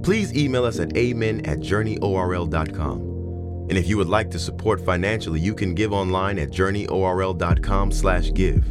Please 0.03 0.31
email 0.37 0.63
us 0.63 0.79
at 0.79 0.95
amen 0.95 1.43
at 1.47 1.61
journeyorl.com. 1.61 2.99
And 3.71 3.75
if 3.75 3.87
you 3.87 3.97
would 3.97 4.09
like 4.09 4.29
to 4.29 4.37
support 4.37 4.85
financially, 4.85 5.39
you 5.39 5.55
can 5.55 5.73
give 5.73 5.93
online 5.93 6.37
at 6.37 6.51
journeyorl.com 6.51 7.91
slash 7.91 8.31
give. 8.33 8.67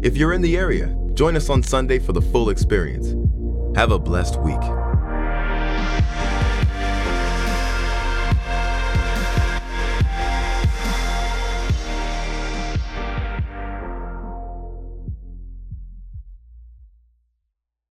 If 0.00 0.16
you're 0.16 0.32
in 0.32 0.40
the 0.40 0.56
area, 0.56 0.96
join 1.18 1.34
us 1.34 1.50
on 1.50 1.60
Sunday 1.64 1.98
for 1.98 2.12
the 2.12 2.22
full 2.22 2.48
experience. 2.48 3.16
Have 3.76 3.90
a 3.90 3.98
blessed 3.98 4.40
week. 4.40 4.87